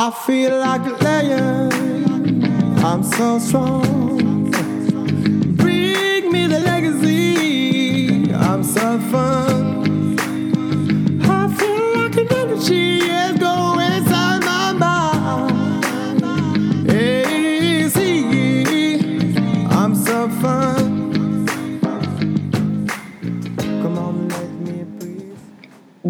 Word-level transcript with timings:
I 0.00 0.12
feel 0.12 0.56
like 0.60 0.86
a 0.86 0.90
lion. 1.02 2.44
I'm 2.84 3.02
so 3.02 3.40
strong. 3.40 4.17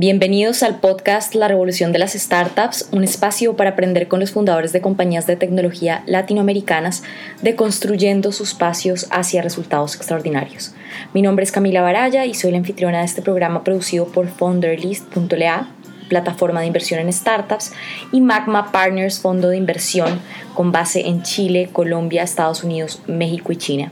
Bienvenidos 0.00 0.62
al 0.62 0.78
podcast 0.78 1.34
La 1.34 1.48
Revolución 1.48 1.90
de 1.90 1.98
las 1.98 2.12
Startups, 2.12 2.88
un 2.92 3.02
espacio 3.02 3.56
para 3.56 3.70
aprender 3.70 4.06
con 4.06 4.20
los 4.20 4.30
fundadores 4.30 4.72
de 4.72 4.80
compañías 4.80 5.26
de 5.26 5.34
tecnología 5.34 6.04
latinoamericanas 6.06 7.02
de 7.42 7.56
construyendo 7.56 8.30
sus 8.30 8.50
espacios 8.50 9.08
hacia 9.10 9.42
resultados 9.42 9.96
extraordinarios. 9.96 10.72
Mi 11.14 11.20
nombre 11.20 11.42
es 11.42 11.50
Camila 11.50 11.82
Baraya 11.82 12.26
y 12.26 12.34
soy 12.34 12.52
la 12.52 12.58
anfitriona 12.58 13.00
de 13.00 13.06
este 13.06 13.22
programa 13.22 13.64
producido 13.64 14.06
por 14.06 14.28
Founderlist.la, 14.28 15.68
plataforma 16.08 16.60
de 16.60 16.68
inversión 16.68 17.00
en 17.00 17.12
startups, 17.12 17.72
y 18.12 18.20
Magma 18.20 18.70
Partners, 18.70 19.18
fondo 19.18 19.48
de 19.48 19.56
inversión 19.56 20.20
con 20.54 20.70
base 20.70 21.08
en 21.08 21.24
Chile, 21.24 21.70
Colombia, 21.72 22.22
Estados 22.22 22.62
Unidos, 22.62 23.02
México 23.08 23.50
y 23.50 23.56
China. 23.56 23.90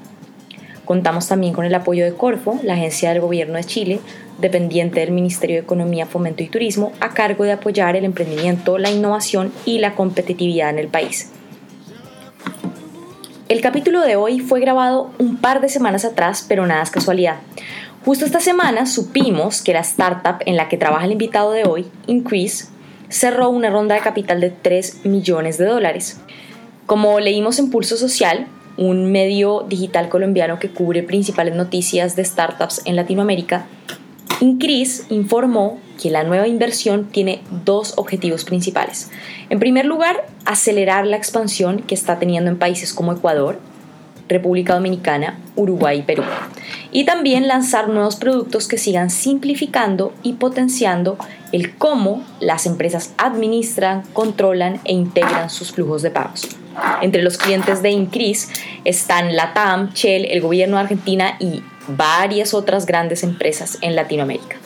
Contamos 0.87 1.27
también 1.27 1.53
con 1.53 1.65
el 1.65 1.75
apoyo 1.75 2.05
de 2.05 2.15
Corfo, 2.15 2.61
la 2.63 2.75
agencia 2.75 3.11
del 3.11 3.21
gobierno 3.21 3.57
de 3.57 3.65
Chile, 3.65 4.01
dependiente 4.39 5.01
del 5.01 5.11
Ministerio 5.11 5.57
de 5.57 5.63
Economía, 5.63 6.07
Fomento 6.07 6.45
y 6.45 6.49
Turismo, 6.49 6.93
a 7.01 7.11
cargo 7.11 7.43
de 7.43 7.51
apoyar 7.51 7.97
el 7.97 8.05
emprendimiento, 8.05 8.79
la 8.79 8.93
innovación 8.93 9.53
y 9.65 9.81
la 9.81 9.97
competitividad 9.97 10.71
en 10.71 10.79
el 10.79 10.87
país. 10.87 11.33
El 13.49 13.61
capítulo 13.61 14.01
de 14.01 14.15
hoy 14.15 14.39
fue 14.39 14.61
grabado 14.61 15.11
un 15.19 15.39
par 15.39 15.61
de 15.61 15.69
semanas 15.69 16.05
atrás, 16.05 16.47
pero 16.49 16.67
nada 16.69 16.85
es 16.85 16.91
casualidad. 16.91 17.39
Justo 18.05 18.25
esta 18.25 18.39
semana 18.39 18.87
supimos 18.87 19.63
que 19.63 19.73
la 19.73 19.81
startup 19.81 20.37
en 20.47 20.57
la 20.57 20.69
que 20.69 20.79
trabaja 20.79 21.07
el 21.07 21.13
invitado 21.13 21.51
de 21.51 21.65
hoy, 21.65 21.87
Increase, 22.07 22.67
cerró 23.09 23.51
una 23.51 23.71
ronda 23.71 23.97
de 23.97 24.03
capital 24.03 24.41
de 24.41 24.51
3 24.51 25.05
millones 25.05 25.59
de 25.59 25.65
dólares. 25.67 26.21
Como 26.87 27.19
leímos 27.19 27.59
en 27.59 27.71
Pulso 27.71 27.97
Social, 27.97 28.47
un 28.77 29.11
medio 29.11 29.65
digital 29.69 30.09
colombiano 30.09 30.59
que 30.59 30.71
cubre 30.71 31.03
principales 31.03 31.55
noticias 31.55 32.17
de 32.17 32.25
startups 32.25 32.83
en 32.85 32.97
Latinoamérica, 32.97 33.67
Increase 34.41 35.05
informó 35.09 35.81
que 36.01 36.11
la 36.11 36.23
nueva 36.23 36.47
inversión 36.47 37.07
tiene 37.07 37.41
dos 37.65 37.95
objetivos 37.97 38.45
principales. 38.45 39.11
En 39.49 39.59
primer 39.59 39.87
lugar, 39.87 40.27
acelerar 40.45 41.07
la 41.07 41.17
expansión 41.17 41.81
que 41.81 41.95
está 41.95 42.19
teniendo 42.19 42.51
en 42.51 42.59
países 42.59 42.93
como 42.93 43.13
Ecuador, 43.13 43.59
República 44.29 44.75
Dominicana, 44.75 45.39
Uruguay 45.55 46.01
y 46.01 46.03
Perú. 46.03 46.23
Y 46.93 47.05
también 47.05 47.49
lanzar 47.49 47.89
nuevos 47.89 48.17
productos 48.17 48.69
que 48.69 48.77
sigan 48.77 49.09
simplificando 49.09 50.13
y 50.23 50.35
potenciando 50.35 51.17
el 51.53 51.75
cómo 51.75 52.23
las 52.41 52.67
empresas 52.67 53.15
administran, 53.17 54.03
controlan 54.13 54.81
e 54.85 54.93
integran 54.93 55.49
sus 55.49 55.73
flujos 55.73 56.03
de 56.03 56.11
pagos. 56.11 56.47
Entre 57.03 57.23
los 57.23 57.39
clientes 57.39 57.83
de 57.83 57.91
Increase 57.91 58.49
están 58.85 59.35
Latam, 59.37 59.93
Shell, 59.93 60.27
el 60.27 60.41
gobierno 60.41 60.77
de 60.77 60.83
Argentina 60.83 61.37
y 61.41 61.63
varias 61.89 62.55
otras 62.55 62.87
grandes 62.87 63.23
empresas 63.23 63.79
en 63.81 63.97
Latinoamérica. 63.97 64.57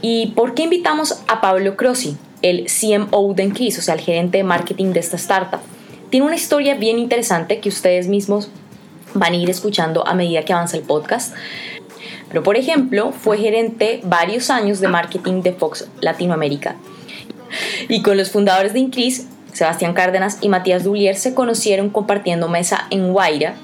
¿Y 0.00 0.32
por 0.34 0.54
qué 0.54 0.64
invitamos 0.64 1.22
a 1.28 1.40
Pablo 1.40 1.76
Crossi, 1.76 2.16
el 2.42 2.66
CMO 2.66 3.34
de 3.34 3.44
Increase, 3.44 3.78
o 3.78 3.82
sea, 3.82 3.94
el 3.94 4.00
gerente 4.00 4.38
de 4.38 4.44
marketing 4.44 4.92
de 4.92 5.00
esta 5.00 5.16
startup? 5.16 5.60
Tiene 6.10 6.26
una 6.26 6.34
historia 6.34 6.74
bien 6.74 6.98
interesante 6.98 7.60
que 7.60 7.68
ustedes 7.68 8.08
mismos 8.08 8.50
van 9.14 9.32
a 9.32 9.36
ir 9.36 9.48
escuchando 9.48 10.06
a 10.06 10.14
medida 10.14 10.44
que 10.44 10.52
avanza 10.52 10.76
el 10.76 10.82
podcast. 10.82 11.34
Pero, 12.28 12.42
por 12.42 12.56
ejemplo, 12.56 13.12
fue 13.12 13.38
gerente 13.38 14.00
varios 14.04 14.50
años 14.50 14.80
de 14.80 14.88
marketing 14.88 15.42
de 15.42 15.52
Fox 15.52 15.88
Latinoamérica. 16.00 16.76
Y 17.88 18.02
con 18.02 18.16
los 18.16 18.30
fundadores 18.30 18.72
de 18.72 18.80
Increase, 18.80 19.26
Sebastián 19.52 19.94
Cárdenas 19.94 20.38
y 20.40 20.48
Matías 20.48 20.84
Dulier, 20.84 21.16
se 21.16 21.34
conocieron 21.34 21.90
compartiendo 21.90 22.48
mesa 22.48 22.86
en 22.90 23.12
Guaira, 23.12 23.54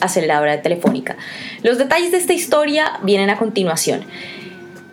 aceleradora 0.00 0.62
Telefónica. 0.62 1.16
Los 1.62 1.78
detalles 1.78 2.12
de 2.12 2.18
esta 2.18 2.32
historia 2.32 2.98
vienen 3.02 3.30
a 3.30 3.38
continuación. 3.38 4.04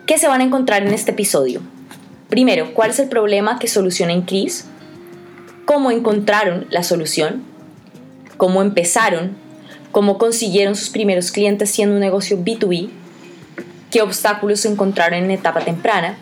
¿Qué 0.05 0.17
se 0.17 0.27
van 0.27 0.41
a 0.41 0.43
encontrar 0.43 0.83
en 0.83 0.93
este 0.93 1.11
episodio? 1.11 1.61
Primero, 2.29 2.73
¿cuál 2.73 2.91
es 2.91 2.99
el 2.99 3.09
problema 3.09 3.59
que 3.59 3.67
soluciona 3.67 4.13
Increase? 4.13 4.65
¿Cómo 5.65 5.91
encontraron 5.91 6.65
la 6.69 6.83
solución? 6.83 7.43
¿Cómo 8.37 8.61
empezaron? 8.61 9.37
¿Cómo 9.91 10.17
consiguieron 10.17 10.75
sus 10.75 10.89
primeros 10.89 11.31
clientes 11.31 11.69
siendo 11.69 11.95
un 11.95 12.01
negocio 12.01 12.37
B2B? 12.37 12.89
¿Qué 13.89 14.01
obstáculos 14.01 14.65
encontraron 14.65 15.19
en 15.19 15.31
etapa 15.31 15.61
temprana? 15.61 16.17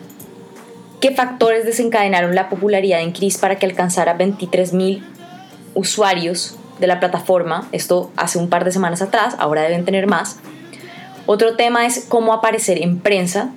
¿Qué 1.00 1.12
factores 1.12 1.64
desencadenaron 1.64 2.34
la 2.34 2.50
popularidad 2.50 2.98
de 2.98 3.04
Increase 3.04 3.38
para 3.38 3.56
que 3.56 3.64
alcanzara 3.64 4.18
23.000 4.18 5.02
usuarios 5.74 6.56
de 6.78 6.86
la 6.86 7.00
plataforma? 7.00 7.66
Esto 7.72 8.10
hace 8.16 8.38
un 8.38 8.50
par 8.50 8.66
de 8.66 8.72
semanas 8.72 9.00
atrás, 9.00 9.34
ahora 9.38 9.62
deben 9.62 9.86
tener 9.86 10.06
más. 10.06 10.38
Otro 11.24 11.56
tema 11.56 11.86
es 11.86 12.04
cómo 12.06 12.34
aparecer 12.34 12.82
en 12.82 12.98
prensa. 12.98 13.48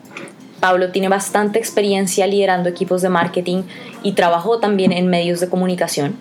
Pablo 0.62 0.92
tiene 0.92 1.10
bastante 1.10 1.60
experiencia 1.60 2.28
liderando 2.28 2.70
equipos 2.70 3.02
de 3.02 3.10
marketing 3.10 3.64
y 4.04 4.14
trabajó 4.14 4.60
también 4.60 4.94
en 4.94 5.08
medios 5.08 5.42
de 5.42 5.50
comunicación. 5.50 6.16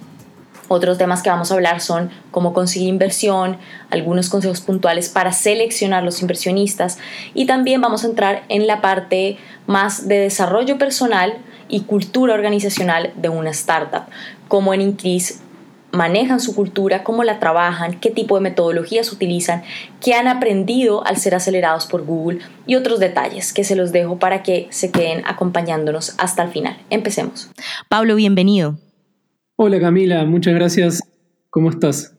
Otros 0.74 0.96
temas 0.96 1.22
que 1.22 1.28
vamos 1.28 1.50
a 1.50 1.54
hablar 1.54 1.82
son 1.82 2.08
cómo 2.30 2.54
conseguir 2.54 2.88
inversión, 2.88 3.58
algunos 3.90 4.30
consejos 4.30 4.62
puntuales 4.62 5.10
para 5.10 5.30
seleccionar 5.30 6.02
los 6.02 6.22
inversionistas 6.22 6.96
y 7.34 7.44
también 7.44 7.82
vamos 7.82 8.04
a 8.04 8.06
entrar 8.06 8.44
en 8.48 8.66
la 8.66 8.80
parte 8.80 9.36
más 9.66 10.08
de 10.08 10.16
desarrollo 10.16 10.78
personal 10.78 11.34
y 11.68 11.80
cultura 11.80 12.32
organizacional 12.32 13.12
de 13.16 13.28
una 13.28 13.50
startup, 13.50 14.04
cómo 14.48 14.72
en 14.72 14.80
Increase 14.80 15.34
manejan 15.90 16.40
su 16.40 16.54
cultura, 16.54 17.04
cómo 17.04 17.22
la 17.22 17.38
trabajan, 17.38 18.00
qué 18.00 18.08
tipo 18.08 18.36
de 18.36 18.40
metodologías 18.40 19.12
utilizan, 19.12 19.64
qué 20.00 20.14
han 20.14 20.26
aprendido 20.26 21.04
al 21.04 21.18
ser 21.18 21.34
acelerados 21.34 21.84
por 21.84 22.06
Google 22.06 22.38
y 22.66 22.76
otros 22.76 22.98
detalles 22.98 23.52
que 23.52 23.64
se 23.64 23.76
los 23.76 23.92
dejo 23.92 24.18
para 24.18 24.42
que 24.42 24.68
se 24.70 24.90
queden 24.90 25.22
acompañándonos 25.26 26.14
hasta 26.16 26.42
el 26.44 26.48
final. 26.48 26.78
Empecemos. 26.88 27.50
Pablo, 27.90 28.14
bienvenido. 28.14 28.78
Hola 29.64 29.78
Camila, 29.78 30.24
muchas 30.24 30.54
gracias. 30.54 31.00
¿Cómo 31.48 31.70
estás? 31.70 32.16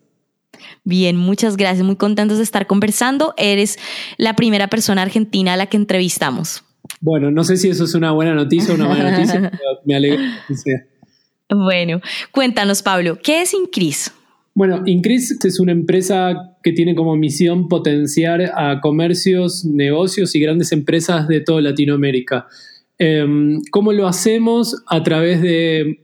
Bien, 0.86 1.18
muchas 1.18 1.58
gracias. 1.58 1.86
Muy 1.86 1.98
contentos 1.98 2.38
de 2.38 2.44
estar 2.46 2.68
conversando. 2.68 3.34
Eres 3.36 3.78
la 4.16 4.34
primera 4.38 4.70
persona 4.70 5.02
argentina 5.02 5.52
a 5.52 5.58
la 5.58 5.66
que 5.66 5.76
entrevistamos. 5.76 6.64
Bueno, 7.02 7.32
no 7.32 7.44
sé 7.44 7.58
si 7.58 7.68
eso 7.68 7.84
es 7.84 7.96
una 7.96 8.14
buena 8.14 8.34
noticia 8.34 8.72
o 8.72 8.78
una 8.78 8.88
mala 8.88 9.12
noticia, 9.12 9.42
pero 9.52 9.82
me 9.84 9.94
alegra 9.94 10.24
que 10.48 10.56
sea. 10.56 10.86
Bueno, 11.50 12.00
cuéntanos, 12.32 12.82
Pablo, 12.82 13.20
¿qué 13.22 13.42
es 13.42 13.54
Increase? 13.54 14.12
Bueno, 14.56 14.82
Increase 14.86 15.36
es 15.44 15.60
una 15.60 15.74
empresa 15.74 16.56
que 16.64 16.72
tiene 16.72 16.96
como 16.96 17.18
misión 17.18 17.68
potenciar 17.68 18.54
a 18.56 18.80
comercios, 18.80 19.66
negocios 19.66 20.34
y 20.34 20.40
grandes 20.40 20.72
empresas 20.72 21.28
de 21.28 21.42
toda 21.42 21.60
Latinoamérica. 21.60 22.48
Em, 23.00 23.60
¿Cómo 23.72 23.92
lo 23.92 24.08
hacemos? 24.08 24.84
A 24.88 25.02
través 25.04 25.42
de 25.42 26.00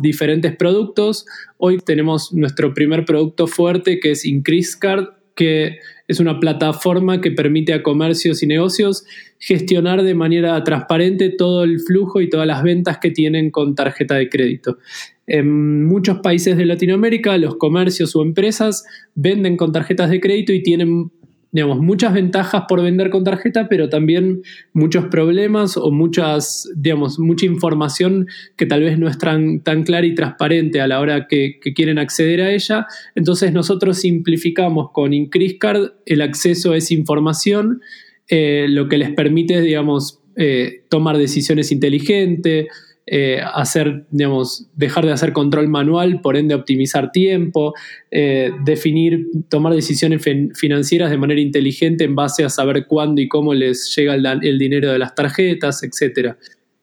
diferentes 0.00 0.56
productos. 0.56 1.26
Hoy 1.58 1.78
tenemos 1.78 2.32
nuestro 2.32 2.72
primer 2.72 3.04
producto 3.04 3.46
fuerte 3.46 4.00
que 4.00 4.12
es 4.12 4.24
Increase 4.24 4.78
Card, 4.78 5.08
que 5.34 5.78
es 6.08 6.20
una 6.20 6.38
plataforma 6.40 7.20
que 7.20 7.30
permite 7.30 7.72
a 7.72 7.82
comercios 7.82 8.42
y 8.42 8.46
negocios 8.46 9.04
gestionar 9.38 10.02
de 10.02 10.14
manera 10.14 10.62
transparente 10.64 11.30
todo 11.30 11.64
el 11.64 11.80
flujo 11.80 12.20
y 12.20 12.30
todas 12.30 12.46
las 12.46 12.62
ventas 12.62 12.98
que 12.98 13.10
tienen 13.10 13.50
con 13.50 13.74
tarjeta 13.74 14.14
de 14.14 14.28
crédito. 14.28 14.78
En 15.26 15.84
muchos 15.86 16.20
países 16.20 16.56
de 16.56 16.66
Latinoamérica, 16.66 17.36
los 17.38 17.56
comercios 17.56 18.14
o 18.16 18.22
empresas 18.22 18.84
venden 19.14 19.56
con 19.56 19.72
tarjetas 19.72 20.10
de 20.10 20.20
crédito 20.20 20.52
y 20.52 20.62
tienen 20.62 21.10
digamos, 21.54 21.78
muchas 21.78 22.12
ventajas 22.12 22.64
por 22.68 22.82
vender 22.82 23.10
con 23.10 23.22
tarjeta, 23.22 23.68
pero 23.68 23.88
también 23.88 24.42
muchos 24.72 25.04
problemas 25.06 25.76
o 25.76 25.92
muchas, 25.92 26.68
digamos, 26.74 27.20
mucha 27.20 27.46
información 27.46 28.26
que 28.56 28.66
tal 28.66 28.82
vez 28.82 28.98
no 28.98 29.08
es 29.08 29.18
tan, 29.18 29.60
tan 29.60 29.84
clara 29.84 30.04
y 30.04 30.16
transparente 30.16 30.80
a 30.80 30.88
la 30.88 30.98
hora 30.98 31.28
que, 31.28 31.60
quieren 31.76 32.00
acceder 32.00 32.40
a 32.40 32.50
ella. 32.50 32.88
Entonces 33.14 33.52
nosotros 33.52 33.98
simplificamos 33.98 34.90
con 34.90 35.12
Increase 35.12 35.58
Card 35.58 35.92
el 36.06 36.22
acceso 36.22 36.72
a 36.72 36.76
esa 36.76 36.92
información, 36.92 37.80
eh, 38.28 38.66
lo 38.68 38.88
que 38.88 38.98
les 38.98 39.12
permite, 39.12 39.60
digamos, 39.60 40.18
eh, 40.34 40.82
tomar 40.88 41.18
decisiones 41.18 41.70
inteligentes, 41.70 42.66
eh, 43.06 43.38
hacer, 43.52 44.06
digamos, 44.10 44.70
dejar 44.74 45.04
de 45.04 45.12
hacer 45.12 45.34
control 45.34 45.68
manual, 45.68 46.22
por 46.22 46.38
ende 46.38 46.54
optimizar 46.54 47.12
tiempo, 47.12 47.74
eh, 48.10 48.50
definir, 48.64 49.26
tomar 49.50 49.74
decisiones 49.74 50.24
financieras 50.54 51.10
de 51.10 51.18
manera 51.18 51.40
inteligente 51.40 52.04
en 52.04 52.14
base 52.14 52.44
a 52.44 52.48
saber 52.48 52.86
cuándo 52.86 53.20
y 53.20 53.28
cómo 53.28 53.52
les 53.52 53.94
llega 53.94 54.14
el, 54.14 54.58
dinero 54.58 54.90
de 54.90 54.98
las 54.98 55.14
tarjetas, 55.14 55.82
etc. 55.82 56.34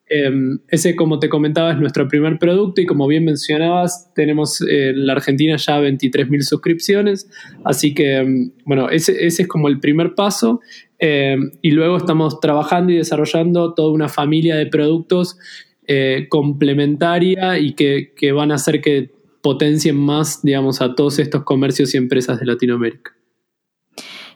Em, 0.07 0.59
ese, 0.68 0.95
como 0.95 1.18
te 1.18 1.27
comentaba, 1.27 1.71
es 1.71 1.79
nuestro 1.79 2.07
primer 2.07 2.38
producto 2.38 2.81
y 2.81 2.85
como 2.85 3.07
bien 3.07 3.25
mencionabas, 3.25 4.13
tenemos 4.13 4.62
en 4.62 5.07
la 5.07 5.13
Argentina 5.13 5.56
ya 5.57 5.81
23.000 5.81 6.41
suscripciones, 6.41 7.31
así 7.65 7.95
que, 7.95 8.17
em, 8.17 8.51
bueno, 8.63 8.91
ese, 8.91 9.25
es 9.25 9.47
como 9.47 9.69
el 9.69 9.79
primer 9.79 10.13
paso 10.13 10.59
em, 11.00 11.50
y 11.63 11.71
luego 11.71 11.97
estamos 11.97 12.39
trabajando 12.39 12.91
y 12.94 12.97
desarrollando 12.97 13.74
toda 13.74 13.91
una 13.91 14.07
familia 14.07 14.56
de 14.56 14.67
productos 14.67 15.39
eh, 15.87 16.27
complementaria 16.29 17.57
y 17.59 17.73
que, 17.73 18.13
que 18.15 18.31
van 18.31 18.51
a 18.51 18.55
hacer 18.55 18.81
que 18.81 19.11
potencien 19.41 19.97
más, 19.97 20.41
digamos, 20.43 20.81
a 20.81 20.95
todos 20.95 21.19
estos 21.19 21.43
comercios 21.43 21.93
y 21.93 21.97
empresas 21.97 22.39
de 22.39 22.45
Latinoamérica. 22.45 23.15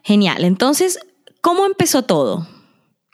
Genial, 0.04 0.44
entonces, 0.44 1.00
¿cómo 1.42 1.66
empezó 1.66 2.04
todo? 2.04 2.48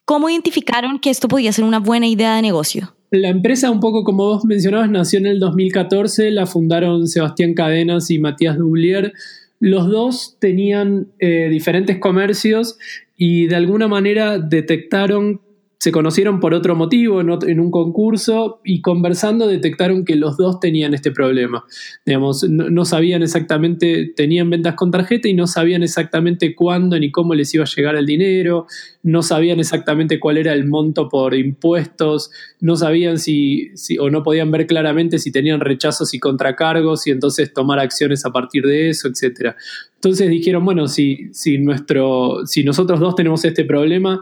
¿Cómo 0.05 0.29
identificaron 0.29 0.99
que 0.99 1.09
esto 1.09 1.27
podía 1.27 1.53
ser 1.53 1.65
una 1.65 1.79
buena 1.79 2.07
idea 2.07 2.35
de 2.35 2.41
negocio? 2.41 2.95
La 3.11 3.29
empresa, 3.29 3.69
un 3.71 3.81
poco 3.81 4.03
como 4.03 4.25
vos 4.25 4.45
mencionabas, 4.45 4.89
nació 4.89 5.19
en 5.19 5.25
el 5.25 5.39
2014, 5.39 6.31
la 6.31 6.45
fundaron 6.45 7.07
Sebastián 7.07 7.53
Cadenas 7.53 8.09
y 8.09 8.19
Matías 8.19 8.57
Dublier. 8.57 9.13
Los 9.59 9.89
dos 9.89 10.37
tenían 10.39 11.07
eh, 11.19 11.47
diferentes 11.49 11.99
comercios 11.99 12.77
y 13.17 13.47
de 13.47 13.55
alguna 13.55 13.87
manera 13.87 14.39
detectaron 14.39 15.41
se 15.81 15.91
conocieron 15.91 16.39
por 16.39 16.53
otro 16.53 16.75
motivo 16.75 17.21
en, 17.21 17.59
un 17.59 17.71
concurso 17.71 18.61
y 18.63 18.81
conversando 18.81 19.47
detectaron 19.47 20.05
que 20.05 20.15
los 20.15 20.37
dos 20.37 20.59
tenían 20.59 20.93
este 20.93 21.09
problema. 21.09 21.65
Digamos, 22.05 22.43
no, 22.47 22.85
sabían 22.85 23.23
exactamente, 23.23 24.13
tenían 24.15 24.51
ventas 24.51 24.75
con 24.75 24.91
tarjeta 24.91 25.27
y 25.27 25.33
no 25.33 25.47
sabían 25.47 25.81
exactamente 25.81 26.53
cuándo 26.53 26.99
ni 26.99 27.09
cómo 27.09 27.33
les 27.33 27.51
iba 27.55 27.63
a 27.63 27.67
llegar 27.67 27.95
el 27.95 28.05
dinero, 28.05 28.67
no 29.01 29.23
sabían 29.23 29.59
exactamente 29.59 30.19
cuál 30.19 30.37
era 30.37 30.53
el 30.53 30.67
monto 30.67 31.09
por 31.09 31.33
impuestos, 31.33 32.29
no 32.59 32.75
sabían 32.75 33.17
si, 33.17 33.71
si 33.73 33.97
o 33.97 34.11
no 34.11 34.21
podían 34.21 34.51
ver 34.51 34.67
claramente 34.67 35.17
si 35.17 35.31
tenían 35.31 35.61
rechazos 35.61 36.13
y 36.13 36.19
contracargos 36.19 37.07
y 37.07 37.09
entonces 37.09 37.53
tomar 37.53 37.79
acciones 37.79 38.23
a 38.23 38.31
partir 38.31 38.67
de 38.67 38.89
eso, 38.89 39.07
etc. 39.07 39.55
Entonces 39.95 40.29
dijeron, 40.29 40.63
bueno, 40.63 40.87
si, 40.87 41.29
si, 41.31 41.57
nuestro, 41.57 42.45
si 42.45 42.63
nosotros 42.63 42.99
dos 42.99 43.15
tenemos 43.15 43.43
este 43.45 43.65
problema, 43.65 44.19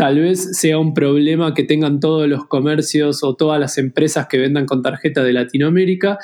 tal 0.00 0.18
vez 0.18 0.56
sea 0.56 0.78
un 0.78 0.94
problema 0.94 1.52
que 1.52 1.62
tengan 1.62 2.00
todos 2.00 2.26
los 2.26 2.46
comercios 2.46 3.22
o 3.22 3.36
todas 3.36 3.60
las 3.60 3.76
empresas 3.76 4.28
que 4.28 4.38
vendan 4.38 4.64
con 4.64 4.80
tarjeta 4.80 5.22
de 5.22 5.34
Latinoamérica. 5.34 6.16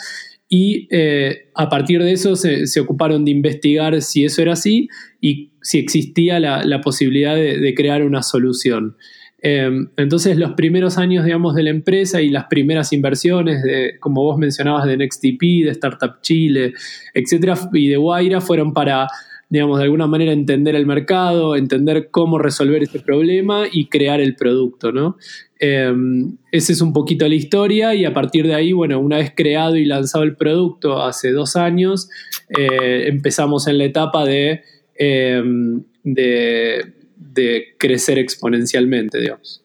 Y 0.48 0.88
eh, 0.90 1.50
a 1.54 1.68
partir 1.68 2.02
de 2.02 2.12
eso 2.12 2.36
se, 2.36 2.64
ocuparon 2.80 3.26
de 3.26 3.32
investigar 3.32 4.00
si 4.00 4.24
eso 4.24 4.40
era 4.40 4.54
así 4.54 4.88
y 5.20 5.50
si 5.60 5.78
existía 5.78 6.40
la, 6.40 6.80
posibilidad 6.80 7.36
de, 7.36 7.74
crear 7.74 8.02
una 8.02 8.22
solución. 8.22 8.96
Em, 9.42 9.90
entonces 9.98 10.38
los 10.38 10.52
primeros 10.52 10.96
años, 10.96 11.26
digamos, 11.26 11.54
de 11.54 11.64
la 11.64 11.70
empresa 11.70 12.22
y 12.22 12.30
las 12.30 12.46
primeras 12.46 12.94
inversiones, 12.94 13.62
de, 13.62 13.98
como 14.00 14.22
vos 14.22 14.38
mencionabas, 14.38 14.86
de 14.86 14.96
NextTP, 14.96 15.66
de 15.66 15.70
Startup 15.72 16.22
Chile, 16.22 16.72
etcétera, 17.12 17.58
y 17.74 17.88
de 17.88 17.98
Guaira 17.98 18.40
fueron 18.40 18.72
para 18.72 19.06
digamos, 19.48 19.78
de 19.78 19.84
alguna 19.84 20.06
manera 20.06 20.32
entender 20.32 20.74
el 20.74 20.86
mercado, 20.86 21.54
entender 21.54 22.08
cómo 22.10 22.38
resolver 22.38 22.82
este 22.82 22.98
problema 22.98 23.64
y 23.70 23.86
crear 23.86 24.20
el 24.20 24.34
producto, 24.34 24.90
¿no? 24.90 25.16
Em, 25.58 26.36
esa 26.50 26.72
es 26.72 26.80
un 26.80 26.92
poquito 26.92 27.28
la 27.28 27.34
historia 27.34 27.94
y 27.94 28.04
a 28.04 28.12
partir 28.12 28.46
de 28.46 28.54
ahí, 28.54 28.72
bueno, 28.72 28.98
una 28.98 29.18
vez 29.18 29.32
creado 29.34 29.76
y 29.76 29.84
lanzado 29.84 30.24
el 30.24 30.36
producto 30.36 31.02
hace 31.02 31.30
dos 31.30 31.56
años, 31.56 32.10
eh, 32.58 33.04
empezamos 33.06 33.66
en 33.68 33.78
la 33.78 33.84
etapa 33.84 34.24
de, 34.24 34.62
em, 34.96 35.82
de, 36.02 36.92
de 37.16 37.74
crecer 37.78 38.18
exponencialmente, 38.18 39.20
digamos. 39.20 39.62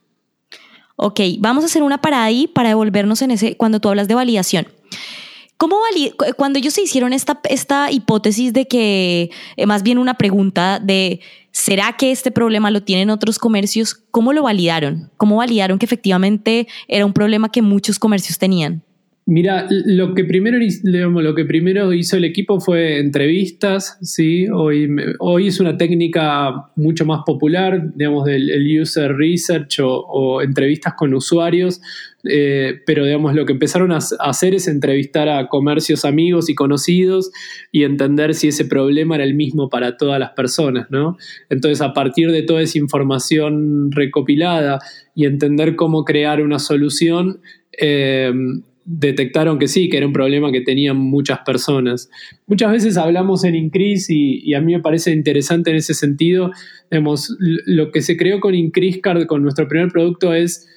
Ok, 0.95 1.19
vamos 1.39 1.63
a 1.63 1.68
hacer 1.68 1.81
una 1.81 2.00
parada 2.00 2.25
ahí 2.25 2.48
para 2.48 2.69
devolvernos 2.69 3.24
en 3.24 3.31
ese, 3.31 3.57
cuando 3.57 3.80
tú 3.80 3.89
hablas 3.89 4.07
de 4.07 4.13
validación. 4.13 4.68
¿Cómo 5.62 5.78
cuando 6.38 6.58
ellos 6.58 6.74
se 6.74 6.81
hicieron 6.81 7.13
esta, 7.13 7.40
esta 7.48 7.92
hipótesis 7.92 8.52
de 8.52 8.68
que, 8.68 9.30
eh, 9.58 9.66
más 9.68 9.84
bien 9.84 10.00
una 10.00 10.16
pregunta 10.16 10.80
de, 10.80 11.19
¿será 11.52 11.98
que 12.00 12.10
este 12.10 12.31
problema 12.31 12.72
lo 12.72 12.81
tienen 12.81 13.12
otros 13.12 13.38
comercios? 13.38 13.94
¿Cómo 13.94 14.34
lo 14.34 14.42
validaron? 14.42 15.12
¿Cómo 15.18 15.36
validaron 15.36 15.78
que 15.78 15.86
efectivamente 15.86 16.68
era 16.88 17.06
un 17.06 17.13
problema 17.13 17.52
que 17.52 17.62
muchos 17.62 18.00
comercios 18.00 18.40
tenían? 18.40 18.81
Mira, 19.28 19.68
lo 19.69 20.16
que 20.16 20.25
primero, 20.25 20.58
lo 20.84 21.36
que 21.36 21.46
primero 21.46 21.94
hizo 21.94 22.18
el 22.18 22.25
equipo 22.25 22.60
fue 22.60 23.00
entrevistas, 23.00 24.00
¿sí? 24.02 24.48
Hoy, 24.50 24.90
hoy 25.19 25.48
es 25.48 25.60
una 25.60 25.78
técnica 25.78 26.69
mucho 26.75 27.06
más 27.06 27.22
popular, 27.24 27.94
digamos, 27.96 28.25
del 28.25 28.81
user 28.81 29.16
research 29.16 29.80
o, 29.84 30.42
entrevistas 30.42 30.96
con 30.98 31.14
usuarios, 31.14 31.80
eh, 32.23 32.81
pero 32.85 33.06
digamos, 33.06 33.33
lo 33.33 33.45
que 33.45 33.53
empezaron 33.53 33.91
a 33.91 33.97
hacer 33.97 34.53
es 34.53 34.68
entrevistar 34.68 35.29
a 35.29 35.47
comercios 35.47 36.06
amigos 36.06 36.50
y 36.50 36.56
conocidos 36.56 37.31
y 37.71 37.83
entender 37.83 38.33
si 38.35 38.50
ese 38.50 38.65
problema 38.65 39.15
era 39.15 39.23
el 39.23 39.33
mismo 39.33 39.69
para 39.69 39.97
todas 39.97 40.19
las 40.19 40.31
personas, 40.31 40.88
¿no? 40.89 41.18
Entonces, 41.50 41.81
a 41.81 41.94
partir 41.94 42.31
de 42.31 42.44
toda 42.44 42.62
esa 42.62 42.77
información 42.77 43.91
recopilada 43.91 44.79
y 45.15 45.25
entender 45.25 45.75
cómo 45.75 46.06
crear 46.06 46.41
una 46.41 46.59
solución, 46.59 47.41
eh, 47.79 48.31
detectaron 48.83 49.59
que 49.59 49.68
sí, 49.68 49.89
que 49.89 49.97
era 49.97 50.07
un 50.07 50.13
problema 50.13 50.51
que 50.51 50.62
tenían 50.62 50.97
muchas 50.97 51.39
personas. 51.39 52.09
Muchas 52.47 52.71
veces 52.71 52.97
hablamos 52.97 53.44
en 53.44 53.56
Increase 53.56 54.13
y, 54.13 54.53
a 54.53 54.62
mí 54.62 54.73
me 54.73 54.81
parece 54.81 55.12
interesante 55.12 55.69
en 55.69 55.77
ese 55.77 55.94
sentido. 55.94 56.51
lo 56.89 57.91
que 57.91 58.01
se 58.01 58.18
creó 58.18 58.39
con 58.39 58.53
Card, 59.01 59.25
con 59.27 59.44
nuestro 59.44 59.68
primer 59.68 59.89
producto, 59.89 60.33
es 60.33 60.68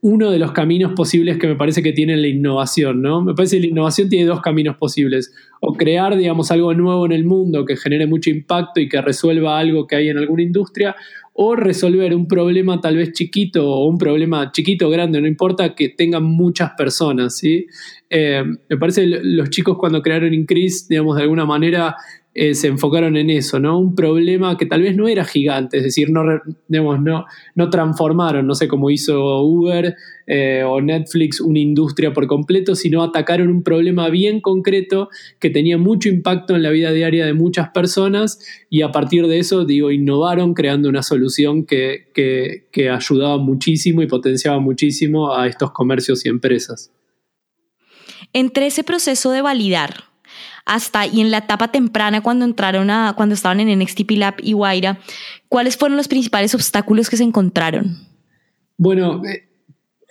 uno 0.00 0.30
de 0.30 0.38
los 0.38 0.52
caminos 0.52 0.92
posibles 0.94 1.38
que 1.38 1.46
me 1.46 1.56
parece 1.56 1.82
que 1.82 1.92
tiene 1.92 2.16
la 2.16 2.28
innovación, 2.28 3.02
¿no? 3.02 3.22
Me 3.22 3.34
parece 3.34 3.56
que 3.56 3.62
la 3.62 3.68
innovación 3.68 4.08
tiene 4.08 4.26
dos 4.26 4.40
caminos 4.40 4.76
posibles. 4.76 5.32
O 5.60 5.74
crear, 5.74 6.16
digamos, 6.16 6.50
algo 6.50 6.74
nuevo 6.74 7.06
en 7.06 7.12
el 7.12 7.24
mundo 7.24 7.64
que 7.64 7.76
genere 7.76 8.06
mucho 8.06 8.30
impacto 8.30 8.80
y 8.80 8.88
que 8.88 9.00
resuelva 9.00 9.58
algo 9.58 9.86
que 9.86 9.96
hay 9.96 10.08
en 10.08 10.18
alguna 10.18 10.42
industria, 10.42 10.96
o 11.40 11.54
resolver 11.54 12.12
un 12.16 12.26
problema 12.26 12.80
tal 12.80 12.96
vez 12.96 13.12
chiquito 13.12 13.64
o 13.64 13.86
un 13.86 13.96
problema 13.96 14.50
chiquito 14.50 14.90
grande, 14.90 15.20
no 15.20 15.28
importa 15.28 15.72
que 15.76 15.88
tengan 15.90 16.24
muchas 16.24 16.72
personas, 16.76 17.36
¿sí? 17.36 17.64
Eh, 18.10 18.42
me 18.68 18.76
parece 18.76 19.02
que 19.02 19.20
los 19.22 19.48
chicos 19.48 19.78
cuando 19.78 20.02
crearon 20.02 20.34
Increase, 20.34 20.86
digamos, 20.88 21.14
de 21.14 21.22
alguna 21.22 21.46
manera 21.46 21.94
eh, 22.40 22.54
se 22.54 22.68
enfocaron 22.68 23.16
en 23.16 23.30
eso, 23.30 23.58
¿no? 23.58 23.80
Un 23.80 23.96
problema 23.96 24.56
que 24.56 24.64
tal 24.64 24.82
vez 24.82 24.94
no 24.94 25.08
era 25.08 25.24
gigante, 25.24 25.78
es 25.78 25.82
decir, 25.82 26.08
no, 26.12 26.22
no, 26.68 27.26
no 27.56 27.70
transformaron, 27.70 28.46
no 28.46 28.54
sé 28.54 28.68
cómo 28.68 28.90
hizo 28.90 29.40
Uber 29.42 29.96
eh, 30.28 30.62
o 30.64 30.80
Netflix, 30.80 31.40
una 31.40 31.58
industria 31.58 32.12
por 32.12 32.28
completo, 32.28 32.76
sino 32.76 33.02
atacaron 33.02 33.48
un 33.48 33.64
problema 33.64 34.08
bien 34.08 34.40
concreto 34.40 35.08
que 35.40 35.50
tenía 35.50 35.78
mucho 35.78 36.08
impacto 36.08 36.54
en 36.54 36.62
la 36.62 36.70
vida 36.70 36.92
diaria 36.92 37.26
de 37.26 37.34
muchas 37.34 37.70
personas 37.70 38.38
y 38.70 38.82
a 38.82 38.92
partir 38.92 39.26
de 39.26 39.40
eso, 39.40 39.64
digo, 39.64 39.90
innovaron 39.90 40.54
creando 40.54 40.88
una 40.88 41.02
solución 41.02 41.66
que, 41.66 42.06
que 42.14 42.88
ayudaba 42.88 43.38
muchísimo 43.38 44.00
y 44.00 44.06
potenciaba 44.06 44.60
muchísimo 44.60 45.34
a 45.34 45.48
estos 45.48 45.72
comercios 45.72 46.24
y 46.24 46.28
empresas. 46.28 46.92
Entre 48.32 48.68
ese 48.68 48.84
proceso 48.84 49.32
de 49.32 49.42
validar, 49.42 50.07
hasta 50.68 51.06
y 51.06 51.20
en 51.20 51.30
la 51.30 51.38
etapa 51.38 51.72
temprana 51.72 52.20
cuando 52.20 52.44
entraron 52.44 52.90
a, 52.90 53.14
cuando 53.16 53.34
estaban 53.34 53.58
en 53.58 53.78
NXTP 53.78 54.10
Lab 54.12 54.34
y 54.42 54.52
Guaira, 54.52 55.00
¿cuáles 55.48 55.76
fueron 55.76 55.96
los 55.96 56.08
principales 56.08 56.54
obstáculos 56.54 57.08
que 57.08 57.16
se 57.16 57.24
encontraron? 57.24 57.96
Bueno, 58.76 59.22
eh, 59.24 59.48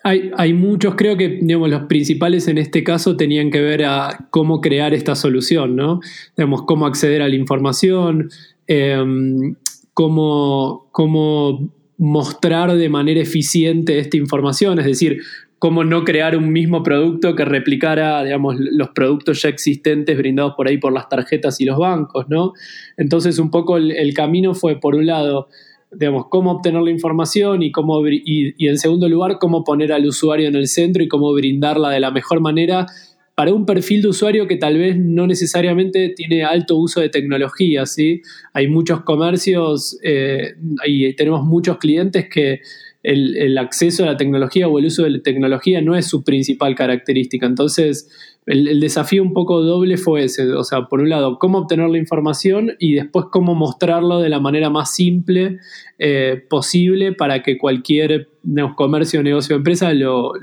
hay, 0.04 0.32
hay, 0.36 0.54
muchos, 0.54 0.96
creo 0.96 1.16
que 1.16 1.40
digamos, 1.42 1.70
los 1.70 1.84
principales 1.84 2.48
en 2.48 2.58
este 2.58 2.84
caso 2.84 3.16
tenían 3.16 3.52
que 3.52 3.62
ver 3.62 3.86
a 3.86 4.28
cómo 4.32 4.60
crear 4.60 4.94
esta 4.94 5.16
solución, 5.16 5.76
¿no? 5.76 6.00
Digamos, 6.36 6.64
cómo 6.64 6.88
acceder 6.88 7.22
a 7.22 7.30
la 7.30 7.36
información, 7.36 8.30
em, 8.66 9.56
cómo, 9.94 10.90
cómo 10.92 11.72
mostrar 11.98 12.76
de 12.76 12.90
manera 12.90 13.22
eficiente 13.22 14.00
esta 14.00 14.18
información, 14.18 14.80
es 14.80 14.86
decir, 14.86 15.22
cómo 15.60 15.84
no 15.84 16.04
crear 16.04 16.38
un 16.38 16.52
mismo 16.52 16.84
producto 16.84 17.36
que 17.36 17.44
replicara, 17.44 18.24
digamos, 18.24 18.56
los 18.60 18.90
productos 18.90 19.42
ya 19.42 19.50
existentes 19.50 20.16
brindados 20.18 20.54
por 20.56 20.68
ahí 20.68 20.78
por 20.78 20.94
las 20.94 21.10
tarjetas 21.10 21.60
y 21.60 21.66
los 21.66 21.78
bancos, 21.78 22.26
¿no? 22.30 22.54
Entonces, 22.96 23.40
un 23.40 23.50
poco 23.50 23.78
el, 23.78 24.14
camino 24.14 24.54
fue, 24.54 24.80
por 24.80 24.96
un 24.96 25.08
lado, 25.08 25.48
digamos, 25.92 26.28
cómo 26.30 26.52
obtener 26.52 26.82
la 26.82 26.92
información 26.92 27.64
y, 27.64 27.72
cómo, 27.72 28.06
y, 28.08 28.68
en 28.68 28.78
segundo 28.78 29.10
lugar, 29.10 29.40
cómo 29.40 29.64
poner 29.64 29.92
al 29.92 30.06
usuario 30.06 30.48
en 30.48 30.56
el 30.56 30.68
centro 30.68 31.02
y 31.02 31.08
cómo 31.08 31.34
brindarla 31.34 31.90
de 31.90 32.00
la 32.00 32.12
mejor 32.12 32.40
manera 32.40 32.86
para 33.34 33.54
un 33.54 33.68
perfil 33.68 34.02
de 34.02 34.08
usuario 34.08 34.48
que 34.48 34.58
tal 34.58 34.80
vez 34.80 34.98
no 34.98 35.28
necesariamente 35.28 36.10
tiene 36.10 36.44
alto 36.44 36.76
uso 36.76 37.02
de 37.02 37.10
tecnología, 37.10 37.86
¿sí? 37.86 38.22
Hay 38.52 38.68
muchos 38.68 39.02
comercios 39.02 40.00
eh, 40.04 40.56
y 40.88 41.14
tenemos 41.14 41.44
muchos 41.44 41.78
clientes 41.78 42.30
que 42.30 42.62
el, 43.08 43.58
acceso 43.58 44.04
a 44.04 44.08
la 44.08 44.18
tecnología 44.18 44.68
o 44.68 44.80
el 44.80 44.86
uso 44.86 45.04
de 45.04 45.12
la 45.12 45.22
tecnología 45.22 45.82
no 45.82 45.96
es 45.96 46.08
su 46.08 46.24
principal 46.24 46.76
característica. 46.76 47.46
Entonces, 47.46 48.10
el, 48.46 48.82
desafío 48.82 49.24
un 49.24 49.34
poco 49.34 49.62
doble 49.62 49.96
fue 49.98 50.26
ese, 50.26 50.52
o 50.52 50.64
sea, 50.66 50.88
por 50.88 51.00
un 51.00 51.10
lado, 51.10 51.40
cómo 51.40 51.60
obtener 51.60 51.90
la 51.90 51.98
información 51.98 52.74
y 52.80 52.96
después 52.96 53.28
cómo 53.32 53.56
mostrarlo 53.56 54.20
de 54.20 54.28
la 54.28 54.42
manera 54.42 54.70
más 54.70 54.94
simple 54.94 55.60
eh, 56.00 56.44
posible 56.50 57.14
para 57.14 57.44
que 57.44 57.58
cualquier 57.58 58.28
comercio, 58.76 59.24
negocio 59.24 59.56
empresa 59.56 59.94
lo, 59.94 60.34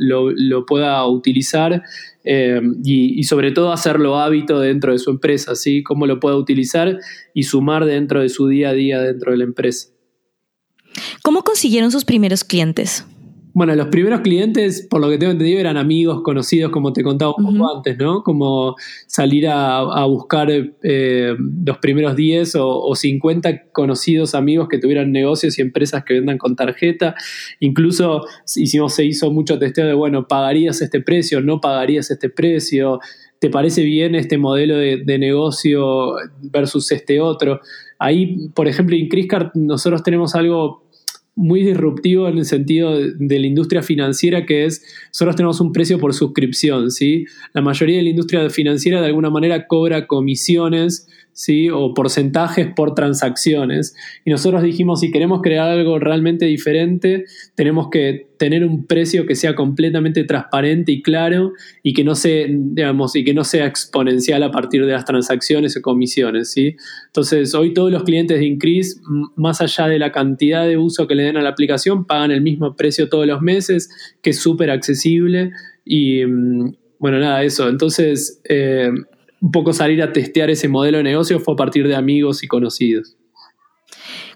pueda 0.67 1.07
utilizar 1.07 1.83
eh, 2.25 2.61
y, 2.83 3.23
sobre 3.25 3.53
todo 3.53 3.73
hacerlo 3.73 4.19
hábito 4.19 4.59
dentro 4.59 4.93
de 4.93 4.99
su 4.99 5.11
empresa, 5.11 5.55
¿sí? 5.55 5.83
Cómo 5.83 6.07
lo 6.07 6.19
pueda 6.19 6.37
utilizar 6.37 6.99
y 7.35 7.43
sumar 7.43 7.85
dentro 7.85 8.23
de 8.23 8.31
su 8.31 8.49
día 8.49 8.71
a 8.71 8.73
día 8.73 9.03
dentro 9.03 9.33
de 9.33 9.39
la 9.39 9.45
empresa. 9.45 9.94
¿Cómo 11.23 11.43
consiguieron 11.43 11.91
sus 11.91 12.05
primeros 12.05 12.45
clientes? 12.45 13.05
Bueno, 13.57 13.73
los 13.77 13.87
primeros 13.87 14.23
clientes, 14.23 14.85
por 14.91 15.01
lo 15.01 15.09
que 15.09 15.17
tengo 15.17 15.31
entendido, 15.31 15.61
eran 15.61 15.77
amigos, 15.77 16.23
conocidos, 16.25 16.73
como 16.73 16.93
te 16.93 17.05
contaba 17.05 17.37
un 17.39 17.57
poco 17.57 17.77
antes, 17.77 17.97
¿no? 17.97 18.25
Como 18.25 18.75
salir 19.07 19.47
a, 19.47 20.05
buscar 20.07 20.49
eh, 20.51 21.37
los 21.65 21.79
primeros 21.79 22.17
10 22.17 22.57
o, 22.59 22.93
50 22.97 23.71
conocidos 23.71 24.35
amigos 24.35 24.67
que 24.69 24.79
tuvieran 24.79 25.13
negocios 25.13 25.57
y 25.57 25.63
empresas 25.63 26.03
que 26.03 26.15
vendan 26.15 26.37
con 26.37 26.57
tarjeta. 26.57 27.15
Incluso 27.61 28.27
hicimos, 28.57 28.93
se 28.93 29.05
hizo 29.05 29.31
mucho 29.31 29.57
testeo 29.57 29.87
de, 29.87 29.95
bueno, 29.95 30.27
¿pagarías 30.27 30.83
este 30.83 31.01
precio? 31.01 31.41
¿No 31.41 31.61
pagarías 31.61 32.11
este 32.11 32.31
precio? 32.31 32.99
¿Te 33.39 33.51
parece 33.51 33.85
bien 33.85 34.17
este 34.17 34.37
modelo 34.37 34.77
de, 34.77 35.05
de 35.05 35.19
negocio 35.21 36.15
versus 36.43 36.91
este 36.91 37.21
otro? 37.21 37.61
Ahí, 38.01 38.49
por 38.53 38.67
ejemplo, 38.67 38.97
en 38.97 39.09
Criscard 39.09 39.53
nosotros 39.55 40.03
tenemos 40.03 40.35
algo 40.35 40.84
muy 41.37 41.63
disruptivo 41.63 42.29
en 42.29 42.39
el 42.39 42.45
sentido 42.45 42.97
de, 42.97 43.39
la 43.39 43.47
industria 43.47 43.83
financiera, 43.83 44.47
que 44.47 44.67
es, 44.67 44.85
nosotros 45.09 45.37
tenemos 45.37 45.61
un 45.61 45.73
precio 45.73 45.99
por 45.99 46.15
suscripción, 46.15 46.91
¿sí? 46.91 47.27
La 47.53 47.61
mayoría 47.61 47.97
de 47.97 48.05
la 48.05 48.11
industria 48.11 48.51
financiera 48.51 49.01
de 49.01 49.07
alguna 49.07 49.31
manera 49.31 49.67
cobra 49.67 50.07
comisiones 50.07 51.09
¿sí? 51.35 51.69
o 51.69 51.93
porcentajes 51.93 52.69
por 52.75 52.95
transacciones. 52.95 53.95
Y 54.25 54.31
nosotros 54.31 54.63
dijimos, 54.63 55.01
si 55.01 55.11
queremos 55.11 55.43
crear 55.43 55.69
algo 55.69 55.99
realmente 55.99 56.47
diferente, 56.47 57.25
tenemos 57.55 57.89
que 57.91 58.29
tener 58.39 58.65
un 58.65 58.87
precio 58.87 59.27
que 59.27 59.35
sea 59.35 59.55
completamente 59.55 60.25
transparente 60.25 60.93
y 60.93 61.03
claro 61.03 61.53
y 61.83 61.93
que 61.93 62.05
no, 62.05 62.15
sea, 62.15 62.47
digamos, 62.49 63.15
y 63.17 63.25
que 63.25 63.35
no 63.35 63.45
sea 63.45 63.67
exponencial 63.67 64.43
a 64.43 64.51
partir 64.51 64.87
de 64.87 64.93
las 64.93 65.05
transacciones 65.05 65.77
o 65.77 65.83
comisiones. 65.83 66.51
¿sí? 66.51 66.77
Entonces, 67.07 67.55
hoy 67.55 67.75
todos 67.75 67.93
los 67.93 68.05
clientes 68.05 68.39
de 68.39 68.47
Increase, 68.47 69.01
más 69.37 69.61
allá 69.61 69.89
de 69.89 69.99
la 69.99 70.13
cantidad 70.13 70.67
de 70.67 70.79
uso 70.79 71.07
que 71.07 71.15
le 71.15 71.25
den 71.25 71.37
a 71.37 71.43
la 71.43 71.51
aplicación, 71.51 72.07
pagan 72.07 72.31
el 72.31 72.41
mismo 72.41 72.77
precio 72.77 73.09
todos 73.09 73.27
los 73.27 73.43
meses, 73.43 73.91
que 74.23 74.31
es 74.31 74.39
súper 74.39 74.71
accesible. 74.71 75.51
Y 75.85 76.25
mm, 76.25 76.75
bueno, 76.99 77.19
nada, 77.19 77.43
eso. 77.43 77.69
Entonces, 77.69 78.41
eh, 78.49 78.91
un 79.45 79.51
poco 79.51 79.75
salir 79.75 80.03
a 80.03 80.11
testear 80.11 80.49
ese 80.49 80.69
modelo 80.69 80.97
de 80.97 81.05
negocio 81.05 81.39
fue 81.39 81.53
a 81.53 81.57
partir 81.59 81.87
de 81.87 81.95
amigos 81.95 82.43
y 82.43 82.49
conocidos. 82.49 83.15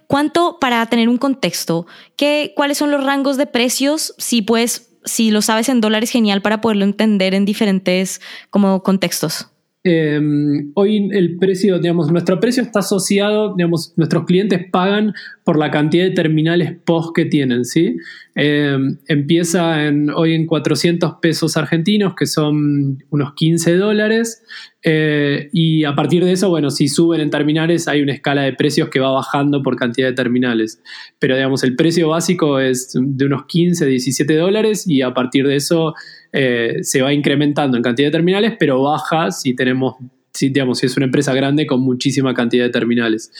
¿Cuánto, 0.07 0.59
para 0.61 0.85
tener 0.85 1.09
un 1.09 1.17
contexto, 1.17 1.87
¿qué, 2.15 2.53
cuáles 2.55 2.77
son 2.77 2.91
los 2.91 3.03
rangos 3.03 3.38
de 3.38 3.47
precios? 3.47 4.15
Si 4.19 4.43
puedes, 4.43 4.99
si 5.07 5.31
lo 5.31 5.41
sabes 5.41 5.71
en 5.71 5.81
dólares, 5.81 6.11
genial 6.11 6.43
para 6.43 6.61
poderlo 6.61 6.85
entender 6.85 7.33
en 7.33 7.47
diferentes 7.47 8.21
como 8.50 8.83
contextos. 8.83 9.49
Em, 9.90 10.71
hoy 10.75 11.09
el 11.12 11.38
precio, 11.38 11.78
digamos, 11.78 12.12
nuestro 12.12 12.38
precio 12.38 12.62
está 12.62 12.80
asociado, 12.80 13.54
digamos, 13.57 13.95
nuestros 13.97 14.26
clientes 14.26 14.66
pagan 14.71 15.14
por 15.45 15.59
la 15.59 15.71
cantidad 15.71 16.04
de 16.04 16.11
terminales 16.11 16.76
POS 16.85 17.12
que 17.14 17.25
tienen, 17.25 17.64
¿sí? 17.64 17.97
Em, 18.35 18.99
empieza 19.07 19.78
hoy 20.14 20.35
en 20.35 20.45
400 20.45 21.14
pesos 21.23 21.57
argentinos, 21.57 22.12
que 22.14 22.26
son 22.26 23.02
unos 23.09 23.33
15 23.33 23.76
dólares, 23.76 24.42
eh, 24.85 25.49
y 25.54 25.85
a 25.85 25.95
partir 25.95 26.23
de 26.23 26.33
eso, 26.33 26.50
bueno, 26.50 26.68
si 26.68 26.88
suben 26.88 27.23
en 27.23 27.30
terminales 27.30 27.88
hay 27.88 28.02
una 28.02 28.12
escala 28.12 28.42
de 28.42 28.52
precios 28.52 28.90
que 28.90 29.00
va 29.00 29.11
bajando 29.11 29.62
por 29.62 29.76
cantidad 29.76 30.09
de 30.09 30.12
terminales, 30.12 30.83
pero 31.18 31.35
digamos, 31.35 31.64
el 31.64 31.76
precio 31.76 32.11
básico 32.11 32.61
es 32.61 32.92
de 32.95 33.25
unos 33.25 33.47
15, 33.47 33.87
17 33.87 34.37
dólares 34.37 34.87
y 34.87 35.00
a 35.00 35.14
partir 35.14 35.47
de 35.47 35.57
eso 35.57 35.95
eh, 36.32 36.78
se 36.82 37.02
va 37.02 37.12
incrementando 37.12 37.76
en 37.76 37.82
cantidad 37.82 38.08
de 38.08 38.12
terminales, 38.12 38.54
pero 38.58 38.82
baja 38.82 39.30
si 39.30 39.54
tenemos, 39.54 39.94
si, 40.32 40.50
digamos, 40.50 40.78
si 40.78 40.87
es 40.87 40.97
una 40.97 41.06
empresa 41.06 41.35
grande 41.35 41.66
con 41.66 41.80
muchísima 41.80 42.35
cantidad 42.35 42.64
de 42.64 42.70
terminales. 42.70 43.32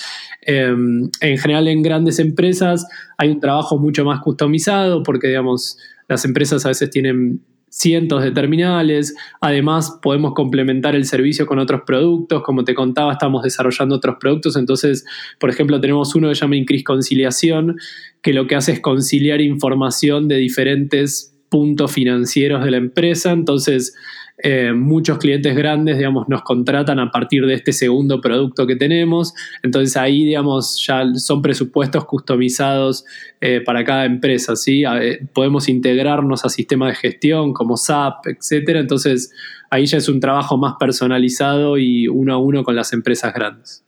Em, 0.43 1.11
en 1.21 1.39
general, 1.39 1.69
en 1.69 1.83
grandes 1.83 2.19
empresas 2.19 2.87
hay 3.17 3.31
un 3.31 3.41
trabajo 3.41 3.79
mucho 3.79 4.05
más 4.05 4.21
customizado 4.21 5.03
porque, 5.03 5.29
digamos, 5.29 5.79
las 6.09 6.25
empresas 6.25 6.65
a 6.65 6.69
veces 6.69 6.91
tienen 6.91 7.43
cientos 7.71 8.23
de 8.23 8.31
terminales. 8.31 9.15
Además, 9.41 9.99
podemos 10.03 10.35
complementar 10.35 10.97
el 10.97 11.05
servicio 11.05 11.47
con 11.47 11.59
otros 11.59 11.83
productos. 11.87 12.43
Como 12.43 12.65
te 12.65 12.75
contaba, 12.75 13.13
estamos 13.13 13.43
desarrollando 13.43 13.97
otros 13.97 14.17
productos. 14.19 14.57
Entonces, 14.57 15.05
por 15.39 15.51
ejemplo, 15.51 15.81
tenemos 15.81 16.15
uno 16.15 16.29
que 16.29 16.35
se 16.35 16.41
llama 16.41 16.57
Increase 16.57 16.85
Conciliación, 16.85 17.77
que 18.23 18.33
lo 18.33 18.47
que 18.47 18.57
hace 18.57 18.73
es 18.73 18.81
conciliar 18.81 19.41
información 19.41 20.29
de 20.29 20.37
diferentes 20.37 21.38
puntos 21.49 21.93
financieros 21.93 22.65
de 22.65 22.71
la 22.71 22.77
empresa. 22.77 23.33
Entonces, 23.33 23.95
eh, 24.41 24.73
muchos 24.73 25.19
clientes 25.19 25.57
grandes, 25.57 25.97
digamos, 25.97 26.29
nos 26.29 26.43
contratan 26.43 27.01
a 27.01 27.11
partir 27.11 27.45
de 27.45 27.55
este 27.55 27.73
segundo 27.73 28.21
producto 28.21 28.67
que 28.67 28.77
tenemos. 28.77 29.35
Entonces 29.65 29.97
ahí, 29.97 30.25
digamos, 30.25 30.85
ya 30.87 31.03
son 31.17 31.43
presupuestos 31.43 32.05
customizados 32.05 33.05
eh, 33.41 33.61
para 33.61 33.85
cada 33.85 34.05
empresa, 34.05 34.55
¿sí? 34.55 34.85
podemos 35.33 35.69
integrarnos 35.69 36.45
a 36.45 36.51
sistemas 36.51 36.91
de 36.91 37.09
gestión 37.09 37.53
como 37.53 37.77
SAP, 37.77 38.27
etcétera. 38.29 38.79
Entonces 38.79 39.33
ahí 39.71 39.87
ya 39.87 39.99
es 39.99 40.09
un 40.09 40.21
trabajo 40.21 40.57
más 40.57 40.75
personalizado 40.79 41.77
y 41.77 42.07
uno 42.07 42.35
a 42.35 42.39
uno 42.39 42.63
con 42.63 42.77
las 42.77 42.93
empresas 42.93 43.35
grandes. 43.35 43.88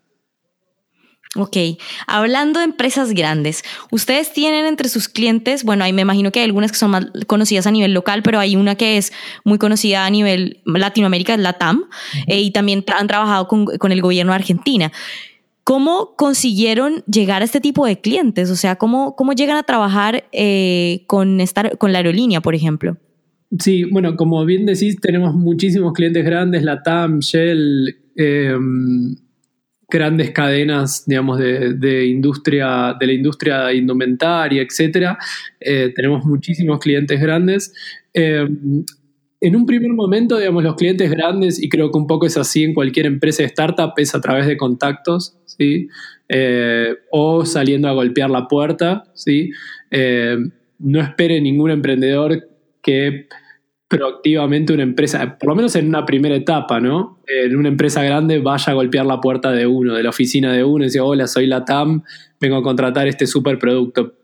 Ok, 1.36 1.56
hablando 2.08 2.58
de 2.58 2.64
empresas 2.64 3.14
grandes, 3.14 3.62
ustedes 3.92 4.32
tienen 4.32 4.66
entre 4.66 4.88
sus 4.88 5.08
clientes, 5.08 5.62
bueno, 5.62 5.84
ahí 5.84 5.92
me 5.92 6.02
imagino 6.02 6.32
que 6.32 6.40
hay 6.40 6.46
algunas 6.46 6.72
que 6.72 6.78
son 6.78 6.90
más 6.90 7.06
conocidas 7.28 7.68
a 7.68 7.70
nivel 7.70 7.94
local, 7.94 8.24
pero 8.24 8.40
hay 8.40 8.56
una 8.56 8.74
que 8.74 8.96
es 8.96 9.12
muy 9.44 9.56
conocida 9.56 10.04
a 10.04 10.10
nivel 10.10 10.60
Latinoamérica, 10.64 11.34
es 11.34 11.38
la 11.38 11.52
TAM, 11.52 11.84
eh, 12.26 12.40
y 12.40 12.50
también 12.50 12.84
han 12.98 13.06
trabajado 13.06 13.46
con, 13.46 13.92
el 13.92 14.02
gobierno 14.02 14.32
de 14.32 14.36
Argentina. 14.36 14.90
¿Cómo 15.62 16.16
consiguieron 16.16 17.04
llegar 17.06 17.42
a 17.42 17.44
este 17.44 17.60
tipo 17.60 17.86
de 17.86 18.00
clientes? 18.00 18.50
O 18.50 18.56
sea, 18.56 18.74
¿cómo, 18.74 19.14
cómo 19.14 19.32
llegan 19.32 19.56
a 19.56 19.62
trabajar 19.62 20.24
eh, 20.32 21.04
con, 21.06 21.40
esta, 21.40 21.70
con 21.76 21.92
la 21.92 21.98
aerolínea, 21.98 22.40
por 22.40 22.56
ejemplo? 22.56 22.96
Sí, 23.56 23.84
bueno, 23.84 24.16
como 24.16 24.44
bien 24.44 24.66
decís, 24.66 24.96
tenemos 25.00 25.32
muchísimos 25.36 25.92
clientes 25.92 26.24
grandes, 26.24 26.64
la 26.64 26.82
TAM, 26.82 27.20
Shell, 27.20 27.96
eh, 28.16 28.56
grandes 29.90 30.30
cadenas, 30.30 31.04
digamos, 31.06 31.38
de, 31.38 32.06
industria, 32.06 32.96
de 32.98 33.06
la 33.06 33.12
industria 33.12 33.72
indumentaria, 33.72 34.62
etcétera. 34.62 35.18
Eh, 35.60 35.92
tenemos 35.94 36.24
muchísimos 36.24 36.78
clientes 36.78 37.20
grandes. 37.20 37.72
Eh, 38.14 38.48
en 39.42 39.56
un 39.56 39.66
primer 39.66 39.92
momento, 39.92 40.38
digamos, 40.38 40.62
los 40.62 40.76
clientes 40.76 41.10
grandes, 41.10 41.62
y 41.62 41.68
creo 41.68 41.90
que 41.90 41.98
un 41.98 42.06
poco 42.06 42.26
es 42.26 42.36
así 42.36 42.62
en 42.62 42.74
cualquier 42.74 43.06
empresa 43.06 43.42
de 43.42 43.48
startup, 43.48 43.92
es 43.96 44.14
a 44.14 44.20
través 44.20 44.46
de 44.46 44.56
contactos, 44.56 45.36
¿sí? 45.46 45.88
Eh, 46.28 46.94
o 47.10 47.44
saliendo 47.44 47.88
a 47.88 47.92
golpear 47.92 48.30
la 48.30 48.46
puerta, 48.46 49.04
¿sí? 49.14 49.50
no 50.78 51.00
espere 51.00 51.40
ningún 51.40 51.70
emprendedor 51.72 52.48
que 52.80 53.26
proactivamente 53.90 54.72
una 54.72 54.84
empresa, 54.84 55.36
por 55.36 55.48
lo 55.48 55.56
menos 55.56 55.74
en 55.74 55.88
una 55.88 56.06
primera 56.06 56.36
etapa, 56.36 56.78
¿no? 56.78 57.18
En 57.26 57.56
una 57.56 57.68
empresa 57.68 58.04
grande 58.04 58.38
vaya 58.38 58.70
a 58.70 58.74
golpear 58.76 59.04
la 59.04 59.20
puerta 59.20 59.50
de 59.50 59.66
uno, 59.66 59.94
de 59.94 60.04
la 60.04 60.10
oficina 60.10 60.52
de 60.52 60.62
uno, 60.62 60.84
y 60.84 60.86
dice, 60.86 61.00
hola, 61.00 61.26
soy 61.26 61.48
la 61.48 61.64
TAM, 61.64 62.04
vengo 62.40 62.54
a 62.56 62.62
contratar 62.62 63.08
este 63.08 63.26
super 63.26 63.58
producto. 63.58 64.14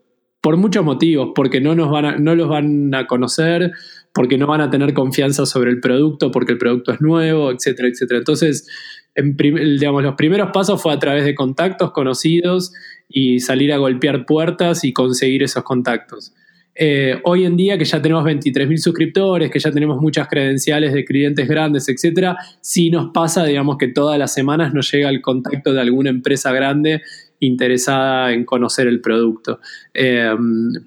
Por 0.40 0.56
muchos 0.56 0.84
motivos, 0.84 1.32
porque 1.34 1.60
no, 1.60 1.74
nos 1.74 1.90
van 1.90 2.04
a, 2.04 2.16
no 2.16 2.36
los 2.36 2.48
van 2.48 2.94
a 2.94 3.08
conocer, 3.08 3.72
porque 4.14 4.38
no 4.38 4.46
van 4.46 4.60
a 4.60 4.70
tener 4.70 4.94
confianza 4.94 5.46
sobre 5.46 5.72
el 5.72 5.80
producto, 5.80 6.30
porque 6.30 6.52
el 6.52 6.58
producto 6.58 6.92
es 6.92 7.00
nuevo, 7.00 7.50
etcétera, 7.50 7.88
etcétera. 7.88 8.18
Entonces, 8.18 8.68
en 9.16 9.36
digamos, 9.36 10.04
los 10.04 10.14
primeros 10.14 10.50
pasos 10.52 10.80
fue 10.80 10.92
a 10.92 11.00
través 11.00 11.24
de 11.24 11.34
contactos 11.34 11.90
conocidos 11.90 12.72
y 13.08 13.40
salir 13.40 13.72
a 13.72 13.78
golpear 13.78 14.26
puertas 14.26 14.84
y 14.84 14.92
conseguir 14.92 15.42
esos 15.42 15.64
contactos. 15.64 16.34
Eh, 16.78 17.18
hoy 17.24 17.46
en 17.46 17.56
día, 17.56 17.78
que 17.78 17.86
ya 17.86 18.02
tenemos 18.02 18.22
23.000 18.24 18.76
suscriptores, 18.76 19.50
que 19.50 19.58
ya 19.58 19.72
tenemos 19.72 20.00
muchas 20.00 20.28
credenciales 20.28 20.92
de 20.92 21.04
clientes 21.04 21.48
grandes, 21.48 21.88
etcétera, 21.88 22.36
sí 22.60 22.90
nos 22.90 23.12
pasa, 23.12 23.44
digamos, 23.44 23.78
que 23.78 23.88
todas 23.88 24.18
las 24.18 24.34
semanas 24.34 24.74
nos 24.74 24.92
llega 24.92 25.08
el 25.08 25.22
contacto 25.22 25.72
de 25.72 25.80
alguna 25.80 26.10
empresa 26.10 26.52
grande 26.52 27.00
interesada 27.40 28.32
en 28.32 28.44
conocer 28.44 28.88
el 28.88 29.00
producto. 29.00 29.60
Eh, 29.94 30.34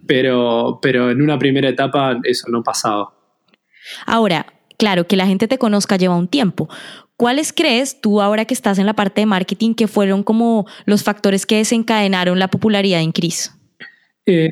pero, 0.05 0.79
pero 0.81 1.09
en 1.09 1.21
una 1.21 1.39
primera 1.39 1.69
etapa 1.69 2.19
eso 2.23 2.49
no 2.49 2.61
pasaba. 2.63 3.11
Ahora, 4.05 4.45
claro, 4.77 5.07
que 5.07 5.15
la 5.15 5.25
gente 5.25 5.47
te 5.47 5.57
conozca 5.57 5.97
lleva 5.97 6.15
un 6.15 6.27
tiempo. 6.27 6.69
¿Cuáles 7.17 7.51
crees 7.51 7.99
tú 7.99 8.21
ahora 8.21 8.45
que 8.45 8.53
estás 8.53 8.79
en 8.79 8.85
la 8.85 8.93
parte 8.93 9.21
de 9.21 9.25
marketing 9.25 9.73
que 9.73 9.87
fueron 9.87 10.23
como 10.23 10.67
los 10.85 11.03
factores 11.03 11.45
que 11.45 11.57
desencadenaron 11.57 12.39
la 12.39 12.47
popularidad 12.47 13.01
en 13.01 13.11
Cris? 13.11 13.53
Eh, 14.25 14.51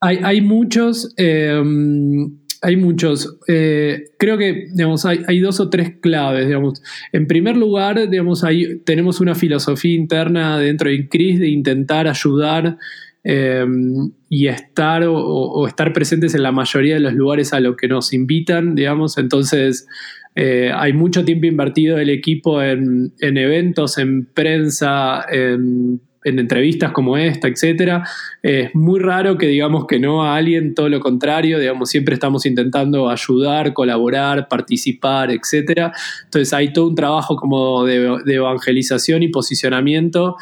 hay, 0.00 0.40
muchos. 0.40 1.12
Em, 1.16 2.38
hay 2.62 2.76
muchos. 2.76 3.38
Eh, 3.48 4.10
creo 4.18 4.38
que 4.38 4.68
digamos, 4.72 5.04
hay, 5.04 5.40
dos 5.40 5.60
o 5.60 5.68
tres 5.68 5.96
claves. 6.00 6.46
Digamos. 6.46 6.82
En 7.12 7.26
primer 7.26 7.56
lugar, 7.56 8.08
digamos, 8.08 8.44
tenemos 8.84 9.20
una 9.20 9.34
filosofía 9.34 9.94
interna 9.94 10.58
dentro 10.58 10.88
de 10.88 10.96
INCRIS 10.96 11.40
de 11.40 11.48
intentar 11.48 12.08
ayudar 12.08 12.78
em, 13.22 14.12
y 14.28 14.46
estar 14.48 15.04
o, 15.06 15.66
estar 15.66 15.92
presentes 15.92 16.34
en 16.34 16.42
la 16.42 16.52
mayoría 16.52 16.94
de 16.94 17.00
los 17.00 17.14
lugares 17.14 17.52
a 17.52 17.60
los 17.60 17.76
que 17.76 17.88
nos 17.88 18.12
invitan, 18.12 18.74
digamos. 18.74 19.18
Entonces, 19.18 19.86
eh, 20.34 20.70
hay 20.74 20.92
mucho 20.92 21.24
tiempo 21.24 21.46
invertido 21.46 21.98
el 21.98 22.08
equipo 22.08 22.62
en 22.62 23.12
eventos, 23.20 23.98
en 23.98 24.24
prensa, 24.24 25.24
en 25.30 26.00
en 26.24 26.38
entrevistas 26.38 26.92
como 26.92 27.16
esta, 27.16 27.48
etcétera. 27.48 28.06
Es 28.42 28.74
muy 28.74 29.00
raro 29.00 29.38
que 29.38 29.46
digamos 29.46 29.86
que 29.86 29.98
no 29.98 30.24
a 30.24 30.36
alguien, 30.36 30.74
todo 30.74 30.88
lo 30.88 31.00
contrario, 31.00 31.58
digamos, 31.58 31.88
siempre 31.88 32.14
estamos 32.14 32.44
intentando 32.46 33.08
ayudar, 33.08 33.72
colaborar, 33.72 34.48
participar, 34.48 35.30
etcétera. 35.30 35.92
Entonces 36.24 36.52
hay 36.52 36.72
todo 36.72 36.88
un 36.88 36.94
trabajo 36.94 37.36
como 37.36 37.84
de, 37.84 38.20
evangelización 38.26 39.22
y 39.22 39.28
posicionamiento. 39.28 40.36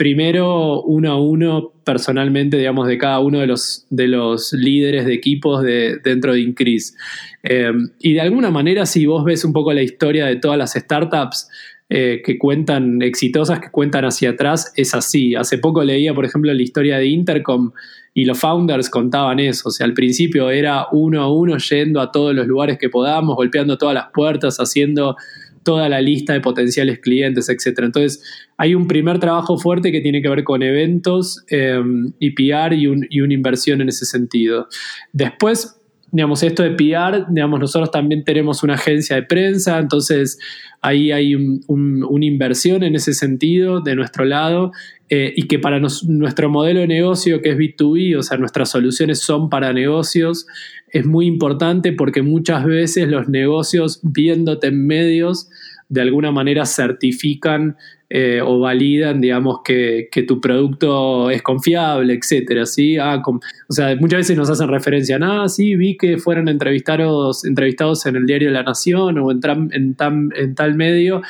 Primero, 0.00 0.80
uno 0.80 1.12
a 1.12 1.20
uno, 1.20 1.74
personalmente, 1.84 2.56
digamos, 2.56 2.88
de 2.88 2.96
cada 2.96 3.20
uno 3.20 3.38
de 3.38 3.46
los, 3.46 3.84
de 3.90 4.08
los 4.08 4.50
líderes 4.54 5.04
de 5.04 5.12
equipos 5.12 5.62
de, 5.62 5.98
dentro 6.02 6.32
de 6.32 6.40
Increase. 6.40 6.94
Eh, 7.42 7.70
y 7.98 8.14
de 8.14 8.22
alguna 8.22 8.50
manera, 8.50 8.86
si 8.86 9.04
vos 9.04 9.26
ves 9.26 9.44
un 9.44 9.52
poco 9.52 9.74
la 9.74 9.82
historia 9.82 10.24
de 10.24 10.36
todas 10.36 10.56
las 10.56 10.72
startups, 10.72 11.50
eh, 11.90 12.22
que 12.24 12.38
cuentan, 12.38 13.02
exitosas 13.02 13.60
que 13.60 13.70
cuentan 13.70 14.06
hacia 14.06 14.30
atrás, 14.30 14.72
es 14.74 14.94
así. 14.94 15.34
Hace 15.34 15.58
poco 15.58 15.84
leía, 15.84 16.14
por 16.14 16.24
ejemplo, 16.24 16.50
la 16.54 16.62
historia 16.62 16.96
de 16.96 17.04
Intercom 17.04 17.72
y 18.14 18.24
los 18.24 18.38
founders 18.38 18.88
contaban 18.88 19.38
eso. 19.38 19.68
O 19.68 19.70
sea, 19.70 19.84
al 19.84 19.92
principio 19.92 20.48
era 20.48 20.86
uno 20.92 21.20
a 21.20 21.30
uno 21.30 21.58
yendo 21.58 22.00
a 22.00 22.10
todos 22.10 22.34
los 22.34 22.46
lugares 22.46 22.78
que 22.78 22.88
podamos, 22.88 23.36
golpeando 23.36 23.76
todas 23.76 23.94
las 23.94 24.06
puertas, 24.14 24.56
haciendo 24.60 25.16
toda 25.62 25.88
la 25.88 26.00
lista 26.00 26.32
de 26.32 26.40
potenciales 26.40 27.00
clientes, 27.00 27.48
etc. 27.48 27.80
Entonces, 27.82 28.22
hay 28.56 28.74
un 28.74 28.86
primer 28.86 29.18
trabajo 29.18 29.58
fuerte 29.58 29.92
que 29.92 30.00
tiene 30.00 30.22
que 30.22 30.28
ver 30.28 30.44
con 30.44 30.62
eventos 30.62 31.44
eh, 31.50 31.80
y 32.18 32.30
PR 32.30 32.74
y, 32.74 32.90
y 33.10 33.20
una 33.20 33.34
inversión 33.34 33.80
en 33.80 33.88
ese 33.88 34.06
sentido. 34.06 34.68
Después, 35.12 35.80
digamos, 36.12 36.42
esto 36.42 36.62
de 36.62 36.70
PR, 36.70 37.26
digamos, 37.28 37.60
nosotros 37.60 37.90
también 37.90 38.24
tenemos 38.24 38.62
una 38.62 38.74
agencia 38.74 39.16
de 39.16 39.22
prensa, 39.22 39.78
entonces 39.78 40.38
ahí 40.82 41.12
hay 41.12 41.34
una 41.34 42.24
inversión 42.24 42.82
en 42.82 42.94
ese 42.94 43.12
sentido 43.12 43.80
de 43.80 43.94
nuestro 43.94 44.24
lado 44.24 44.72
eh, 45.08 45.32
y 45.36 45.46
que 45.46 45.58
para 45.58 45.78
nuestro 45.78 46.48
modelo 46.48 46.80
de 46.80 46.86
negocio 46.86 47.42
que 47.42 47.50
es 47.50 47.56
B2B, 47.56 48.16
o 48.18 48.22
sea, 48.22 48.38
nuestras 48.38 48.70
soluciones 48.70 49.20
son 49.20 49.50
para 49.50 49.72
negocios, 49.72 50.46
es 50.92 51.06
muy 51.06 51.26
importante 51.26 51.92
porque 51.92 52.22
muchas 52.22 52.64
veces 52.64 53.08
los 53.08 53.28
negocios 53.28 54.00
viéndote 54.02 54.68
en 54.68 54.86
medios 54.86 55.48
de 55.88 56.00
alguna 56.00 56.30
manera 56.30 56.66
certifican 56.66 57.76
eh, 58.08 58.40
o 58.42 58.60
validan, 58.60 59.20
digamos, 59.20 59.60
que, 59.64 60.08
tu 60.26 60.40
producto 60.40 61.30
es 61.30 61.42
confiable, 61.42 62.14
etcétera, 62.14 62.64
¿sí? 62.64 62.96
Ah, 62.96 63.22
o 63.24 63.72
sea, 63.72 63.94
muchas 63.96 64.18
veces 64.18 64.36
nos 64.36 64.50
hacen 64.50 64.68
referencia 64.68 65.16
a, 65.16 65.44
ah, 65.44 65.48
sí, 65.48 65.76
vi 65.76 65.96
que 65.96 66.18
fueron 66.18 66.48
entrevistados, 66.48 67.44
entrevistados 67.44 68.06
en 68.06 68.16
el 68.16 68.26
diario 68.26 68.50
La 68.50 68.62
Nación 68.62 69.18
o 69.18 69.30
en, 69.30 69.40
en, 69.72 69.96
en 70.34 70.54
tal 70.54 70.74
medio, 70.74 71.22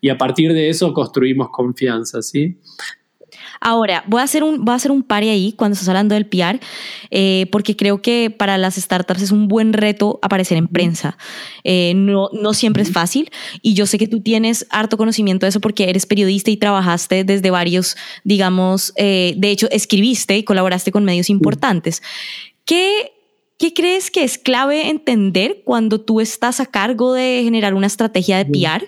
y 0.00 0.08
a 0.08 0.18
partir 0.18 0.52
de 0.52 0.68
eso 0.68 0.92
construimos 0.92 1.48
confianza, 1.50 2.22
¿sí? 2.22 2.56
Ahora, 3.68 4.04
voy 4.06 4.20
a 4.20 4.22
hacer 4.22 4.44
un, 4.44 4.64
voy 4.64 4.74
a 4.74 4.76
hacer 4.76 4.92
un 4.92 5.02
pari 5.02 5.28
ahí 5.28 5.52
cuando 5.52 5.72
estás 5.72 5.88
hablando 5.88 6.14
del 6.14 6.26
PR, 6.26 6.60
eh, 7.10 7.48
porque 7.50 7.74
creo 7.74 8.00
que 8.00 8.30
para 8.30 8.58
las 8.58 8.76
startups 8.76 9.22
es 9.22 9.32
un 9.32 9.48
buen 9.48 9.72
reto 9.72 10.20
aparecer 10.22 10.56
en 10.56 10.68
prensa. 10.68 11.18
Eh, 11.64 11.92
no, 11.96 12.30
no 12.32 12.54
siempre 12.54 12.84
es 12.84 12.92
fácil 12.92 13.28
y 13.62 13.74
yo 13.74 13.86
sé 13.86 13.98
que 13.98 14.06
tú 14.06 14.20
tienes 14.20 14.68
harto 14.70 14.96
conocimiento 14.96 15.46
de 15.46 15.50
eso 15.50 15.60
porque 15.60 15.90
eres 15.90 16.06
periodista 16.06 16.52
y 16.52 16.56
trabajaste 16.56 17.24
desde 17.24 17.50
varios, 17.50 17.96
digamos, 18.22 18.92
eh, 18.94 19.34
de 19.36 19.50
hecho, 19.50 19.66
escribiste 19.72 20.36
y 20.38 20.44
colaboraste 20.44 20.92
con 20.92 21.04
medios 21.04 21.28
importantes. 21.28 22.04
¿Qué 22.64 23.10
¿Qué 23.58 23.72
crees 23.72 24.10
que 24.10 24.22
es 24.22 24.36
clave 24.36 24.90
entender 24.90 25.62
cuando 25.64 25.98
tú 26.02 26.20
estás 26.20 26.60
a 26.60 26.66
cargo 26.66 27.14
de 27.14 27.40
generar 27.42 27.72
una 27.72 27.86
estrategia 27.86 28.36
de 28.36 28.44
PR 28.44 28.86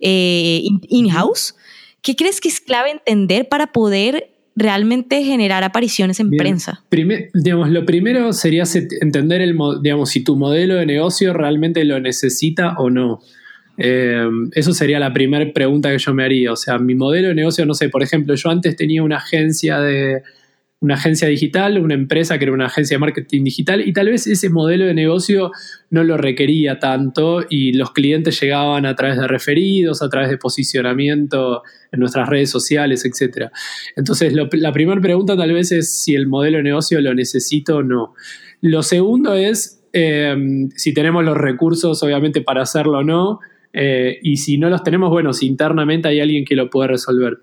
in-house? 0.00 1.54
¿Qué 2.06 2.14
crees 2.14 2.40
que 2.40 2.46
es 2.46 2.60
clave 2.60 2.92
entender 2.92 3.48
para 3.48 3.72
poder 3.72 4.28
realmente 4.54 5.24
generar 5.24 5.64
apariciones 5.64 6.20
en 6.20 6.30
prensa? 6.30 6.84
digamos, 7.34 7.68
lo 7.70 7.84
primero 7.84 8.32
sería 8.32 8.62
entender 9.00 9.40
el, 9.40 9.58
digamos, 9.82 10.10
si 10.10 10.22
tu 10.22 10.36
modelo 10.36 10.76
de 10.76 10.86
negocio 10.86 11.32
realmente 11.32 11.84
lo 11.84 11.98
necesita 11.98 12.76
o 12.78 12.90
no. 12.90 13.18
Eh, 13.76 14.24
eso 14.52 14.72
sería 14.72 15.00
la 15.00 15.12
primera 15.12 15.52
pregunta 15.52 15.90
que 15.90 15.98
yo 15.98 16.14
me 16.14 16.22
haría. 16.22 16.52
O 16.52 16.56
sea, 16.56 16.78
mi 16.78 16.94
modelo 16.94 17.26
de 17.26 17.34
negocio, 17.34 17.66
no 17.66 17.74
sé, 17.74 17.88
por 17.88 18.04
ejemplo, 18.04 18.36
yo 18.36 18.50
antes 18.50 18.76
tenía 18.76 19.02
una 19.02 19.16
agencia 19.16 19.80
de, 19.80 20.22
una 20.80 20.94
agencia 20.94 21.26
digital, 21.26 21.78
una 21.78 21.94
empresa 21.94 22.38
que 22.38 22.44
era 22.44 22.52
una 22.52 22.66
agencia 22.66 22.96
de 22.96 22.98
marketing 22.98 23.44
digital 23.44 23.86
y 23.86 23.92
tal 23.94 24.10
vez 24.10 24.26
ese 24.26 24.50
modelo 24.50 24.84
de 24.84 24.92
negocio 24.92 25.50
no 25.88 26.04
lo 26.04 26.18
requería 26.18 26.78
tanto 26.78 27.44
y 27.48 27.72
los 27.72 27.92
clientes 27.92 28.38
llegaban 28.40 28.84
a 28.84 28.94
través 28.94 29.16
de 29.16 29.26
referidos, 29.26 30.02
a 30.02 30.10
través 30.10 30.28
de 30.28 30.36
posicionamiento 30.36 31.62
en 31.92 32.00
nuestras 32.00 32.28
redes 32.28 32.50
sociales, 32.50 33.04
etc. 33.06 33.50
Entonces, 33.96 34.34
la 34.34 34.72
primera 34.72 35.00
pregunta 35.00 35.36
tal 35.36 35.52
vez 35.52 35.72
es 35.72 35.98
si 35.98 36.14
el 36.14 36.26
modelo 36.26 36.58
de 36.58 36.64
negocio 36.64 37.00
lo 37.00 37.14
necesito 37.14 37.76
o 37.76 37.82
no. 37.82 38.14
Lo 38.60 38.82
segundo 38.82 39.34
es 39.34 39.82
em, 39.92 40.68
si 40.74 40.92
tenemos 40.92 41.24
los 41.24 41.36
recursos, 41.36 42.02
obviamente, 42.02 42.42
para 42.42 42.62
hacerlo 42.62 42.98
o 42.98 43.02
no. 43.02 43.40
Eh, 43.72 44.18
y 44.22 44.38
si 44.38 44.56
no 44.56 44.70
los 44.70 44.82
tenemos, 44.82 45.10
bueno, 45.10 45.32
si 45.32 45.46
internamente 45.46 46.08
hay 46.08 46.20
alguien 46.20 46.44
que 46.44 46.56
lo 46.56 46.70
puede 46.70 46.88
resolver. 46.88 47.38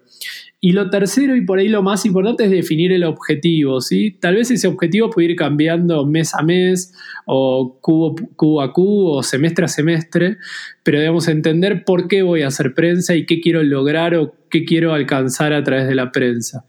Y 0.65 0.71
lo 0.71 0.89
tercero 0.89 1.35
y 1.35 1.41
por 1.41 1.59
ahí 1.59 1.67
lo 1.67 1.83
más 1.83 2.05
importante 2.05 2.45
es 2.45 2.49
definir 2.49 2.93
el 2.93 3.03
objetivo, 3.03 3.81
¿sí? 3.81 4.15
Tal 4.21 4.35
vez 4.35 4.49
ese 4.49 4.69
objetivo 4.69 5.09
puede 5.09 5.31
ir 5.31 5.35
cambiando 5.35 6.05
mes 6.05 6.33
a 6.33 6.41
mes 6.41 6.93
o 7.25 7.79
cubo, 7.81 8.61
a 8.61 8.71
cubo 8.71 9.17
o 9.17 9.23
semestre 9.23 9.65
a 9.65 9.67
semestre, 9.67 10.37
pero 10.81 10.99
debemos 10.99 11.27
entender 11.27 11.83
por 11.83 12.07
qué 12.07 12.23
voy 12.23 12.43
a 12.43 12.47
hacer 12.47 12.73
prensa 12.73 13.13
y 13.13 13.25
qué 13.25 13.41
quiero 13.41 13.61
lograr 13.61 14.15
o 14.15 14.35
qué 14.49 14.63
quiero 14.63 14.93
alcanzar 14.93 15.51
a 15.51 15.65
través 15.65 15.85
de 15.85 15.95
la 15.95 16.13
prensa. 16.13 16.63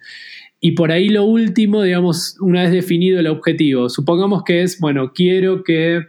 Y 0.58 0.72
por 0.72 0.90
ahí 0.90 1.08
lo 1.08 1.24
último, 1.24 1.84
digamos, 1.84 2.36
una 2.40 2.62
vez 2.62 2.72
definido 2.72 3.20
el 3.20 3.28
objetivo, 3.28 3.88
supongamos 3.88 4.42
que 4.42 4.62
es, 4.62 4.80
bueno, 4.80 5.12
quiero 5.14 5.62
que 5.62 6.00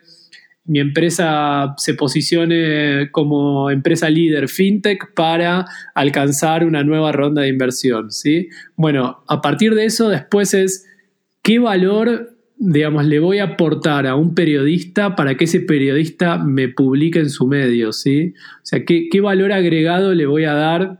mi 0.66 0.80
empresa 0.80 1.76
se 1.78 1.94
posicione 1.94 3.10
como 3.12 3.70
empresa 3.70 4.10
líder 4.10 4.50
fintech 4.50 5.14
para 5.14 5.66
alcanzar 5.94 6.66
una 6.66 6.84
nueva 6.84 7.12
ronda 7.12 7.44
de 7.44 7.50
inversión, 7.50 8.12
¿sí? 8.12 8.50
Bueno, 8.76 9.24
a 9.28 9.42
partir 9.42 9.76
de 9.76 9.86
eso 9.86 10.10
después 10.10 10.54
es 10.56 10.88
qué 11.44 11.60
valor, 11.60 12.36
digamos, 12.58 13.06
le 13.06 13.20
voy 13.20 13.38
a 13.38 13.44
aportar 13.44 14.08
a 14.08 14.16
un 14.16 14.34
periodista 14.34 15.16
para 15.16 15.38
que 15.38 15.46
ese 15.46 15.60
periodista 15.60 16.40
me 16.40 16.68
publique 16.68 17.20
en 17.20 17.30
su 17.30 17.46
medio, 17.46 17.94
¿sí? 17.94 18.34
O 18.58 18.66
sea, 18.66 18.84
qué, 18.86 19.08
qué 19.12 19.22
valor 19.22 19.52
agregado 19.52 20.16
le 20.16 20.26
voy 20.26 20.46
a 20.46 20.54
dar 20.54 21.00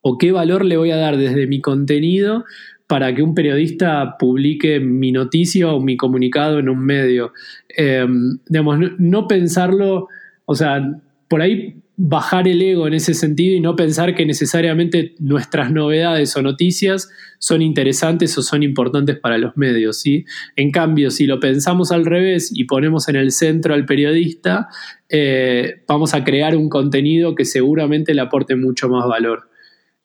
o 0.00 0.18
qué 0.18 0.32
valor 0.32 0.64
le 0.64 0.76
voy 0.76 0.90
a 0.90 0.96
dar 0.96 1.16
desde 1.16 1.46
mi 1.46 1.60
contenido 1.60 2.44
para 2.92 3.14
que 3.14 3.22
un 3.22 3.34
periodista 3.34 4.18
publique 4.18 4.78
mi 4.78 5.12
noticia 5.12 5.72
o 5.72 5.80
mi 5.80 5.96
comunicado 5.96 6.58
en 6.58 6.68
un 6.68 6.84
medio. 6.84 7.32
Eh, 7.74 8.06
digamos, 8.46 8.80
no, 8.98 9.26
pensarlo, 9.26 10.08
o 10.44 10.54
sea, 10.54 11.00
por 11.26 11.40
ahí 11.40 11.76
bajar 11.96 12.46
el 12.48 12.60
ego 12.60 12.86
en 12.86 12.92
ese 12.92 13.14
sentido 13.14 13.56
y 13.56 13.60
no 13.60 13.76
pensar 13.76 14.14
que 14.14 14.26
necesariamente 14.26 15.14
nuestras 15.20 15.72
novedades 15.72 16.36
o 16.36 16.42
noticias 16.42 17.08
son 17.38 17.62
interesantes 17.62 18.36
o 18.36 18.42
son 18.42 18.62
importantes 18.62 19.18
para 19.18 19.38
los 19.38 19.56
medios. 19.56 19.98
¿sí? 19.98 20.26
En 20.56 20.70
cambio, 20.70 21.10
si 21.10 21.24
lo 21.24 21.40
pensamos 21.40 21.92
al 21.92 22.04
revés 22.04 22.52
y 22.54 22.64
ponemos 22.64 23.08
en 23.08 23.16
el 23.16 23.30
centro 23.30 23.72
al 23.72 23.86
periodista, 23.86 24.68
eh, 25.08 25.82
vamos 25.88 26.12
a 26.12 26.24
crear 26.24 26.58
un 26.58 26.68
contenido 26.68 27.34
que 27.34 27.46
seguramente 27.46 28.12
le 28.12 28.20
aporte 28.20 28.54
mucho 28.54 28.90
más 28.90 29.08
valor. 29.08 29.48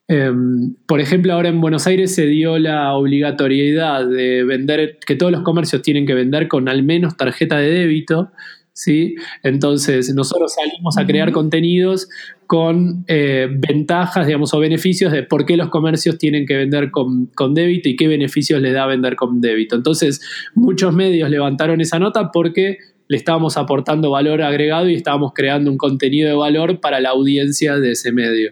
Em, 0.09 0.75
por 0.85 1.01
ejemplo, 1.01 1.33
ahora 1.33 1.49
en 1.49 1.59
Buenos 1.59 1.85
Aires 1.85 2.15
se 2.15 2.25
dio 2.27 2.57
la 2.59 2.93
obligatoriedad 2.93 4.07
de 4.07 4.43
vender, 4.45 4.99
que 5.05 5.15
todos 5.15 5.31
los 5.31 5.41
comercios 5.41 5.81
tienen 5.81 6.05
que 6.05 6.13
vender 6.13 6.47
con 6.47 6.69
al 6.69 6.83
menos 6.83 7.17
tarjeta 7.17 7.57
de 7.57 7.69
débito. 7.71 8.31
¿sí? 8.71 9.15
Entonces, 9.43 10.13
nosotros 10.13 10.53
salimos 10.53 10.97
a 10.97 11.05
crear 11.05 11.31
contenidos 11.31 12.07
con 12.45 13.03
eh, 13.07 13.49
ventajas, 13.49 14.27
digamos, 14.27 14.53
o 14.53 14.59
beneficios 14.59 15.11
de 15.11 15.23
por 15.23 15.45
qué 15.45 15.57
los 15.57 15.69
comercios 15.69 16.17
tienen 16.17 16.45
que 16.45 16.55
vender 16.55 16.91
con, 16.91 17.25
con, 17.27 17.53
débito 17.53 17.89
y 17.89 17.95
qué 17.95 18.07
beneficios 18.07 18.61
les 18.61 18.73
da 18.73 18.85
vender 18.85 19.15
con 19.15 19.41
débito. 19.41 19.75
Entonces, 19.75 20.21
muchos 20.53 20.93
medios 20.93 21.29
levantaron 21.29 21.81
esa 21.81 21.97
nota 21.97 22.31
porque 22.31 22.77
le 23.07 23.17
estábamos 23.17 23.57
aportando 23.57 24.11
valor 24.11 24.41
agregado 24.41 24.89
y 24.89 24.93
estábamos 24.95 25.33
creando 25.33 25.71
un 25.71 25.77
contenido 25.77 26.29
de 26.29 26.35
valor 26.35 26.79
para 26.79 26.99
la 26.99 27.09
audiencia 27.09 27.77
de 27.77 27.91
ese 27.91 28.11
medio. 28.11 28.51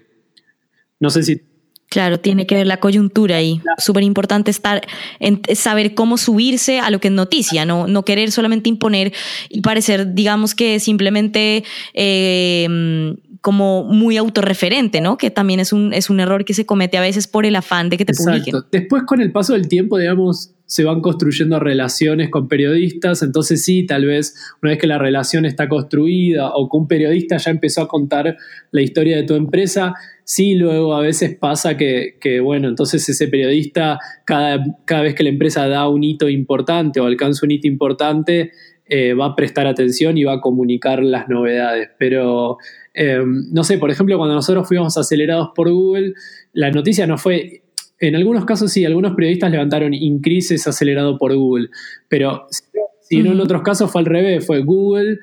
No 1.06 1.12
sé 1.12 1.22
si 1.22 1.40
Claro, 1.88 2.20
tiene 2.20 2.48
que 2.48 2.56
ver 2.56 2.66
la 2.66 2.78
coyuntura 2.78 3.38
ahí. 3.38 3.62
Súper 3.78 4.02
importante 4.04 4.50
estar 4.50 4.82
en, 5.20 5.42
saber 5.54 5.94
cómo 5.94 6.18
subirse 6.18 6.80
a 6.80 6.90
lo 6.90 7.00
que 7.00 7.10
es 7.10 7.14
noticia, 7.14 7.64
no, 7.64 7.86
no 7.88 8.04
querer 8.04 8.32
solamente 8.32 8.70
imponer 8.70 9.14
y 9.50 9.62
parecer, 9.62 10.16
digamos 10.16 10.56
que 10.56 10.80
simplemente 10.80 11.64
eh, 11.94 13.16
como 13.40 13.84
muy 13.84 14.18
autorreferente, 14.18 15.00
¿no? 15.00 15.18
Que 15.18 15.30
también 15.30 15.60
es 15.60 15.72
un, 15.72 15.94
es 15.94 16.10
un 16.10 16.20
error 16.20 16.44
que 16.44 16.56
se 16.56 16.66
comete 16.66 16.98
a 16.98 17.02
veces 17.02 17.28
por 17.28 17.46
el 17.46 17.56
afán 17.56 17.90
de 17.90 17.98
que 17.98 18.06
te 18.06 18.14
Exacto. 18.14 18.66
Después, 18.72 19.04
con 19.04 19.22
el 19.22 19.32
paso 19.32 19.54
del 19.54 19.68
tiempo, 19.68 20.00
digamos, 20.00 20.55
se 20.66 20.84
van 20.84 21.02
construyendo 21.02 21.60
relaciones 21.60 22.30
con 22.30 22.48
periodistas, 22.48 23.22
entonces 23.22 23.64
sí, 23.64 23.86
tal 23.86 24.06
vez 24.06 24.36
una 24.62 24.72
vez 24.72 24.80
que 24.80 24.88
la 24.88 24.98
relación 24.98 25.46
está 25.46 25.70
construida 25.70 26.52
o 26.56 26.70
que 26.70 26.78
un 26.78 26.88
periodista 26.88 27.38
ya 27.38 27.52
empezó 27.52 27.82
a 27.82 27.88
contar 27.88 28.38
la 28.72 28.82
historia 28.82 29.18
de 29.18 29.24
tu 29.24 29.36
empresa, 29.36 29.94
sí, 30.24 30.56
luego 30.56 30.96
a 30.96 31.02
veces 31.02 31.36
pasa 31.36 31.78
que, 31.78 32.40
bueno, 32.44 32.68
entonces 32.68 33.08
ese 33.08 33.28
periodista, 33.28 34.00
cada, 34.26 34.64
cada, 34.86 35.04
vez 35.04 35.14
que 35.14 35.24
la 35.24 35.30
empresa 35.30 35.68
da 35.68 35.88
un 35.88 36.04
hito 36.04 36.30
importante 36.30 37.00
o 37.00 37.06
alcanza 37.06 37.46
un 37.46 37.52
hito 37.52 37.68
importante, 37.68 38.52
eh, 38.88 39.14
va 39.14 39.28
a 39.28 39.36
prestar 39.36 39.66
atención 39.68 40.18
y 40.18 40.24
va 40.24 40.34
a 40.34 40.42
comunicar 40.42 41.04
las 41.04 41.30
novedades, 41.30 41.90
pero... 41.98 42.58
Eh, 42.98 43.22
no 43.52 43.66
sé, 43.66 43.78
por 43.78 43.92
ejemplo, 43.92 44.18
cuando 44.18 44.36
nosotros 44.36 44.66
fuimos 44.66 44.98
acelerados 44.98 45.50
por 45.54 45.70
Google, 45.70 46.14
la 46.54 46.72
noticia 46.72 47.06
no 47.06 47.18
fue 47.18 47.65
en 48.00 48.16
algunos 48.16 48.46
casos 48.46 48.72
sí, 48.72 48.86
algunos 48.86 49.16
periodistas 49.16 49.52
levantaron 49.52 49.94
Increase 49.94 50.56
es 50.56 50.68
acelerado 50.68 51.18
por 51.18 51.36
Google, 51.36 51.70
pero 52.10 52.48
si 53.02 53.22
no 53.22 53.32
en 53.32 53.40
otros 53.40 53.62
casos 53.62 53.92
fue 53.92 54.02
al 54.02 54.06
revés, 54.06 54.46
fue 54.46 54.62
Google 54.62 55.20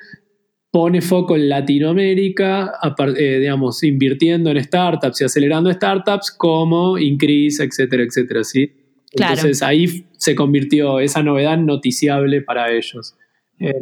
pone 0.72 1.02
foco 1.02 1.36
en 1.36 1.50
Latinoamérica, 1.50 2.72
eh, 3.18 3.38
digamos, 3.40 3.82
invirtiendo 3.84 4.50
en 4.50 4.64
startups 4.64 5.20
y 5.20 5.24
acelerando 5.24 5.70
startups 5.70 6.30
como 6.30 6.98
Increase, 6.98 7.62
etcétera, 7.62 8.02
etcétera, 8.04 8.42
¿sí? 8.42 8.72
Entonces 9.12 9.62
ahí 9.62 10.06
se 10.16 10.34
convirtió 10.34 10.98
esa 10.98 11.22
novedad 11.22 11.58
noticiable 11.58 12.40
para 12.40 12.72
ellos. 12.72 13.14
Eh, 13.60 13.74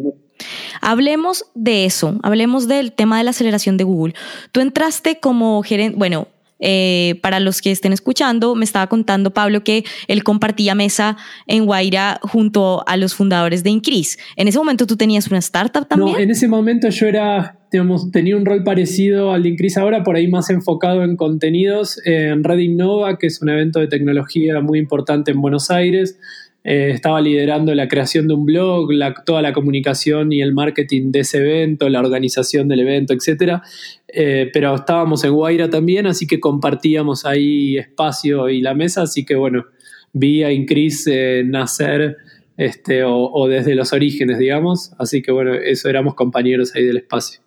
hablemos 0.81 1.45
de 1.55 1.85
eso, 1.85 2.19
hablemos 2.25 2.67
del 2.67 2.93
tema 2.93 3.19
de 3.19 3.25
la 3.25 3.31
aceleración 3.31 3.77
de 3.77 3.85
Google. 3.85 4.15
Tú 4.51 4.61
entraste 4.61 5.21
como 5.21 5.63
gerente, 5.63 5.97
bueno, 5.97 6.27
eh, 6.61 7.19
para 7.23 7.41
los 7.41 7.61
que 7.61 7.71
estén 7.71 7.93
escuchando, 7.93 8.55
me 8.55 8.65
estaba 8.65 8.87
contando 8.89 9.33
Pablo 9.33 9.65
que 9.65 9.85
él 10.09 10.23
compartía 10.23 10.75
mesa 10.75 11.17
en 11.47 11.67
Guaira 11.67 12.21
junto 12.23 12.85
a 12.87 12.97
los 12.97 13.15
fundadores 13.15 13.63
de 13.63 13.71
Increase. 13.71 14.19
¿En 14.37 14.49
ese 14.49 14.59
momento 14.59 14.87
tú 14.87 14.97
tenías 14.97 15.29
una 15.29 15.39
startup 15.39 15.89
también? 15.89 16.13
No, 16.13 16.19
en 16.19 16.31
ese 16.31 16.49
momento 16.49 16.89
yo 16.89 17.07
era, 17.07 17.59
digamos, 17.73 18.11
tenía 18.11 18.37
un 18.37 18.45
rol 18.45 18.63
parecido 18.63 19.33
al 19.33 19.43
de 19.43 19.51
Increase 19.51 19.81
ahora, 19.81 20.03
por 20.03 20.17
ahí 20.17 20.29
más 20.29 20.51
enfocado 20.51 21.03
en 21.03 21.17
contenidos 21.17 22.01
en 22.05 22.45
Red 22.45 22.59
Innova, 22.59 23.19
que 23.19 23.27
es 23.27 23.41
un 23.41 23.49
evento 23.49 23.81
de 23.81 23.89
tecnología 23.89 24.61
muy 24.61 24.79
importante 24.79 25.31
en 25.31 25.41
Buenos 25.41 25.71
Aires. 25.71 26.19
Eh, 26.63 26.91
estaba 26.91 27.21
liderando 27.21 27.75
la 27.75 27.89
creación 27.89 28.29
de 28.29 28.35
un 28.35 28.45
blog, 28.45 28.91
toda 29.25 29.41
la 29.43 29.53
comunicación 29.53 30.33
y 30.33 30.43
el 30.43 30.53
marketing 30.53 31.11
de 31.11 31.21
ese 31.21 31.39
evento, 31.39 31.89
la 31.89 32.01
organización 32.01 32.69
del 32.69 32.81
evento, 32.81 33.15
etc. 33.15 33.63
Eh, 34.09 34.51
pero 34.53 34.75
estábamos 34.75 35.25
en 35.25 35.33
Guaira 35.33 35.71
también, 35.71 36.07
así 36.07 36.27
que 36.27 36.39
compartíamos 36.39 37.25
ahí 37.25 37.79
espacio 37.79 38.49
y 38.49 38.61
la 38.61 38.75
mesa, 38.75 39.03
así 39.03 39.25
que 39.25 39.35
bueno, 39.35 39.67
vi 40.13 40.43
a 40.43 40.53
Incris 40.53 41.09
nacer 41.45 42.17
este, 42.61 43.05
o, 43.05 43.49
desde 43.49 43.75
los 43.75 43.95
orígenes, 43.95 44.39
digamos, 44.39 44.93
así 44.99 45.23
que 45.23 45.33
bueno, 45.33 45.55
eso 45.55 45.89
éramos 45.89 46.15
compañeros 46.15 46.75
ahí 46.75 46.85
del 46.85 46.99
espacio. 46.99 47.41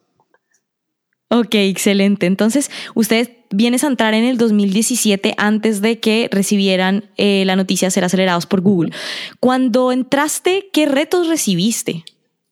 Ok, 1.30 1.54
excelente. 1.54 2.26
Entonces, 2.26 2.71
ustedes 2.95 3.30
vienes 3.53 3.83
a 3.83 3.87
entrar 3.87 4.13
en 4.13 4.25
el 4.25 4.37
2017 4.37 5.35
antes 5.37 5.81
de 5.81 5.99
que 5.99 6.27
recibieran 6.31 7.05
eh, 7.17 7.43
la 7.45 7.55
noticia 7.55 7.87
de 7.87 7.91
ser 7.91 8.03
acelerados 8.03 8.45
por 8.45 8.61
Google. 8.61 8.91
Cuando 9.39 9.91
entraste, 9.91 10.69
¿qué 10.73 10.85
retos 10.85 11.27
recibiste? 11.27 12.03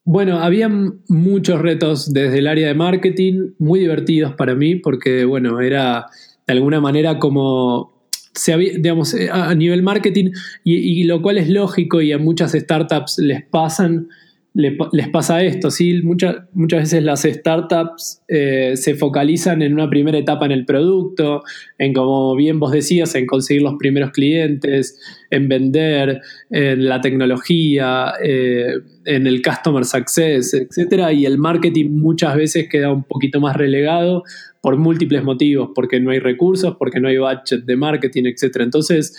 Bueno, 0.04 0.40
había 0.40 0.70
muchos 1.08 1.62
retos 1.62 2.14
desde 2.14 2.40
el 2.40 2.48
área 2.48 2.68
de 2.68 2.74
marketing, 2.74 3.52
muy 3.60 3.80
divertidos 3.80 4.34
para 4.36 4.56
mí, 4.56 4.76
porque 4.76 5.26
bueno, 5.26 5.60
era 5.60 6.08
de 6.48 6.54
alguna 6.54 6.80
manera 6.80 7.20
como 7.20 8.02
se 8.34 8.54
había, 8.54 8.74
digamos, 8.74 9.16
a 9.32 9.54
nivel 9.56 9.84
marketing, 9.84 10.32
y, 10.64 11.04
lo 11.04 11.22
cual 11.22 11.38
es 11.38 11.50
lógico 11.50 12.02
y 12.02 12.12
a 12.14 12.18
muchas 12.18 12.54
startups 12.54 13.18
les 13.20 13.44
pasan, 13.44 14.08
les 14.54 15.10
pasa 15.10 15.42
esto, 15.44 15.72
¿sí? 15.72 16.02
muchas 16.04 16.46
veces 16.54 17.04
las 17.04 17.22
startups 17.22 18.22
eh, 18.28 18.74
se 18.76 18.96
focalizan 18.96 19.62
en 19.62 19.74
una 19.74 19.90
primera 19.90 20.18
etapa 20.18 20.46
en 20.46 20.52
el 20.52 20.66
producto, 20.66 21.44
en 21.78 21.94
como 21.94 22.36
bien 22.36 22.60
vos 22.60 22.74
decías, 22.74 23.16
en 23.16 23.28
conseguir 23.28 23.62
los 23.62 23.76
primeros 23.80 24.12
clientes, 24.12 25.00
en 25.30 25.48
vender, 25.48 26.22
en 26.50 26.86
la 26.86 27.00
tecnología, 27.00 28.14
eh, 28.22 28.74
en 29.06 29.26
el 29.26 29.42
customer 29.42 29.86
success, 29.86 30.54
etc. 30.54 31.14
Y 31.14 31.26
el 31.26 31.38
marketing 31.38 31.92
muchas 31.92 32.36
veces 32.36 32.68
queda 32.70 32.92
un 32.92 33.04
poquito 33.04 33.40
más 33.40 33.56
relegado 33.56 34.24
por 34.62 34.78
múltiples 34.78 35.24
motivos, 35.24 35.72
porque 35.74 36.00
no 36.00 36.12
hay 36.12 36.20
recursos, 36.20 36.76
porque 36.78 37.00
no 37.00 37.08
hay 37.08 37.18
budget 37.18 37.64
de 37.66 37.76
marketing, 37.76 38.26
etc. 38.26 38.58
Entonces, 38.60 39.16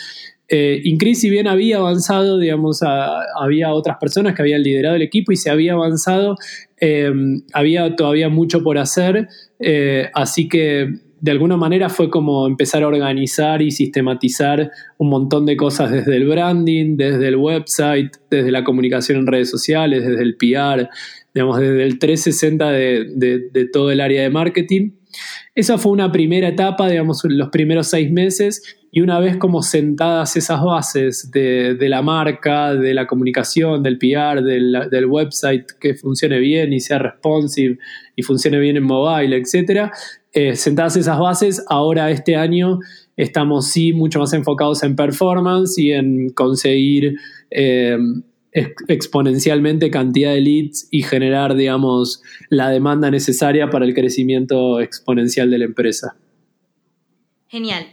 eh, 0.54 1.14
si 1.14 1.30
bien 1.30 1.48
había 1.48 1.78
avanzado, 1.78 2.38
digamos, 2.38 2.80
había 2.82 3.72
otras 3.72 3.96
personas 3.98 4.34
que 4.34 4.42
habían 4.42 4.62
liderado 4.62 4.96
el 4.96 5.02
equipo 5.02 5.32
y 5.32 5.36
se 5.36 5.50
había 5.50 5.72
avanzado, 5.72 6.36
em, 6.78 7.40
había 7.54 7.96
todavía 7.96 8.28
mucho 8.28 8.62
por 8.62 8.76
hacer, 8.76 9.28
eh, 9.58 10.10
así 10.12 10.50
que 10.50 10.90
de 11.20 11.30
alguna 11.30 11.56
manera 11.56 11.88
fue 11.88 12.10
como 12.10 12.46
empezar 12.46 12.82
a 12.82 12.88
organizar 12.88 13.62
y 13.62 13.70
sistematizar 13.70 14.70
un 14.98 15.08
montón 15.08 15.46
de 15.46 15.56
cosas 15.56 15.90
desde 15.90 16.16
el 16.16 16.28
branding, 16.28 16.98
desde 16.98 17.28
el 17.28 17.36
website, 17.36 18.12
desde 18.30 18.50
la 18.50 18.62
comunicación 18.62 19.20
en 19.20 19.26
redes 19.28 19.48
sociales, 19.48 20.06
desde 20.06 20.22
el 20.22 20.36
PR, 20.36 20.90
digamos, 21.32 21.60
desde 21.60 21.82
el 21.82 21.98
360 21.98 22.70
de, 22.70 23.48
de 23.50 23.68
todo 23.68 23.90
el 23.90 24.00
área 24.00 24.22
de 24.22 24.28
marketing. 24.28 24.90
Esa 25.54 25.76
fue 25.76 25.92
una 25.92 26.10
primera 26.10 26.48
etapa, 26.48 26.88
digamos, 26.88 27.22
los 27.24 27.50
primeros 27.50 27.88
seis 27.88 28.10
meses 28.10 28.78
y 28.90 29.02
una 29.02 29.20
vez 29.20 29.36
como 29.36 29.62
sentadas 29.62 30.34
esas 30.34 30.62
bases 30.62 31.30
de, 31.30 31.76
la 31.88 32.00
marca, 32.00 32.74
de 32.74 32.94
la 32.94 33.06
comunicación, 33.06 33.82
del 33.82 33.98
PR, 33.98 34.42
del, 34.42 35.06
website 35.06 35.66
que 35.78 35.94
funcione 35.94 36.38
bien 36.38 36.72
y 36.72 36.80
sea 36.80 36.98
responsive 36.98 37.78
y 38.16 38.22
funcione 38.22 38.58
bien 38.60 38.78
en 38.78 38.84
mobile, 38.84 39.36
etc. 39.36 39.90
Eh, 40.32 40.56
sentadas 40.56 40.96
esas 40.96 41.18
bases, 41.18 41.62
ahora 41.68 42.10
este 42.10 42.34
año 42.34 42.78
estamos 43.18 43.68
sí 43.68 43.92
mucho 43.92 44.20
más 44.20 44.32
enfocados 44.32 44.82
en 44.82 44.96
performance 44.96 45.76
y 45.76 45.92
en 45.92 46.30
conseguir 46.30 47.16
eh, 47.50 47.98
exponencialmente 48.52 49.90
cantidad 49.90 50.32
de 50.32 50.40
leads 50.40 50.88
y 50.90 51.02
generar, 51.02 51.54
digamos, 51.54 52.22
la 52.50 52.68
demanda 52.68 53.10
necesaria 53.10 53.70
para 53.70 53.84
el 53.84 53.94
crecimiento 53.94 54.80
exponencial 54.80 55.50
de 55.50 55.58
la 55.58 55.64
empresa. 55.64 56.16
Genial. 57.48 57.86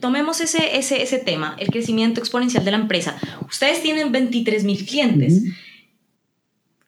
tomemos 0.00 0.40
ese, 0.40 0.78
ese, 0.78 1.02
ese, 1.02 1.18
tema, 1.18 1.54
el 1.58 1.68
crecimiento 1.68 2.20
exponencial 2.20 2.64
de 2.64 2.70
la 2.70 2.78
empresa. 2.78 3.16
Ustedes 3.46 3.82
tienen 3.82 4.10
23 4.10 4.64
mil 4.64 4.86
clientes. 4.86 5.42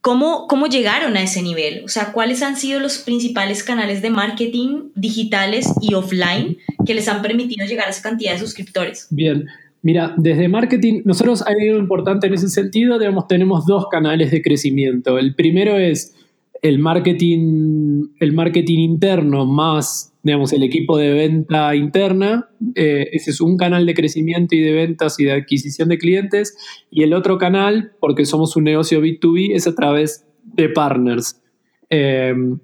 ¿Cómo, 0.01 0.47
¿Cómo 0.49 0.67
llegaron 0.67 1.17
a 1.17 1.23
ese 1.23 1.43
nivel? 1.43 1.83
O 1.85 1.89
sea, 1.89 2.13
¿cuáles 2.13 2.43
han 2.43 2.57
sido 2.57 2.81
los 2.81 2.99
principales 2.99 3.63
canales 3.63 4.03
de 4.03 4.11
marketing 4.11 4.91
digitales 4.95 5.67
y 5.81 5.95
offline 5.95 6.59
que 6.87 6.95
les 6.95 7.09
han 7.09 7.23
permitido 7.23 7.67
llegar 7.67 7.89
a 7.89 7.91
esa 7.91 8.03
cantidad 8.03 8.33
de 8.33 8.39
suscriptores? 8.39 9.07
Bien, 9.11 9.47
Mira, 9.85 10.15
desde 10.17 10.49
marketing, 10.49 11.03
nosotros 11.05 11.45
hay 11.47 11.69
algo 11.69 11.79
importante 11.79 12.27
en 12.27 12.35
ese 12.35 12.49
sentido, 12.49 12.99
digamos, 12.99 13.29
tenemos 13.29 13.67
dos 13.67 13.87
canales 13.89 14.33
de 14.33 14.43
crecimiento. 14.43 15.19
El 15.19 15.37
primero 15.37 15.77
es 15.77 16.17
el 16.63 16.81
marketing, 16.81 18.09
el 18.19 18.33
marketing 18.33 18.79
interno 18.79 19.47
más 19.47 20.15
digamos, 20.25 20.55
el 20.55 20.63
equipo 20.63 20.97
de 20.97 21.13
venta 21.13 21.77
interna, 21.77 22.49
eh, 22.75 23.11
ese 23.13 23.31
es 23.31 23.43
un 23.43 23.59
canal 23.59 23.85
de 23.85 23.93
crecimiento 23.93 24.57
y 24.57 24.61
de 24.61 24.73
ventas 24.73 25.21
y 25.21 25.25
de 25.25 25.33
adquisición 25.33 25.91
de 25.91 25.99
clientes, 25.99 26.57
y 26.91 27.03
el 27.03 27.13
otro 27.13 27.37
canal, 27.37 27.93
porque 28.01 28.25
somos 28.25 28.57
un 28.57 28.65
negocio 28.65 29.03
B2B, 29.03 29.55
es 29.55 29.67
a 29.67 29.75
través 29.75 30.27
de 30.43 30.71
partners. 30.71 31.43
Em, 31.91 32.59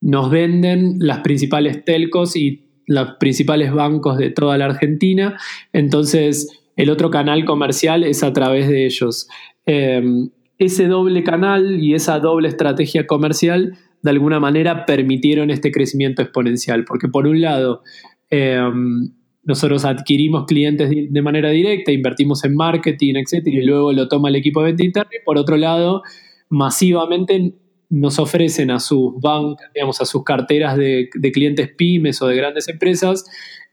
nos 0.00 0.30
venden 0.30 0.96
las 0.98 1.20
principales 1.20 1.84
telcos 1.84 2.34
y 2.34 2.64
los 2.90 3.12
principales 3.20 3.72
bancos 3.72 4.18
de 4.18 4.30
toda 4.30 4.58
la 4.58 4.64
Argentina, 4.64 5.38
entonces 5.72 6.60
el 6.74 6.90
otro 6.90 7.08
canal 7.08 7.44
comercial 7.44 8.02
es 8.02 8.24
a 8.24 8.32
través 8.32 8.68
de 8.68 8.84
ellos. 8.84 9.28
Em, 9.64 10.30
ese 10.58 10.88
doble 10.88 11.22
canal 11.22 11.80
y 11.80 11.94
esa 11.94 12.18
doble 12.18 12.48
estrategia 12.48 13.06
comercial 13.06 13.78
de 14.02 14.10
alguna 14.10 14.40
manera 14.40 14.86
permitieron 14.86 15.50
este 15.50 15.70
crecimiento 15.70 16.20
exponencial. 16.20 16.84
Porque 16.84 17.06
por 17.06 17.28
un 17.28 17.40
lado, 17.40 17.82
em, 18.28 19.12
nosotros 19.44 19.84
adquirimos 19.84 20.46
clientes 20.46 20.90
de 20.90 21.22
manera 21.22 21.50
directa, 21.50 21.92
invertimos 21.92 22.44
en 22.44 22.56
marketing, 22.56 23.14
etc. 23.16 23.46
y 23.46 23.62
luego 23.62 23.92
lo 23.92 24.08
toma 24.08 24.30
el 24.30 24.36
equipo 24.36 24.60
de 24.62 24.66
venta 24.66 24.84
interna. 24.84 25.10
Y 25.12 25.24
por 25.24 25.38
otro 25.38 25.56
lado, 25.56 26.02
masivamente 26.48 27.54
nos 27.90 28.18
ofrecen 28.18 28.70
a 28.70 28.78
sus 28.78 29.20
bancos, 29.20 29.66
digamos, 29.74 30.00
a 30.00 30.04
sus 30.04 30.24
carteras 30.24 30.76
de, 30.76 31.10
clientes 31.32 31.68
pymes 31.76 32.22
o 32.22 32.28
de 32.28 32.36
grandes 32.36 32.68
empresas, 32.68 33.24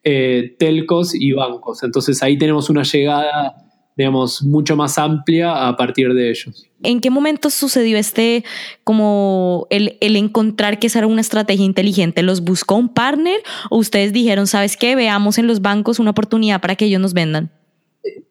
eh, 0.03 0.55
telcos 0.57 1.15
y 1.15 1.31
bancos. 1.31 1.83
Entonces 1.83 2.21
ahí 2.23 2.37
tenemos 2.37 2.69
una 2.69 2.83
llegada 2.83 3.63
digamos, 3.95 4.43
mucho 4.43 4.75
más 4.75 4.99
amplia 4.99 5.67
a 5.67 5.75
partir 5.75 6.13
de 6.13 6.29
ellos. 6.29 6.67
¿En 6.83 7.01
qué 7.01 7.09
momento 7.09 7.49
sucedió 7.49 7.97
este, 7.97 8.45
como 8.83 9.65
el, 9.71 9.97
el, 10.01 10.15
encontrar 10.15 10.77
que 10.77 10.85
esa 10.85 10.99
era 10.99 11.07
una 11.07 11.21
estrategia 11.21 11.65
inteligente? 11.65 12.21
¿Los 12.21 12.41
buscó 12.41 12.75
un 12.75 12.89
partner 12.89 13.41
o 13.71 13.77
ustedes 13.77 14.13
dijeron, 14.13 14.45
sabes 14.45 14.77
qué, 14.77 14.95
veamos 14.95 15.39
en 15.39 15.47
los 15.47 15.63
bancos 15.63 15.97
una 15.97 16.11
oportunidad 16.11 16.61
para 16.61 16.75
que 16.75 16.85
ellos 16.85 17.01
nos 17.01 17.15
vendan? 17.15 17.51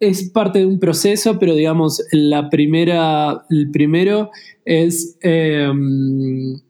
Es 0.01 0.31
parte 0.31 0.61
de 0.61 0.67
un 0.67 0.79
proceso, 0.79 1.39
pero 1.39 1.55
digamos, 1.55 2.03
la 2.12 2.51
primera, 2.51 3.45
el 3.51 3.71
primero 3.71 4.31
es... 4.65 5.17
Em, 5.21 6.61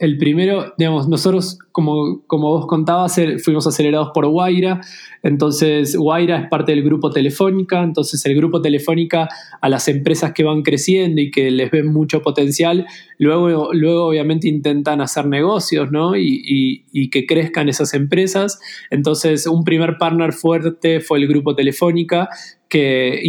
el 0.00 0.16
primero, 0.16 0.72
digamos, 0.78 1.08
nosotros, 1.08 1.58
como, 1.72 2.22
como 2.26 2.48
vos 2.48 2.66
contabas, 2.66 3.20
fuimos 3.44 3.66
acelerados 3.66 4.12
por 4.14 4.26
Guaira, 4.26 4.80
entonces 5.22 5.94
Guaira 5.94 6.38
es 6.38 6.48
parte 6.48 6.72
del 6.72 6.82
grupo 6.82 7.10
Telefónica, 7.10 7.82
entonces 7.82 8.24
el 8.24 8.34
grupo 8.34 8.62
Telefónica 8.62 9.28
a 9.60 9.68
las 9.68 9.88
empresas 9.88 10.32
que 10.32 10.42
van 10.42 10.62
creciendo 10.62 11.20
y 11.20 11.30
que 11.30 11.50
les 11.50 11.70
ven 11.70 11.92
mucho 11.92 12.22
potencial, 12.22 12.86
luego, 13.18 13.74
luego 13.74 14.06
obviamente 14.06 14.48
intentan 14.48 15.02
hacer 15.02 15.26
negocios, 15.26 15.92
¿no? 15.92 16.16
Y, 16.16 16.86
y 16.90 17.10
que 17.10 17.26
crezcan 17.26 17.68
esas 17.68 17.92
empresas. 17.92 18.58
Entonces 18.88 19.46
un 19.46 19.64
primer 19.64 19.98
partner 19.98 20.32
fuerte 20.32 21.00
fue 21.00 21.18
el 21.18 21.28
grupo 21.28 21.54
Telefónica, 21.54 22.30
que 22.70 23.20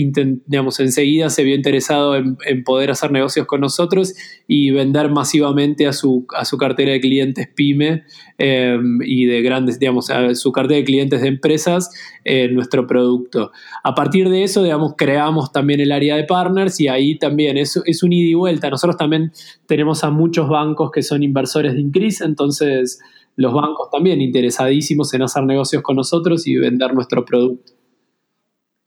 digamos, 0.45 0.80
enseguida 0.80 1.32
se 1.32 1.43
vio 1.43 1.56
interesado 1.56 2.15
en, 2.15 2.63
poder 2.63 2.91
hacer 2.91 3.12
negocios 3.12 3.47
con 3.47 3.60
nosotros 3.60 4.13
y 4.47 4.69
vender 4.69 5.10
masivamente 5.10 5.88
a 5.88 5.93
su, 5.93 6.27
a 6.38 6.45
su 6.45 6.58
cartera 6.58 6.91
de 6.91 7.01
clientes 7.01 7.47
pyme 7.47 8.04
em, 8.38 8.99
y 9.04 9.25
de 9.25 9.41
grandes, 9.41 9.80
digamos, 9.80 10.12
a 10.12 10.36
su 10.36 10.51
cartera 10.51 10.77
de 10.77 10.84
clientes 10.84 11.21
de 11.21 11.27
empresas 11.27 11.89
eh, 12.23 12.49
nuestro 12.49 12.86
producto. 12.86 13.51
A 13.84 13.95
partir 13.95 14.30
de 14.30 14.43
eso, 14.43 14.62
digamos, 14.62 14.93
creamos 14.95 15.51
también 15.51 15.80
el 15.80 15.91
área 15.91 16.15
de 16.17 16.23
partners 16.23 16.80
y 16.80 16.88
ahí 16.88 17.17
también 17.17 17.58
es, 17.58 17.82
es 17.86 18.04
un 18.04 18.13
ida 18.13 18.30
y 18.30 18.36
vuelta. 18.36 18.69
Nosotros 18.69 18.95
también 18.95 19.32
tenemos 19.65 20.04
a 20.04 20.12
muchos 20.12 20.49
bancos 20.49 20.91
que 20.91 21.01
son 21.01 21.23
inversores 21.23 21.73
de 21.73 21.82
Increase, 21.82 22.23
entonces 22.23 22.99
los 23.36 23.54
bancos 23.54 23.89
también 23.89 24.21
interesadísimos 24.21 25.12
en 25.15 25.23
hacer 25.23 25.43
negocios 25.45 25.82
con 25.82 25.95
nosotros 25.95 26.45
y 26.45 26.58
vender 26.58 26.93
nuestro 26.93 27.25
producto. 27.25 27.81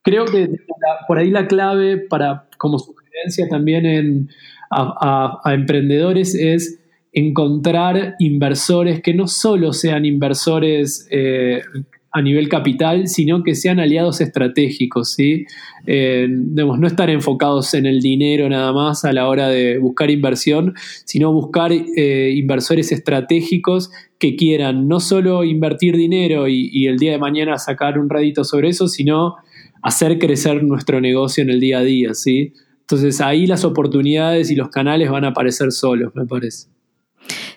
Creo 0.05 0.27
que 0.27 0.51
por 1.09 1.19
ahí 1.19 1.31
la 1.31 1.47
clave 1.49 1.97
para, 1.97 2.47
como 2.59 2.79
sugerencia 2.79 3.49
también 3.49 3.87
en, 3.87 4.29
a, 4.71 5.41
emprendedores 5.47 6.35
es 6.35 6.79
encontrar 7.13 8.15
inversores 8.19 9.01
que 9.01 9.15
no 9.15 9.27
solo 9.27 9.73
sean 9.73 10.05
inversores 10.05 11.09
eh, 11.11 11.63
a 12.11 12.21
nivel 12.21 12.49
capital, 12.49 13.09
sino 13.09 13.43
que 13.43 13.55
sean 13.55 13.81
aliados 13.81 14.21
estratégicos, 14.21 15.15
¿sí? 15.15 15.47
Eh, 15.87 16.29
no 16.29 16.87
estar 16.87 17.09
enfocados 17.09 17.75
en 17.75 17.87
el 17.87 18.01
dinero 18.01 18.49
nada 18.49 18.73
más 18.73 19.05
a 19.05 19.13
la 19.13 19.27
hora 19.27 19.49
de 19.49 19.79
buscar 19.79 20.11
inversión, 20.11 20.75
sino 21.05 21.33
buscar 21.33 21.73
eh, 21.73 22.33
inversores 22.37 22.93
estratégicos 22.93 23.91
que 24.19 24.37
quieran 24.37 24.87
no 24.87 25.01
solo 25.01 25.45
invertir 25.45 25.97
dinero 25.97 26.47
y, 26.47 26.69
y, 26.73 26.87
el 26.87 26.99
día 26.99 27.13
de 27.13 27.19
mañana 27.19 27.59
sacar 27.59 27.99
un 27.99 28.09
rédito 28.09 28.45
sobre 28.45 28.69
eso, 28.69 28.87
sino 28.87 29.37
hacer 29.85 30.19
crecer 30.19 30.65
nuestro 30.65 31.01
negocio 31.01 31.43
en 31.43 31.51
el 31.51 31.61
día 31.61 31.79
a 31.79 31.83
día, 31.83 32.15
¿sí? 32.15 32.55
Entonces 32.81 33.21
ahí 33.21 33.47
las 33.47 33.65
oportunidades 33.65 34.51
y 34.51 34.57
los 34.57 34.71
canales 34.71 35.11
van 35.11 35.25
a 35.25 35.29
aparecer 35.29 35.73
solos, 35.73 36.13
me 36.15 36.25
parece. 36.25 36.74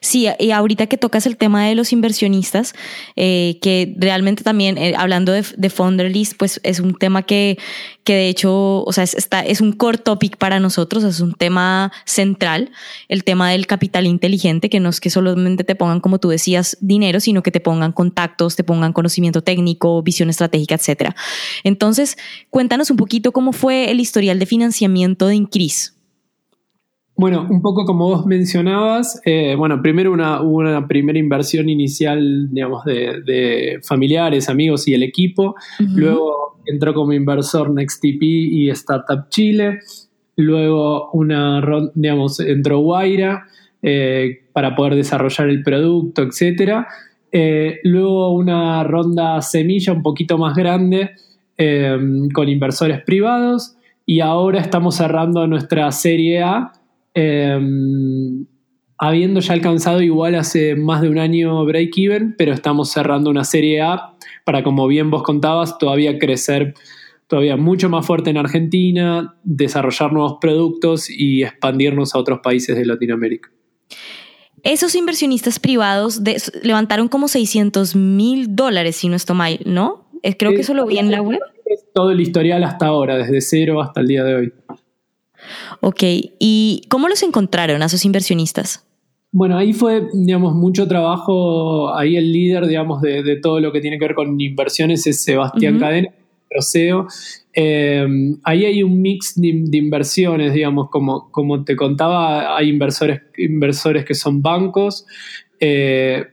Sí, 0.07 0.25
y 0.39 0.51
ahorita 0.51 0.87
que 0.87 0.97
tocas 0.97 1.25
el 1.25 1.35
tema 1.35 1.65
de 1.65 1.75
los 1.75 1.91
inversionistas, 1.91 2.73
eh, 3.17 3.59
que 3.61 3.93
realmente 3.97 4.41
también, 4.41 4.77
eh, 4.77 4.93
hablando 4.95 5.33
de, 5.33 5.43
de 5.57 5.69
Founderlist, 5.69 6.37
pues 6.37 6.61
es 6.63 6.79
un 6.79 6.95
tema 6.95 7.23
que, 7.23 7.57
que 8.05 8.13
de 8.13 8.29
hecho, 8.29 8.85
o 8.85 8.93
sea, 8.93 9.03
es, 9.03 9.15
está, 9.15 9.41
es 9.41 9.59
un 9.59 9.73
core 9.73 9.97
topic 9.97 10.37
para 10.37 10.61
nosotros, 10.61 11.03
es 11.03 11.19
un 11.19 11.33
tema 11.33 11.91
central, 12.05 12.71
el 13.09 13.25
tema 13.25 13.51
del 13.51 13.67
capital 13.67 14.07
inteligente, 14.07 14.69
que 14.69 14.79
no 14.79 14.87
es 14.87 15.01
que 15.01 15.09
solamente 15.09 15.65
te 15.65 15.75
pongan, 15.75 15.99
como 15.99 16.19
tú 16.19 16.29
decías, 16.29 16.77
dinero, 16.79 17.19
sino 17.19 17.43
que 17.43 17.51
te 17.51 17.59
pongan 17.59 17.91
contactos, 17.91 18.55
te 18.55 18.63
pongan 18.63 18.93
conocimiento 18.93 19.41
técnico, 19.41 20.01
visión 20.03 20.29
estratégica, 20.29 20.75
etcétera. 20.75 21.17
Entonces, 21.65 22.17
cuéntanos 22.49 22.89
un 22.91 22.95
poquito 22.95 23.33
cómo 23.33 23.51
fue 23.51 23.91
el 23.91 23.99
historial 23.99 24.39
de 24.39 24.45
financiamiento 24.45 25.27
de 25.27 25.35
Increase. 25.35 25.96
Bueno, 27.19 27.47
un 27.49 27.63
poco 27.63 27.83
como 27.85 28.09
vos 28.09 28.27
mencionabas, 28.27 29.19
eh, 29.25 29.55
bueno, 29.57 29.81
primero 29.81 30.11
una, 30.11 30.39
una 30.41 30.87
primera 30.87 31.17
inversión 31.17 31.67
inicial, 31.67 32.47
digamos, 32.51 32.85
de, 32.85 33.79
familiares, 33.83 34.49
amigos 34.49 34.87
y 34.87 34.93
el 34.93 35.01
equipo. 35.01 35.55
Luego 35.79 36.59
entró 36.67 36.93
como 36.93 37.13
inversor 37.13 37.73
NextTP 37.73 38.21
y 38.21 38.69
Startup 38.69 39.27
Chile. 39.29 39.79
Luego 40.35 41.09
una, 41.13 41.59
digamos, 41.95 42.39
entró 42.39 42.81
Guaira 42.81 43.47
eh, 43.81 44.45
para 44.53 44.75
poder 44.75 44.93
desarrollar 44.93 45.49
el 45.49 45.63
producto, 45.63 46.21
etc. 46.21 46.85
Eh, 47.31 47.79
luego 47.83 48.31
una 48.31 48.83
ronda 48.83 49.41
semilla 49.41 49.91
un 49.91 50.03
poquito 50.03 50.37
más 50.37 50.55
grande 50.55 51.13
con 52.31 52.47
inversores 52.47 53.01
privados. 53.01 53.75
Y 54.05 54.19
ahora 54.19 54.61
estamos 54.61 54.95
cerrando 54.95 55.47
nuestra 55.47 55.91
serie 55.91 56.43
A 56.43 56.73
Em, 57.19 58.45
habiendo 58.99 59.39
ya 59.39 59.53
alcanzado 59.53 60.03
igual 60.03 60.35
hace 60.35 60.75
más 60.75 61.01
de 61.01 61.09
un 61.09 61.17
año 61.17 61.65
break-even, 61.65 62.35
pero 62.37 62.53
estamos 62.53 62.91
cerrando 62.91 63.31
una 63.31 63.43
serie 63.43 63.81
A 63.81 64.13
para, 64.45 64.63
como 64.63 64.85
bien 64.85 65.09
vos 65.09 65.23
contabas, 65.23 65.79
todavía 65.79 66.19
crecer 66.19 66.75
todavía 67.25 67.57
mucho 67.57 67.89
más 67.89 68.05
fuerte 68.05 68.29
en 68.29 68.37
Argentina, 68.37 69.35
desarrollar 69.43 70.13
nuevos 70.13 70.37
productos 70.39 71.09
y 71.09 71.41
expandirnos 71.41 72.13
a 72.13 72.19
otros 72.19 72.39
países 72.43 72.77
de 72.77 72.85
Latinoamérica. 72.85 73.49
Esos 74.61 74.93
inversionistas 74.93 75.59
privados 75.59 76.21
levantaron 76.61 77.07
como 77.07 77.27
600 77.27 77.95
mil 77.95 78.55
dólares, 78.55 78.95
si 78.95 79.09
no 79.09 79.15
estoy 79.15 79.35
mal, 79.35 79.59
¿no? 79.65 80.07
Eh, 80.21 80.37
creo 80.37 80.51
que 80.51 80.61
eso 80.61 80.75
lo 80.75 80.85
vi 80.85 80.99
en 80.99 81.09
la 81.09 81.23
web. 81.23 81.39
todo 81.95 82.11
el 82.11 82.21
historial 82.21 82.63
hasta 82.63 82.85
ahora, 82.85 83.17
desde 83.17 83.41
cero 83.41 83.81
hasta 83.81 84.01
el 84.01 84.07
día 84.07 84.23
de 84.23 84.35
hoy. 84.35 84.53
Ok, 85.81 86.03
¿y 86.39 86.81
cómo 86.89 87.07
los 87.07 87.23
encontraron 87.23 87.81
a 87.81 87.85
esos 87.85 88.05
inversionistas? 88.05 88.83
Bueno, 89.31 89.57
ahí 89.57 89.73
fue, 89.73 90.07
digamos, 90.13 90.55
mucho 90.55 90.87
trabajo, 90.87 91.93
ahí 91.95 92.15
el 92.15 92.31
líder, 92.31 92.65
digamos, 92.65 93.01
de, 93.01 93.37
todo 93.41 93.59
lo 93.59 93.71
que 93.71 93.81
tiene 93.81 93.99
que 93.99 94.05
ver 94.05 94.15
con 94.15 94.39
inversiones 94.39 95.05
es 95.05 95.23
Sebastián 95.23 95.79
Cadena, 95.79 96.09
Roseo. 96.49 97.07
Eh, 97.53 98.07
ahí 98.43 98.65
hay 98.65 98.83
un 98.83 99.01
mix 99.01 99.33
de, 99.35 99.49
inversiones, 99.49 100.53
digamos, 100.53 100.89
como, 100.89 101.29
como 101.31 101.63
te 101.63 101.75
contaba, 101.75 102.55
hay 102.57 102.69
inversores, 102.69 103.21
inversores 103.37 104.05
que 104.05 104.15
son 104.15 104.41
bancos, 104.41 105.05
eh, 105.59 106.23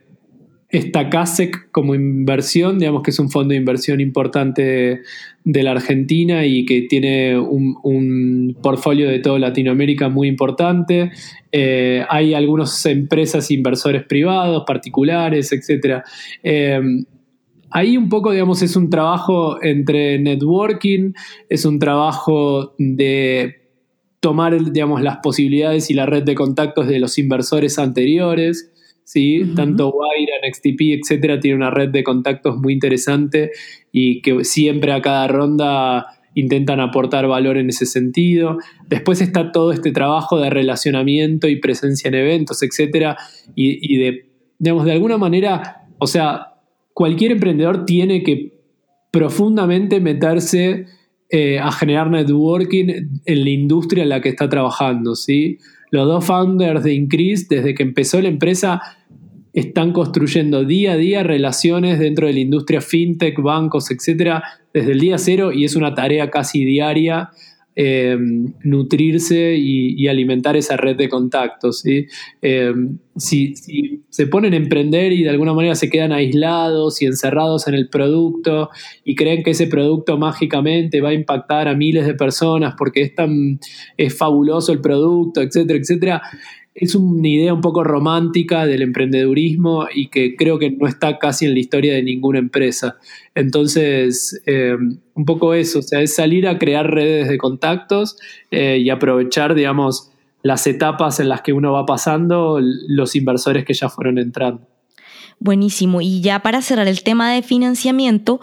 está 0.69 1.09
CASEC 1.09 1.71
como 1.71 1.95
inversión, 1.95 2.79
digamos 2.79 3.03
que 3.03 3.11
es 3.11 3.19
un 3.19 3.29
fondo 3.29 3.51
de 3.51 3.57
inversión 3.57 4.01
importante 4.01 5.01
de, 5.43 5.63
la 5.63 5.71
Argentina 5.71 6.45
y 6.45 6.65
que 6.65 6.83
tiene 6.83 7.37
un, 7.37 8.57
portfolio 8.61 9.07
de 9.07 9.19
toda 9.19 9.39
Latinoamérica 9.39 10.09
muy 10.09 10.27
importante. 10.27 11.11
Eh, 11.51 12.03
hay 12.09 12.33
algunas 12.33 12.85
empresas, 12.85 13.51
inversores 13.51 14.03
privados, 14.03 14.63
particulares, 14.65 15.51
etc. 15.51 16.03
Eh, 16.43 16.81
ahí 17.69 17.95
un 17.95 18.09
poco, 18.09 18.31
digamos, 18.31 18.61
es 18.61 18.75
un 18.75 18.89
trabajo 18.89 19.61
entre 19.63 20.19
networking, 20.19 21.13
es 21.47 21.65
un 21.65 21.79
trabajo 21.79 22.73
de 22.77 23.65
tomar, 24.19 24.71
digamos, 24.71 25.01
las 25.01 25.17
posibilidades 25.17 25.91
y 25.91 25.93
la 25.93 26.07
red 26.07 26.23
de 26.23 26.33
contactos 26.33 26.87
de 26.87 26.99
los 26.99 27.17
inversores 27.19 27.77
anteriores. 27.77 28.71
¿sí? 29.05 29.53
Tanto 29.55 29.93
Wire, 29.93 30.34
NXTP, 30.47 31.01
etcétera, 31.01 31.39
tiene 31.39 31.57
una 31.57 31.71
red 31.71 31.89
de 31.89 32.03
contactos 32.03 32.57
muy 32.57 32.73
interesante 32.73 33.51
y 33.91 34.21
que 34.21 34.43
siempre 34.43 34.91
a 34.91 35.01
cada 35.01 35.27
ronda 35.27 36.07
intentan 36.35 36.81
aportar 36.81 37.27
valor 37.27 37.57
en 37.57 37.69
ese 37.69 37.85
sentido. 37.85 38.57
Después 38.87 39.21
está 39.21 39.51
todo 39.51 39.71
este 39.71 39.91
trabajo 39.91 40.39
de 40.39 40.49
relacionamiento 40.49 41.47
y 41.47 41.55
presencia 41.59 42.09
en 42.09 42.15
eventos, 42.15 42.61
etcétera, 42.61 43.17
y, 43.55 43.97
de, 43.97 44.29
digamos, 44.59 44.85
de 44.85 44.91
alguna 44.91 45.17
manera, 45.17 45.87
o 45.97 46.07
sea, 46.07 46.55
cualquier 46.93 47.31
emprendedor 47.31 47.85
tiene 47.85 48.21
que 48.21 48.53
profundamente 49.11 50.01
meterse 50.01 50.85
eh, 51.29 51.57
a 51.57 51.71
generar 51.71 52.09
networking 52.09 53.19
en 53.25 53.43
la 53.43 53.49
industria 53.49 54.03
en 54.03 54.09
la 54.09 54.21
que 54.21 54.29
está 54.29 54.49
trabajando, 54.49 55.15
¿sí? 55.15 55.57
Los 55.89 56.05
dos 56.07 56.25
founders 56.25 56.83
de 56.83 56.93
Increase, 56.93 57.45
desde 57.49 57.73
que 57.73 57.83
empezó 57.83 58.21
la 58.21 58.27
empresa, 58.27 58.81
están 59.55 59.93
construyendo 59.93 60.65
día 60.65 60.91
a 60.91 60.97
día 60.97 61.23
relaciones 61.23 61.97
dentro 61.97 62.27
de 62.27 62.33
la 62.33 62.39
industria 62.41 62.81
fintech, 62.81 63.41
bancos, 63.41 63.89
etcétera, 63.89 64.43
desde 64.73 64.91
el 64.91 64.99
día 64.99 65.17
cero 65.17 65.53
y 65.53 65.63
es 65.63 65.77
una 65.77 65.95
tarea 65.95 66.29
casi 66.29 66.65
diaria 66.65 67.29
eh, 67.77 68.17
nutrirse 68.63 69.55
y, 69.57 70.07
alimentar 70.07 70.55
esa 70.55 70.77
red 70.77 70.95
de 70.95 71.09
contactos. 71.09 71.83
Eh, 71.85 72.73
si, 73.17 73.53
se 74.09 74.27
ponen 74.27 74.53
a 74.53 74.57
emprender 74.57 75.11
y 75.11 75.23
de 75.23 75.29
alguna 75.29 75.53
manera 75.53 75.75
se 75.75 75.89
quedan 75.89 76.13
aislados 76.13 77.01
y 77.01 77.05
encerrados 77.05 77.67
en 77.67 77.73
el 77.73 77.89
producto 77.89 78.69
y 79.03 79.15
creen 79.15 79.43
que 79.43 79.51
ese 79.51 79.67
producto 79.67 80.17
mágicamente 80.17 81.01
va 81.01 81.09
a 81.09 81.13
impactar 81.13 81.67
a 81.67 81.75
miles 81.75 82.05
de 82.05 82.13
personas 82.13 82.75
porque 82.77 83.01
es 83.01 83.15
tan 83.15 83.59
es 83.97 84.17
fabuloso 84.17 84.71
el 84.71 84.79
producto, 84.79 85.41
etcétera, 85.41 85.79
etcétera, 85.79 86.21
es 86.75 86.93
una 86.93 87.27
idea 87.27 87.53
un 87.53 87.61
poco 87.61 87.85
romántica 87.85 88.65
del 88.65 88.81
emprendedurismo 88.81 89.87
y 89.93 90.09
que 90.09 90.35
creo 90.35 90.59
que 90.59 90.71
no 90.71 90.87
está 90.87 91.17
casi 91.17 91.45
en 91.45 91.53
la 91.53 91.59
historia 91.59 91.93
de 91.93 92.03
ninguna 92.03 92.37
empresa. 92.37 92.97
Entonces, 93.33 94.41
eh, 94.45 94.75
un 95.13 95.25
poco 95.25 95.53
eso, 95.53 95.79
o 95.79 95.81
sea, 95.81 96.01
es 96.01 96.13
salir 96.13 96.49
a 96.49 96.59
crear 96.59 96.91
redes 96.91 97.29
de 97.29 97.37
contactos 97.37 98.17
eh, 98.51 98.77
y 98.81 98.89
aprovechar, 98.89 99.55
digamos, 99.55 100.11
las 100.43 100.67
etapas 100.67 101.21
en 101.21 101.29
las 101.29 101.41
que 101.41 101.53
uno 101.53 101.71
va 101.71 101.85
pasando, 101.85 102.59
los 102.61 103.15
inversores 103.15 103.63
que 103.63 103.73
ya 103.73 103.87
fueron 103.87 104.19
entrando. 104.19 104.67
Buenísimo. 105.39 106.01
Y 106.01 106.21
ya 106.21 106.39
para 106.39 106.61
cerrar 106.61 106.87
el 106.87 107.03
tema 107.03 107.33
de 107.33 107.41
financiamiento, 107.41 108.39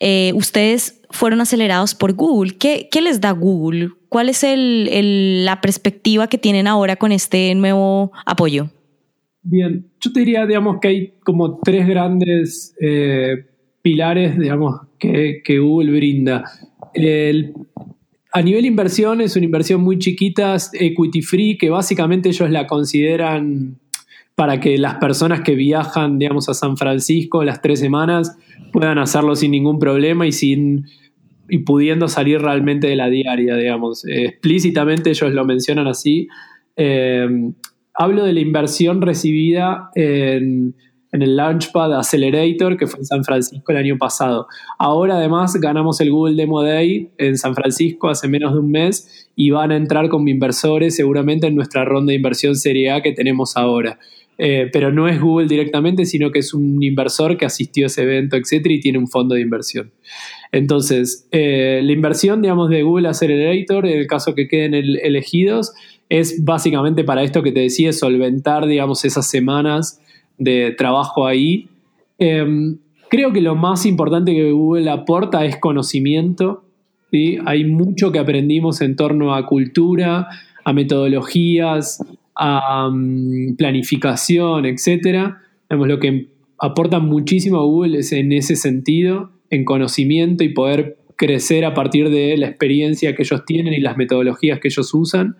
eh, 0.00 0.32
ustedes 0.34 1.02
fueron 1.10 1.40
acelerados 1.40 1.94
por 1.94 2.14
Google. 2.14 2.56
¿Qué, 2.56 2.88
les 3.02 3.20
da 3.20 3.32
Google? 3.32 3.90
¿Cuál 4.08 4.28
es 4.28 4.44
la 4.44 5.60
perspectiva 5.60 6.28
que 6.28 6.38
tienen 6.38 6.66
ahora 6.66 6.96
con 6.96 7.12
este 7.12 7.54
nuevo 7.54 8.12
apoyo? 8.24 8.70
Bien, 9.42 9.86
yo 10.00 10.12
te 10.12 10.20
diría, 10.20 10.46
digamos, 10.46 10.78
que 10.80 10.88
hay 10.88 11.12
como 11.24 11.58
tres 11.58 11.86
grandes 11.86 12.74
eh, 12.80 13.46
pilares, 13.82 14.38
digamos, 14.38 14.80
que, 14.98 15.42
Google 15.58 15.92
brinda. 15.92 16.44
a 18.32 18.42
nivel 18.42 18.64
inversión, 18.64 19.20
es 19.20 19.36
una 19.36 19.44
inversión 19.44 19.82
muy 19.82 19.98
chiquita, 19.98 20.56
equity 20.72 21.22
free, 21.22 21.58
que 21.58 21.70
básicamente 21.70 22.28
ellos 22.28 22.50
la 22.50 22.66
consideran 22.66 23.78
para 24.36 24.60
que 24.60 24.76
las 24.76 24.96
personas 24.96 25.40
que 25.40 25.54
viajan, 25.54 26.18
digamos, 26.18 26.48
a 26.48 26.54
San 26.54 26.76
Francisco 26.76 27.42
las 27.42 27.62
tres 27.62 27.80
semanas 27.80 28.36
puedan 28.70 28.98
hacerlo 28.98 29.34
sin 29.34 29.50
ningún 29.50 29.78
problema 29.78 30.26
y 30.26 30.32
sin 30.32 30.84
y 31.48 31.58
pudiendo 31.58 32.06
salir 32.08 32.40
realmente 32.40 32.86
de 32.86 32.96
la 32.96 33.08
diaria, 33.08 33.56
digamos. 33.56 34.04
Eh, 34.04 34.26
explícitamente 34.26 35.10
ellos 35.10 35.32
lo 35.32 35.44
mencionan 35.44 35.86
así. 35.86 36.28
Eh, 36.76 37.26
hablo 37.94 38.24
de 38.24 38.32
la 38.34 38.40
inversión 38.40 39.00
recibida 39.00 39.90
en, 39.94 40.74
el 41.12 41.36
Launchpad 41.36 41.94
Accelerator 41.94 42.76
que 42.76 42.86
fue 42.86 42.98
en 42.98 43.06
San 43.06 43.24
Francisco 43.24 43.72
el 43.72 43.78
año 43.78 43.96
pasado. 43.96 44.48
Ahora 44.78 45.16
además 45.16 45.54
ganamos 45.58 45.98
el 46.02 46.10
Google 46.10 46.34
Demo 46.34 46.62
Day 46.62 47.10
en 47.16 47.38
San 47.38 47.54
Francisco 47.54 48.10
hace 48.10 48.28
menos 48.28 48.52
de 48.52 48.58
un 48.58 48.70
mes 48.70 49.30
y 49.34 49.48
van 49.48 49.70
a 49.70 49.76
entrar 49.76 50.10
como 50.10 50.28
inversores 50.28 50.94
seguramente 50.94 51.46
en 51.46 51.54
nuestra 51.54 51.86
ronda 51.86 52.10
de 52.10 52.16
inversión 52.16 52.54
Serie 52.54 52.90
A 52.90 53.00
que 53.00 53.12
tenemos 53.12 53.56
ahora. 53.56 53.98
Eh, 54.38 54.68
pero 54.70 54.92
no 54.92 55.08
es 55.08 55.20
Google 55.20 55.46
directamente, 55.46 56.04
sino 56.04 56.30
que 56.30 56.40
es 56.40 56.52
un 56.52 56.82
inversor 56.82 57.38
que 57.38 57.46
asistió 57.46 57.84
a 57.84 57.88
ese 57.88 58.02
evento, 58.02 58.36
etcétera, 58.36 58.74
y 58.74 58.80
tiene 58.80 58.98
un 58.98 59.08
fondo 59.08 59.34
de 59.34 59.40
inversión. 59.40 59.92
Entonces, 60.52 61.26
eh, 61.32 61.80
la 61.82 61.92
inversión, 61.92 62.42
digamos, 62.42 62.68
de 62.68 62.82
Google 62.82 63.08
Accelerator, 63.08 63.86
en 63.86 63.98
el 63.98 64.06
caso 64.06 64.34
que 64.34 64.46
queden 64.46 64.74
elegidos, 64.74 65.72
es 66.08 66.44
básicamente 66.44 67.02
para 67.02 67.22
esto 67.22 67.42
que 67.42 67.52
te 67.52 67.60
decía, 67.60 67.92
solventar, 67.92 68.66
digamos, 68.66 69.04
esas 69.04 69.28
semanas 69.28 70.00
de 70.38 70.74
trabajo 70.76 71.26
ahí. 71.26 71.68
Em, 72.18 72.78
creo 73.08 73.32
que 73.32 73.40
lo 73.40 73.56
más 73.56 73.86
importante 73.86 74.32
que 74.32 74.52
Google 74.52 74.90
aporta 74.90 75.44
es 75.44 75.56
conocimiento. 75.56 76.62
¿sí? 77.10 77.38
Hay 77.46 77.64
mucho 77.64 78.12
que 78.12 78.18
aprendimos 78.18 78.80
en 78.82 78.96
torno 78.96 79.34
a 79.34 79.46
cultura, 79.46 80.28
a 80.64 80.72
metodologías, 80.72 82.04
planificación, 83.56 84.66
etcétera. 84.66 85.42
Lo 85.70 85.98
que 85.98 86.28
aporta 86.58 86.98
muchísimo 86.98 87.58
a 87.58 87.64
Google 87.64 87.98
es 87.98 88.12
en 88.12 88.32
ese 88.32 88.56
sentido, 88.56 89.30
en 89.50 89.64
conocimiento 89.64 90.44
y 90.44 90.50
poder 90.50 90.98
crecer 91.16 91.64
a 91.64 91.72
partir 91.74 92.10
de 92.10 92.36
la 92.36 92.48
experiencia 92.48 93.14
que 93.14 93.22
ellos 93.22 93.44
tienen 93.46 93.72
y 93.72 93.80
las 93.80 93.96
metodologías 93.96 94.60
que 94.60 94.68
ellos 94.68 94.92
usan. 94.92 95.36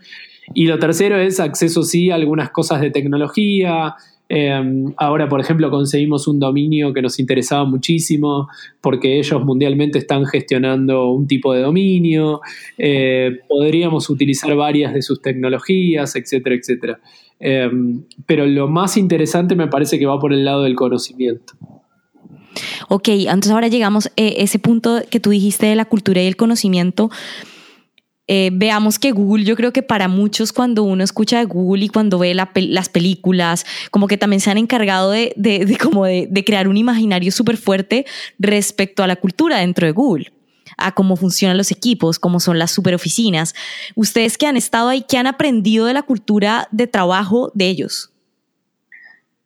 Y 0.54 0.66
lo 0.66 0.78
tercero 0.78 1.18
es 1.18 1.40
acceso, 1.40 1.82
sí, 1.82 2.11
a 2.11 2.14
algunas 2.14 2.50
cosas 2.50 2.80
de 2.80 2.90
tecnología, 2.90 3.94
Em, 4.29 4.93
ahora, 4.97 5.29
por 5.29 5.41
ejemplo, 5.41 5.71
conseguimos 5.71 6.27
un 6.27 6.41
dominio 6.41 6.93
que 6.93 7.01
nos 7.01 7.19
interesaba 7.19 7.65
muchísimo 7.65 8.49
porque 8.81 9.19
ellos 9.19 9.45
mundialmente 9.45 9.99
están 9.99 10.27
gestionando 10.27 11.11
un 11.11 11.27
tipo 11.27 11.53
de 11.53 11.61
dominio. 11.61 12.41
Eh, 12.77 13.39
podríamos 13.49 14.11
utilizar 14.11 14.55
varias 14.57 14.93
de 14.95 15.03
sus 15.03 15.23
tecnologías, 15.23 16.17
etcétera, 16.17 16.57
etcétera. 16.57 17.01
Em, 17.39 18.03
pero 18.27 18.47
lo 18.47 18.67
más 18.69 18.97
interesante 18.97 19.55
me 19.55 19.69
parece 19.69 19.99
que 19.99 20.07
va 20.07 20.19
por 20.19 20.33
el 20.33 20.45
lado 20.45 20.62
del 20.62 20.75
conocimiento. 20.75 21.55
Ok, 22.89 23.09
entonces 23.09 23.53
ahora 23.53 23.69
llegamos 23.69 24.07
a 24.07 24.11
eh, 24.17 24.37
ese 24.39 24.59
punto 24.59 25.03
que 25.11 25.21
tú 25.21 25.31
dijiste 25.31 25.67
de 25.67 25.77
la 25.77 25.85
cultura 25.85 26.23
y 26.23 26.27
el 26.27 26.37
conocimiento. 26.37 27.11
Eh, 28.29 28.51
veamos 28.53 28.99
que 28.99 29.12
Google, 29.12 29.45
yo 29.45 29.55
creo 29.55 29.73
que 29.73 29.83
para 29.83 30.09
muchos 30.09 30.53
cuando 30.53 30.83
uno 30.83 31.05
escucha 31.05 31.39
de 31.39 31.45
Google 31.45 31.85
y 31.85 31.89
cuando 31.89 32.19
ve 32.19 32.35
las 32.35 32.89
películas, 32.89 33.65
como 33.93 34.09
que 34.09 34.19
también 34.19 34.41
se 34.41 34.51
han 34.51 34.59
encargado 34.59 35.12
de, 35.12 35.33
como 35.81 36.05
de, 36.07 36.45
crear 36.45 36.67
un 36.67 36.77
imaginario 36.77 37.31
súper 37.31 37.57
fuerte 37.57 38.05
respecto 38.39 39.03
a 39.03 39.07
la 39.07 39.17
cultura 39.17 39.59
dentro 39.59 39.87
de 39.87 39.93
Google 39.93 40.33
a 40.79 40.93
cómo 40.93 41.17
funcionan 41.17 41.57
los 41.57 41.71
equipos, 41.71 42.19
cómo 42.19 42.39
son 42.39 42.59
las 42.59 42.71
super 42.71 42.95
oficinas. 42.95 43.55
Ustedes 43.95 44.37
que 44.37 44.47
han 44.47 44.57
estado 44.57 44.89
ahí, 44.89 45.05
¿qué 45.09 45.17
han 45.17 45.27
aprendido 45.27 45.87
de 45.87 45.95
la 45.95 46.03
cultura 46.03 46.69
de 46.71 46.87
trabajo 46.87 47.51
de 47.55 47.69
ellos? 47.69 48.12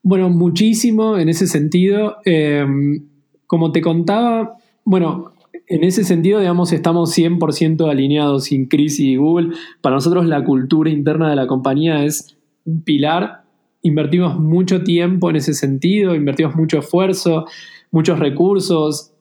Bueno, 0.03 0.29
muchísimo 0.29 1.19
en 1.19 1.29
ese 1.29 1.47
sentido. 1.47 2.17
Em, 2.25 3.07
como 3.47 3.71
te 3.71 3.81
contaba, 3.81 4.57
bueno, 4.85 5.35
en 5.71 5.85
ese 5.85 6.03
sentido, 6.03 6.41
digamos, 6.41 6.73
estamos 6.73 7.17
100% 7.17 7.89
alineados 7.89 8.45
sin 8.45 8.67
Chris 8.67 8.99
y 8.99 9.15
Google. 9.15 9.55
Para 9.81 9.95
nosotros 9.95 10.27
la 10.27 10.45
cultura 10.45 10.91
interna 10.91 11.31
de 11.31 11.37
la 11.37 11.47
compañía 11.47 12.05
es 12.05 12.37
un 12.65 12.83
pilar. 12.83 13.45
Invertimos 13.83 14.37
mucho 14.39 14.83
tiempo 14.83 15.31
en 15.31 15.37
ese 15.37 15.55
sentido, 15.55 16.17
invertimos 16.17 16.57
mucho 16.57 16.81
esfuerzo, 16.81 17.47
muchos 17.93 18.19
recursos, 18.19 19.13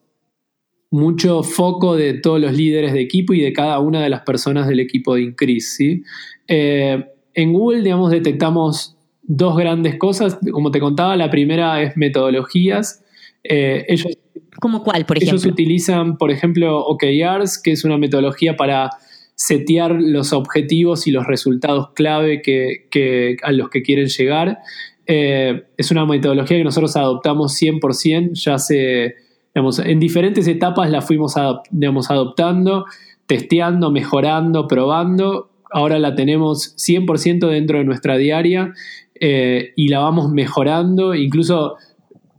mucho 0.90 1.44
foco 1.44 1.96
de 1.96 2.16
todos 2.16 2.42
los 2.42 2.52
líderes 2.54 2.94
de 2.94 3.02
equipo 3.02 3.36
y 3.36 3.42
de 3.42 3.54
cada 3.54 3.80
una 3.80 4.02
de 4.02 4.10
las 4.10 4.22
personas 4.22 4.68
del 4.68 4.80
equipo 4.80 5.14
de 5.14 5.22
Increase. 5.22 5.68
¿sí? 5.68 6.04
Eh, 6.48 7.06
en 7.36 7.54
Google, 7.54 7.84
digamos, 7.84 8.10
detectamos 8.10 8.98
dos 9.22 9.56
grandes 9.56 10.00
cosas. 10.00 10.40
Como 10.52 10.72
te 10.72 10.80
contaba, 10.80 11.16
la 11.16 11.30
primera 11.30 11.80
es 11.84 11.96
metodologías. 11.96 13.06
Eh, 13.44 13.86
ellos 13.88 14.18
¿Como 14.60 14.84
cuál, 14.84 15.06
por 15.06 15.18
ejemplo? 15.18 15.38
Ellos 15.38 15.46
utilizan, 15.46 16.18
por 16.18 16.32
ejemplo, 16.32 16.80
OKRs, 16.86 17.62
que 17.62 17.72
es 17.72 17.84
una 17.84 17.98
metodología 17.98 18.56
para 18.56 18.90
setear 19.36 19.96
los 19.98 20.34
objetivos 20.34 21.08
y 21.08 21.12
los 21.12 21.26
resultados 21.26 21.92
clave 21.94 22.42
que, 22.42 23.38
a 23.42 23.52
los 23.54 23.70
que 23.70 23.82
quieren 23.82 24.08
llegar. 24.08 24.60
Eh, 25.08 25.64
es 25.78 25.92
una 25.92 26.06
metodología 26.06 26.58
que 26.58 26.64
nosotros 26.64 26.96
adoptamos 26.98 27.60
100%, 27.60 28.32
ya 28.34 28.60
se, 28.60 29.16
digamos, 29.56 29.80
en 29.80 30.00
diferentes 30.00 30.46
etapas 30.48 30.90
la 30.92 31.02
fuimos 31.02 31.38
adoptando, 31.38 32.86
testeando, 33.26 33.92
mejorando, 33.92 34.68
probando. 34.68 35.50
Ahora 35.72 36.00
la 36.00 36.16
tenemos 36.16 36.76
100% 36.76 37.48
dentro 37.48 37.78
de 37.78 37.86
nuestra 37.86 38.18
diaria 38.18 38.74
eh, 39.16 39.72
y 39.76 39.88
la 39.88 40.00
vamos 40.00 40.32
mejorando, 40.32 41.16
incluso 41.16 41.76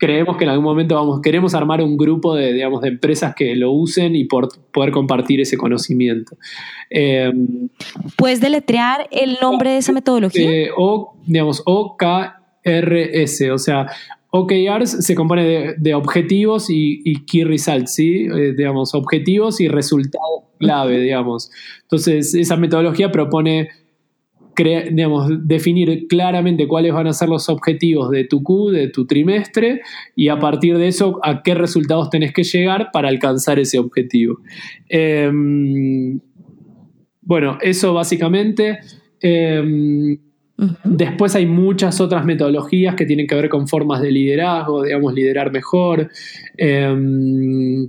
creemos 0.00 0.36
que 0.36 0.44
en 0.44 0.50
algún 0.50 0.64
momento 0.64 0.94
vamos, 0.96 1.20
queremos 1.20 1.54
armar 1.54 1.82
un 1.82 1.96
grupo 1.96 2.34
de, 2.34 2.52
digamos, 2.52 2.80
de 2.80 2.88
empresas 2.88 3.34
que 3.36 3.54
lo 3.54 3.70
usen 3.70 4.16
y 4.16 4.24
por, 4.24 4.48
poder 4.72 4.90
compartir 4.90 5.40
ese 5.40 5.56
conocimiento. 5.56 6.36
Em, 6.88 7.68
¿Puedes 8.16 8.40
deletrear 8.40 9.06
el 9.12 9.36
nombre 9.40 9.70
de 9.70 9.76
esa 9.76 9.92
metodología? 9.92 10.50
Eh, 10.50 10.70
o, 10.76 11.14
digamos, 11.26 11.62
OKRS, 11.66 13.50
o 13.52 13.58
sea, 13.58 13.86
OKRs 14.30 15.04
se 15.04 15.14
compone 15.14 15.74
de, 15.76 15.94
objetivos 15.94 16.66
y, 16.70 17.24
key 17.26 17.44
results, 17.44 17.94
¿sí? 17.94 18.26
Eh, 18.26 18.54
digamos, 18.56 18.94
objetivos 18.94 19.60
y 19.60 19.68
resultados 19.68 20.44
clave, 20.58 20.98
digamos. 21.00 21.50
Entonces, 21.82 22.34
esa 22.34 22.56
metodología 22.56 23.10
propone 23.10 23.68
definir 25.42 26.06
claramente 26.08 26.66
cuáles 26.66 26.92
van 26.92 27.06
a 27.06 27.12
ser 27.12 27.28
los 27.28 27.48
objetivos 27.48 28.10
de 28.10 28.24
tu 28.24 28.42
Q, 28.42 28.70
de 28.70 28.88
tu 28.88 29.06
trimestre, 29.06 29.80
y 30.14 30.28
a 30.28 30.38
partir 30.38 30.76
de 30.78 30.88
eso, 30.88 31.18
a 31.22 31.42
qué 31.42 31.54
resultados 31.54 32.10
tenés 32.10 32.32
que 32.32 32.42
llegar 32.42 32.90
para 32.92 33.08
alcanzar 33.08 33.58
ese 33.58 33.78
objetivo. 33.78 34.40
Em, 34.88 36.20
bueno, 37.22 37.58
eso 37.60 37.94
básicamente. 37.94 38.80
Em, 39.20 40.18
después 40.84 41.34
hay 41.34 41.46
muchas 41.46 42.00
otras 42.00 42.24
metodologías 42.24 42.94
que 42.94 43.06
tienen 43.06 43.26
que 43.26 43.34
ver 43.34 43.48
con 43.48 43.68
formas 43.68 44.02
de 44.02 44.10
liderazgo, 44.10 44.82
digamos, 44.82 45.14
liderar 45.14 45.52
mejor. 45.52 46.10
Em, 46.56 47.86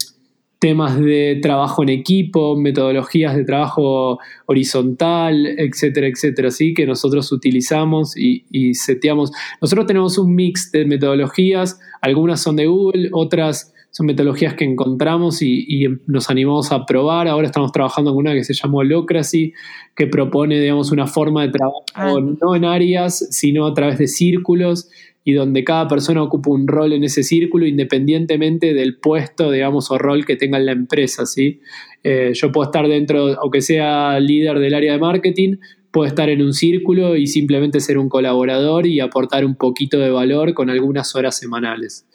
temas 0.62 1.00
de 1.02 1.40
trabajo 1.42 1.82
en 1.82 1.90
equipo, 1.90 2.56
metodologías 2.56 3.36
de 3.36 3.44
trabajo 3.44 4.20
horizontal, 4.46 5.48
etcétera, 5.58 6.06
etcétera, 6.06 6.52
¿sí? 6.52 6.76
que 6.76 6.86
nosotros 6.86 7.32
utilizamos 7.32 8.16
y, 8.16 8.46
y 8.52 8.76
seteamos. 8.76 9.32
Nosotros 9.60 9.88
tenemos 9.88 10.20
un 10.20 10.36
mix 10.36 10.72
de 10.72 10.86
metodologías, 10.86 11.80
algunas 12.00 12.42
son 12.42 12.58
de 12.58 12.68
Google, 12.68 13.10
otras 13.12 13.74
son 13.90 14.06
metodologías 14.06 14.54
que 14.54 14.64
encontramos 14.64 15.42
y, 15.42 15.88
nos 16.08 16.30
animamos 16.30 16.72
a 16.72 16.86
probar. 16.86 17.28
Ahora 17.28 17.48
estamos 17.48 17.72
trabajando 17.72 18.12
en 18.12 18.18
una 18.18 18.34
que 18.34 18.44
se 18.44 18.54
llama 18.54 18.80
Holocracy, 18.80 19.54
que 19.96 20.08
propone, 20.08 20.60
digamos, 20.60 20.92
una 20.92 21.08
forma 21.08 21.42
de 21.42 21.50
trabajo 21.50 21.84
ah. 21.96 22.14
no 22.42 22.56
en 22.56 22.66
áreas, 22.66 23.28
sino 23.32 23.66
a 23.66 23.74
través 23.74 23.98
de 23.98 24.08
círculos 24.08 24.90
y 25.24 25.34
donde 25.34 25.64
cada 25.64 25.88
persona 25.88 26.24
ocupa 26.24 26.50
un 26.50 26.68
rol 26.68 26.94
en 26.94 27.04
ese 27.04 27.24
círculo 27.24 27.66
independientemente 27.68 28.74
del 28.74 28.98
puesto, 28.98 29.52
digamos, 29.52 29.92
o 29.92 29.98
rol 29.98 30.26
que 30.26 30.36
tenga 30.36 30.58
en 30.58 30.66
la 30.66 30.72
empresa, 30.72 31.26
¿sí? 31.26 31.60
Eh, 32.04 32.32
yo 32.34 32.52
puedo 32.52 32.66
estar 32.66 32.88
dentro, 32.88 33.40
aunque 33.40 33.62
sea 33.62 34.20
líder 34.20 34.60
del 34.60 34.74
área 34.74 34.94
de 34.94 35.00
marketing, 35.00 35.58
puedo 35.92 36.08
estar 36.08 36.30
en 36.30 36.42
un 36.42 36.54
círculo 36.54 37.16
y 37.16 37.28
simplemente 37.28 37.80
ser 37.80 37.98
un 37.98 38.10
colaborador 38.10 38.88
y 38.88 39.00
aportar 39.00 39.46
un 39.46 39.56
poquito 39.56 40.00
de 40.00 40.10
valor 40.10 40.54
con 40.54 40.70
algunas 40.70 41.16
horas 41.16 41.38
semanales. 41.38 42.08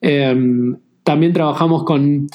Em, 0.00 0.76
también 1.02 1.32
trabajamos 1.32 1.84
con 1.84 2.28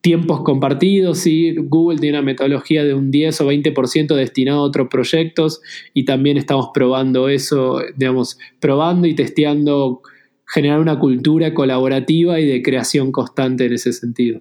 tiempos 0.00 0.42
compartidos, 0.42 1.26
y 1.26 1.54
Google 1.56 1.98
tiene 1.98 2.18
una 2.18 2.24
metodología 2.24 2.84
de 2.84 2.94
un 2.94 3.10
10 3.10 3.40
o 3.42 3.50
20% 3.50 4.14
destinado 4.14 4.60
a 4.60 4.62
otros 4.62 4.88
proyectos 4.88 5.60
y 5.94 6.04
también 6.04 6.36
estamos 6.36 6.70
probando 6.72 7.28
eso, 7.28 7.80
digamos, 7.96 8.38
probando 8.60 9.06
y 9.06 9.14
testeando 9.14 10.02
generar 10.46 10.80
una 10.80 10.98
cultura 10.98 11.54
colaborativa 11.54 12.40
y 12.40 12.46
de 12.46 12.62
creación 12.62 13.12
constante 13.12 13.66
en 13.66 13.74
ese 13.74 13.92
sentido. 13.92 14.40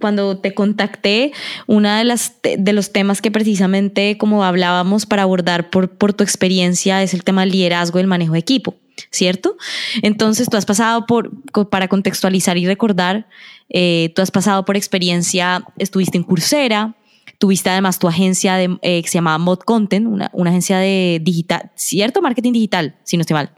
Cuando 0.00 0.38
te 0.38 0.54
contacté, 0.54 1.32
uno 1.66 1.96
de, 1.96 2.04
las, 2.04 2.40
de 2.42 2.72
los 2.72 2.92
temas 2.92 3.22
que 3.22 3.30
precisamente 3.30 4.18
como 4.18 4.44
hablábamos 4.44 5.06
para 5.06 5.22
abordar 5.22 5.70
por, 5.70 5.90
por 5.90 6.12
tu 6.12 6.24
experiencia 6.24 7.02
es 7.02 7.14
el 7.14 7.22
tema 7.22 7.42
del 7.42 7.50
liderazgo 7.50 7.98
y 7.98 8.02
el 8.02 8.08
manejo 8.08 8.32
de 8.32 8.40
equipo. 8.40 8.74
¿Cierto? 9.10 9.56
Entonces 10.02 10.48
tú 10.48 10.56
has 10.56 10.66
pasado 10.66 11.06
por, 11.06 11.30
para 11.70 11.88
contextualizar 11.88 12.56
y 12.58 12.66
recordar, 12.66 13.28
eh, 13.68 14.12
tú 14.14 14.22
has 14.22 14.30
pasado 14.30 14.64
por 14.64 14.76
experiencia, 14.76 15.64
estuviste 15.78 16.18
en 16.18 16.24
Coursera, 16.24 16.96
tuviste 17.38 17.70
además 17.70 17.98
tu 17.98 18.08
agencia 18.08 18.54
de, 18.56 18.78
eh, 18.82 19.02
que 19.02 19.08
se 19.08 19.14
llamaba 19.14 19.38
Mod 19.38 19.60
Content, 19.60 20.06
una, 20.06 20.30
una, 20.32 20.50
agencia 20.50 20.78
de 20.78 21.20
digital, 21.22 21.70
¿cierto? 21.74 22.22
Marketing 22.22 22.52
digital, 22.52 22.96
si 23.04 23.16
no 23.16 23.22
estoy 23.22 23.34
mal. 23.34 23.50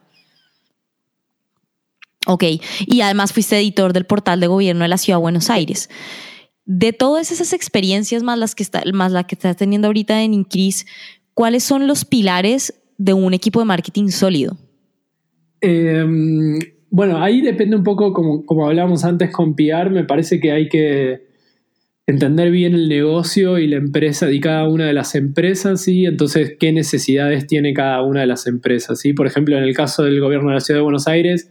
Ok, 2.26 2.44
y 2.86 3.00
además 3.02 3.32
fuiste 3.32 3.56
editor 3.56 3.92
del 3.92 4.04
portal 4.04 4.40
de 4.40 4.48
gobierno 4.48 4.82
de 4.82 4.88
la 4.88 4.98
Ciudad 4.98 5.18
de 5.18 5.22
Buenos 5.22 5.48
Aires. 5.48 5.88
De 6.64 6.92
todas 6.92 7.30
esas 7.30 7.52
experiencias 7.52 8.24
más 8.24 8.36
las 8.36 8.56
que, 8.56 8.64
está, 8.64 8.82
más 8.92 9.12
la 9.12 9.24
que 9.24 9.36
estás 9.36 9.56
teniendo 9.56 9.86
ahorita 9.86 10.20
en 10.22 10.34
Increase, 10.34 10.86
¿cuáles 11.34 11.62
son 11.62 11.86
los 11.86 12.04
pilares 12.04 12.74
de 12.98 13.12
un 13.12 13.32
equipo 13.32 13.60
de 13.60 13.66
marketing 13.66 14.08
sólido? 14.08 14.58
Em, 15.68 16.60
bueno, 16.90 17.20
ahí 17.20 17.40
depende 17.40 17.74
un 17.74 17.82
poco, 17.82 18.12
como, 18.12 18.46
como 18.46 18.68
hablábamos 18.68 19.04
antes 19.04 19.32
con 19.32 19.56
PR, 19.56 19.90
me 19.90 20.04
parece 20.04 20.38
que 20.38 20.52
hay 20.52 20.68
que 20.68 21.26
entender 22.06 22.52
bien 22.52 22.74
el 22.74 22.88
negocio 22.88 23.58
y 23.58 23.66
la 23.66 23.74
empresa 23.74 24.30
y 24.30 24.38
cada 24.38 24.68
una 24.68 24.86
de 24.86 24.92
las 24.92 25.16
empresas, 25.16 25.82
¿sí? 25.82 26.06
Entonces, 26.06 26.54
¿qué 26.60 26.70
necesidades 26.70 27.48
tiene 27.48 27.74
cada 27.74 28.00
una 28.02 28.20
de 28.20 28.28
las 28.28 28.46
empresas? 28.46 29.00
¿sí? 29.00 29.12
Por 29.12 29.26
ejemplo, 29.26 29.58
en 29.58 29.64
el 29.64 29.74
caso 29.74 30.04
del 30.04 30.20
gobierno 30.20 30.50
de 30.50 30.54
la 30.54 30.60
Ciudad 30.60 30.78
de 30.78 30.84
Buenos 30.84 31.08
Aires, 31.08 31.50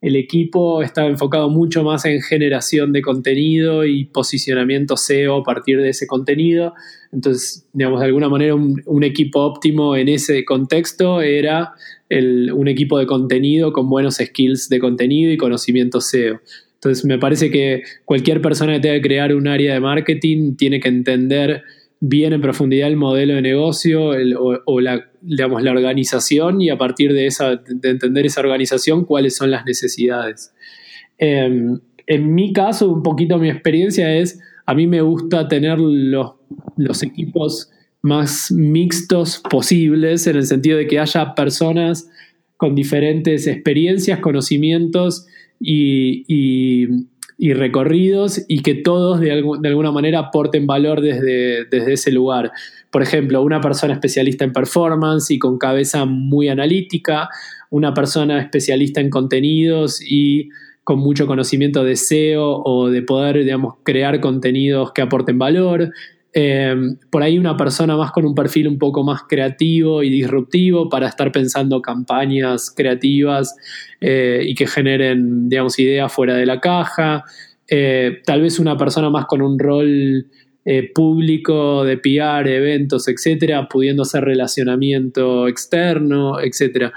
el 0.00 0.16
equipo 0.16 0.82
está 0.82 1.06
enfocado 1.06 1.48
mucho 1.48 1.84
más 1.84 2.04
en 2.04 2.20
generación 2.20 2.92
de 2.92 3.00
contenido 3.00 3.84
y 3.84 4.06
posicionamiento 4.06 4.96
SEO 4.96 5.36
a 5.36 5.44
partir 5.44 5.80
de 5.80 5.90
ese 5.90 6.08
contenido. 6.08 6.74
Entonces, 7.12 7.68
digamos, 7.72 8.00
de 8.00 8.06
alguna 8.06 8.28
manera 8.28 8.56
un, 8.56 8.82
un 8.86 9.04
equipo 9.04 9.38
óptimo 9.42 9.94
en 9.94 10.08
ese 10.08 10.44
contexto 10.44 11.22
era 11.22 11.74
un 12.20 12.68
equipo 12.68 12.98
de 12.98 13.06
contenido 13.06 13.72
con 13.72 13.88
buenos 13.88 14.16
skills 14.16 14.68
de 14.68 14.78
contenido 14.78 15.32
y 15.32 15.36
conocimiento 15.36 16.00
SEO. 16.00 16.40
Entonces 16.74 17.04
me 17.04 17.18
parece 17.18 17.50
que 17.50 17.82
cualquier 18.04 18.40
persona 18.42 18.74
que 18.74 18.80
tenga 18.80 18.94
que 18.96 19.02
crear 19.02 19.34
un 19.34 19.46
área 19.46 19.74
de 19.74 19.80
marketing 19.80 20.56
tiene 20.56 20.80
que 20.80 20.88
entender 20.88 21.62
bien 22.00 22.32
en 22.32 22.40
profundidad 22.40 22.88
el 22.88 22.96
modelo 22.96 23.34
de 23.34 23.42
negocio 23.42 24.10
o, 24.66 24.80
la, 24.80 25.08
digamos, 25.20 25.62
la 25.62 25.70
organización 25.70 26.60
y 26.60 26.68
a 26.68 26.76
partir 26.76 27.12
de, 27.12 27.26
esa, 27.26 27.54
de 27.54 27.90
entender 27.90 28.26
esa 28.26 28.40
organización 28.40 29.04
cuáles 29.04 29.36
son 29.36 29.52
las 29.52 29.64
necesidades. 29.64 30.52
Em, 31.18 31.78
en 32.08 32.34
mi 32.34 32.52
caso, 32.52 32.90
un 32.90 33.04
poquito 33.04 33.38
mi 33.38 33.48
experiencia 33.48 34.12
es, 34.16 34.40
a 34.66 34.74
mí 34.74 34.88
me 34.88 35.00
gusta 35.00 35.46
tener 35.46 35.78
los, 35.78 36.32
los 36.76 37.04
equipos 37.04 37.70
más 38.02 38.50
mixtos 38.50 39.40
posibles, 39.48 40.26
en 40.26 40.36
el 40.36 40.46
sentido 40.46 40.76
de 40.76 40.86
que 40.86 40.98
haya 40.98 41.34
personas 41.34 42.10
con 42.56 42.74
diferentes 42.74 43.46
experiencias, 43.46 44.20
conocimientos 44.20 45.26
y, 45.58 46.86
recorridos 47.38 48.44
y 48.46 48.62
que 48.62 48.74
todos 48.74 49.20
de, 49.20 49.32
alguna 49.32 49.90
manera 49.90 50.20
aporten 50.20 50.66
valor 50.66 51.00
desde, 51.00 51.64
desde, 51.64 51.94
ese 51.94 52.12
lugar. 52.12 52.52
Por 52.90 53.02
ejemplo, 53.02 53.42
una 53.42 53.60
persona 53.60 53.94
especialista 53.94 54.44
en 54.44 54.52
performance 54.52 55.30
y 55.30 55.38
con 55.38 55.58
cabeza 55.58 56.04
muy 56.04 56.48
analítica, 56.48 57.28
una 57.70 57.94
persona 57.94 58.40
especialista 58.40 59.00
en 59.00 59.10
contenidos 59.10 60.00
y 60.00 60.50
con 60.84 60.98
mucho 60.98 61.26
conocimiento 61.26 61.84
de 61.84 61.96
SEO 61.96 62.62
o 62.64 62.90
de 62.90 63.02
poder, 63.02 63.44
crear 63.84 64.20
contenidos 64.20 64.92
que 64.92 65.02
aporten 65.02 65.38
valor, 65.38 65.92
eh, 66.34 66.74
por 67.10 67.22
ahí 67.22 67.38
una 67.38 67.56
persona 67.56 67.96
más 67.96 68.10
con 68.10 68.24
un 68.24 68.34
perfil 68.34 68.68
un 68.68 68.78
poco 68.78 69.04
más 69.04 69.22
creativo 69.28 70.02
y 70.02 70.08
disruptivo 70.08 70.88
para 70.88 71.08
estar 71.08 71.30
pensando 71.30 71.82
campañas 71.82 72.72
creativas 72.74 73.54
eh, 74.00 74.42
y 74.46 74.54
que 74.54 74.66
generen, 74.66 75.48
digamos, 75.48 75.78
ideas 75.78 76.12
fuera 76.12 76.34
de 76.34 76.46
la 76.46 76.60
caja. 76.60 77.24
Eh, 77.68 78.22
tal 78.24 78.40
vez 78.40 78.58
una 78.58 78.76
persona 78.76 79.10
más 79.10 79.26
con 79.26 79.42
un 79.42 79.58
rol 79.58 80.26
público 80.94 81.82
de 81.82 81.98
PR, 81.98 82.48
eventos, 82.48 83.08
etcétera, 83.08 83.66
pudiendo 83.68 84.04
hacer 84.04 84.22
relacionamiento 84.22 85.48
externo, 85.48 86.38
etcétera. 86.38 86.92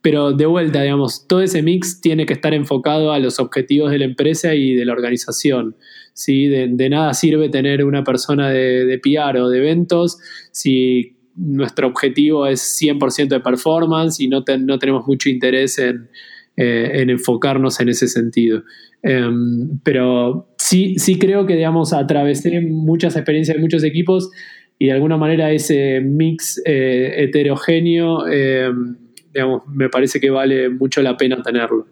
pero 0.00 0.32
de 0.32 0.46
vuelta, 0.46 0.82
digamos, 0.82 1.26
todo 1.26 1.42
ese 1.42 1.62
mix 1.62 2.00
tiene 2.00 2.26
que 2.26 2.34
estar 2.34 2.54
enfocado 2.54 3.10
a 3.10 3.18
los 3.18 3.40
objetivos 3.40 3.90
de 3.90 3.98
la 3.98 4.04
empresa 4.04 4.54
y 4.54 4.74
de 4.74 4.84
la 4.84 4.92
organización. 4.92 5.74
¿Sí? 6.18 6.48
De, 6.48 6.90
nada 6.90 7.14
sirve 7.14 7.48
tener 7.48 7.84
una 7.84 8.02
persona 8.02 8.50
de, 8.50 8.84
de 8.84 8.98
PR 8.98 9.38
o 9.38 9.48
de 9.48 9.58
eventos 9.58 10.18
si 10.50 11.16
nuestro 11.36 11.86
objetivo 11.86 12.46
es 12.46 12.60
100% 12.82 13.28
de 13.28 13.40
performance 13.40 14.20
y 14.20 14.26
no, 14.26 14.42
no 14.60 14.78
tenemos 14.78 15.06
mucho 15.06 15.28
interés 15.28 15.78
en, 15.78 16.08
eh, 16.56 17.04
enfocarnos 17.08 17.78
en 17.80 17.90
ese 17.90 18.08
sentido. 18.08 18.64
Em, 19.02 19.78
pero 19.84 20.48
sí, 20.58 20.98
sí 20.98 21.18
creo 21.18 21.46
que, 21.46 21.54
digamos, 21.54 21.92
atravesé 21.92 22.60
muchas 22.60 23.14
experiencias 23.14 23.56
de 23.56 23.62
muchos 23.62 23.84
equipos 23.84 24.30
y 24.76 24.86
de 24.86 24.92
alguna 24.92 25.16
manera 25.16 25.52
ese 25.52 26.00
mix 26.00 26.60
eh, 26.64 27.14
heterogéneo, 27.18 28.26
em, 28.26 28.96
digamos, 29.32 29.62
me 29.68 29.88
parece 29.88 30.18
que 30.18 30.30
vale 30.30 30.68
mucho 30.68 31.00
la 31.02 31.16
pena 31.16 31.40
tenerlo. 31.42 31.86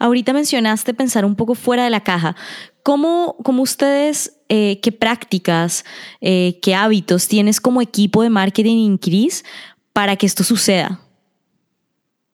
Ahorita 0.00 0.32
mencionaste 0.32 0.94
pensar 0.94 1.26
un 1.26 1.36
poco 1.36 1.54
fuera 1.54 1.84
de 1.84 1.90
la 1.90 2.00
caja. 2.00 2.34
¿Cómo, 2.82 3.36
ustedes, 3.46 4.40
eh, 4.48 4.80
qué 4.80 4.92
prácticas, 4.92 5.84
eh, 6.22 6.58
qué 6.62 6.74
hábitos 6.74 7.28
tienes 7.28 7.60
como 7.60 7.82
equipo 7.82 8.22
de 8.22 8.30
marketing 8.30 8.78
Increase 8.78 9.44
para 9.92 10.16
que 10.16 10.24
esto 10.24 10.42
suceda? 10.42 11.00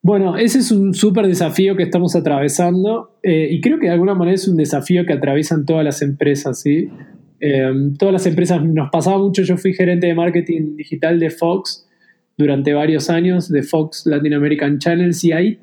Bueno, 0.01 0.37
ese 0.37 0.59
es 0.59 0.71
un 0.71 0.93
súper 0.93 1.27
desafío 1.27 1.75
que 1.75 1.83
estamos 1.83 2.15
atravesando 2.15 3.19
eh, 3.21 3.49
y 3.51 3.59
creo 3.59 3.79
que 3.79 3.87
de 3.87 3.93
alguna 3.93 4.15
manera 4.15 4.35
es 4.35 4.47
un 4.47 4.55
desafío 4.55 5.05
que 5.05 5.11
atraviesan 5.11 5.65
todas 5.65 5.83
las 5.83 6.01
empresas, 6.01 6.61
¿sí? 6.61 6.89
todas 7.99 8.13
las 8.13 8.25
empresas, 8.25 8.63
nos 8.63 8.89
pasaba 8.89 9.19
mucho, 9.19 9.43
yo 9.43 9.57
fui 9.57 9.71
gerente 9.71 10.07
de 10.07 10.15
marketing 10.15 10.75
digital 10.75 11.19
de 11.19 11.29
Fox 11.29 11.87
durante 12.35 12.73
varios 12.73 13.11
años, 13.11 13.49
de 13.49 13.61
Fox 13.61 14.07
Latin 14.07 14.33
American 14.33 14.79
Channels, 14.79 15.23
y 15.23 15.33
ahí 15.33 15.59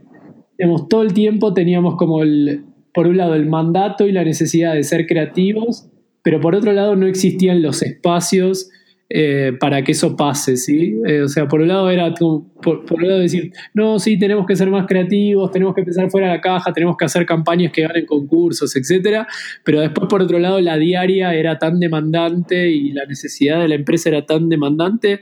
todo 0.88 1.02
el 1.02 1.12
tiempo 1.12 1.52
teníamos 1.54 1.96
como 1.96 2.22
el, 2.22 2.64
por 2.92 3.06
un 3.06 3.16
lado 3.16 3.34
el 3.34 3.46
mandato 3.46 4.06
y 4.06 4.12
la 4.12 4.24
necesidad 4.24 4.74
de 4.74 4.82
ser 4.84 5.06
creativos, 5.06 5.88
pero 6.22 6.40
por 6.40 6.54
otro 6.54 6.72
lado 6.72 6.96
no 6.96 7.06
existían 7.06 7.62
los 7.62 7.82
espacios 7.82 8.70
eh, 9.10 9.52
para 9.60 9.84
que 9.84 9.92
eso 9.92 10.16
pase, 10.16 10.56
¿sí? 10.56 10.96
Eh, 11.06 11.20
o 11.20 11.28
sea, 11.28 11.46
por 11.46 11.60
un 11.60 11.68
lado 11.68 11.90
era 11.90 12.12
por, 12.14 12.46
por, 12.86 12.94
un 12.94 13.06
lado 13.06 13.20
decir, 13.20 13.52
no, 13.74 13.98
sí, 13.98 14.18
tenemos 14.18 14.46
que 14.46 14.56
ser 14.56 14.70
más 14.70 14.86
creativos, 14.86 15.50
tenemos 15.50 15.74
que 15.74 15.82
pensar 15.82 16.10
fuera 16.10 16.28
de 16.28 16.36
la 16.36 16.40
caja, 16.40 16.72
tenemos 16.72 16.96
que 16.96 17.04
hacer 17.04 17.26
campañas 17.26 17.70
que 17.70 17.82
ganen 17.82 18.06
concursos, 18.06 18.74
etcétera, 18.74 19.26
pero 19.62 19.80
después 19.80 20.08
por 20.08 20.22
otro 20.22 20.38
lado 20.38 20.58
la 20.60 20.78
diaria 20.78 21.34
era 21.34 21.58
tan 21.58 21.78
demandante 21.80 22.70
y 22.70 22.92
la 22.92 23.04
necesidad 23.04 23.60
de 23.60 23.68
la 23.68 23.74
empresa 23.74 24.08
era 24.08 24.24
tan 24.24 24.48
demandante 24.48 25.20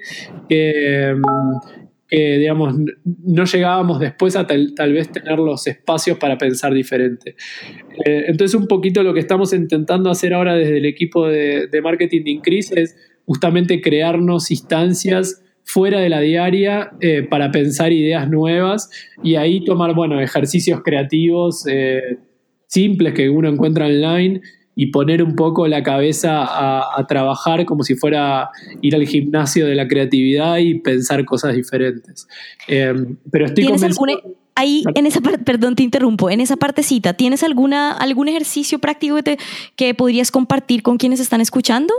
que, 0.49 1.16
digamos, 2.17 2.75
no 3.25 3.45
llegábamos 3.45 3.99
después 3.99 4.37
a 4.37 4.47
tal, 4.47 4.93
vez 4.93 5.11
tener 5.11 5.39
los 5.39 5.67
espacios 5.67 6.19
para 6.19 6.37
pensar 6.37 6.75
diferente. 6.75 7.37
Eh, 8.05 8.25
entonces, 8.29 8.55
un 8.55 8.67
poquito 8.67 9.03
lo 9.03 9.15
que 9.15 9.21
estamos 9.21 9.53
intentando 9.55 10.11
hacer 10.11 10.35
ahora 10.35 10.55
desde 10.55 10.77
el 10.77 10.85
equipo 10.85 11.27
de, 11.27 11.69
marketing 11.83 12.25
de 12.25 12.31
Increase 12.33 12.81
es 12.81 12.97
justamente 13.25 13.81
crearnos 13.81 14.51
instancias 14.51 15.43
fuera 15.65 16.01
de 16.01 16.11
la 16.11 16.21
diaria 16.21 16.91
eh, 17.01 17.23
para 17.23 17.51
pensar 17.51 17.93
ideas 17.93 18.29
nuevas 18.29 18.91
y 19.23 19.37
ahí 19.37 19.65
tomar, 19.65 19.95
bueno, 19.95 20.21
ejercicios 20.21 20.83
creativos 20.83 21.67
eh, 21.67 22.19
simples 22.67 23.15
que 23.15 23.31
uno 23.31 23.49
encuentra 23.49 23.87
online 23.87 24.43
y 24.75 24.87
poner 24.87 25.23
un 25.23 25.37
poco 25.37 25.66
la 25.68 25.83
cabeza 25.83 26.45
a, 26.45 27.07
trabajar 27.07 27.64
como 27.66 27.83
si 27.83 27.95
fuera 27.95 28.51
ir 28.81 28.95
al 28.95 29.07
gimnasio 29.07 29.66
de 29.66 29.75
la 29.75 29.87
creatividad 29.87 30.59
y 30.59 30.77
pensar 30.77 31.25
cosas 31.25 31.55
diferentes. 31.55 32.27
Em, 32.68 33.16
pero 33.31 33.47
estoy 33.47 33.66
convencido... 33.66 34.37
ahí 34.55 34.83
en 34.95 35.07
esa 35.07 35.20
parte, 35.20 35.39
perdón, 35.39 35.77
te 35.77 35.83
interrumpo, 35.83 36.31
en 36.31 36.41
esa 36.41 36.57
partecita, 36.57 37.12
¿tienes 37.14 37.43
alguna, 37.43 37.93
algún 37.93 38.29
ejercicio 38.29 38.79
práctico 38.79 39.16
que, 39.23 39.39
que 39.77 39.95
podrías 39.95 40.31
compartir 40.31 40.83
con 40.83 40.97
quienes 40.97 41.20
están 41.20 41.41
escuchando 41.41 41.93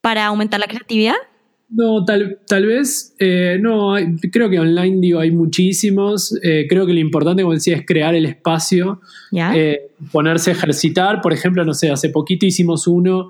para 0.00 0.26
aumentar 0.26 0.60
la 0.60 0.66
creatividad? 0.66 1.16
No, 1.70 2.02
tal, 2.02 2.38
tal 2.46 2.64
vez, 2.64 3.14
eh, 3.18 3.58
no, 3.60 3.94
creo 4.32 4.48
que 4.48 4.58
online 4.58 5.00
digo, 5.00 5.20
hay 5.20 5.30
muchísimos. 5.30 6.34
Eh, 6.42 6.66
creo 6.66 6.86
que 6.86 6.94
lo 6.94 6.98
importante, 6.98 7.42
como 7.42 7.54
decía, 7.54 7.76
es 7.76 7.84
crear 7.84 8.14
el 8.14 8.24
espacio, 8.24 9.02
eh, 9.32 9.90
ponerse 10.10 10.50
a 10.50 10.54
ejercitar. 10.54 11.20
Por 11.20 11.34
ejemplo, 11.34 11.64
no 11.66 11.74
sé, 11.74 11.90
hace 11.90 12.08
poquito 12.08 12.46
hicimos 12.46 12.86
uno 12.86 13.28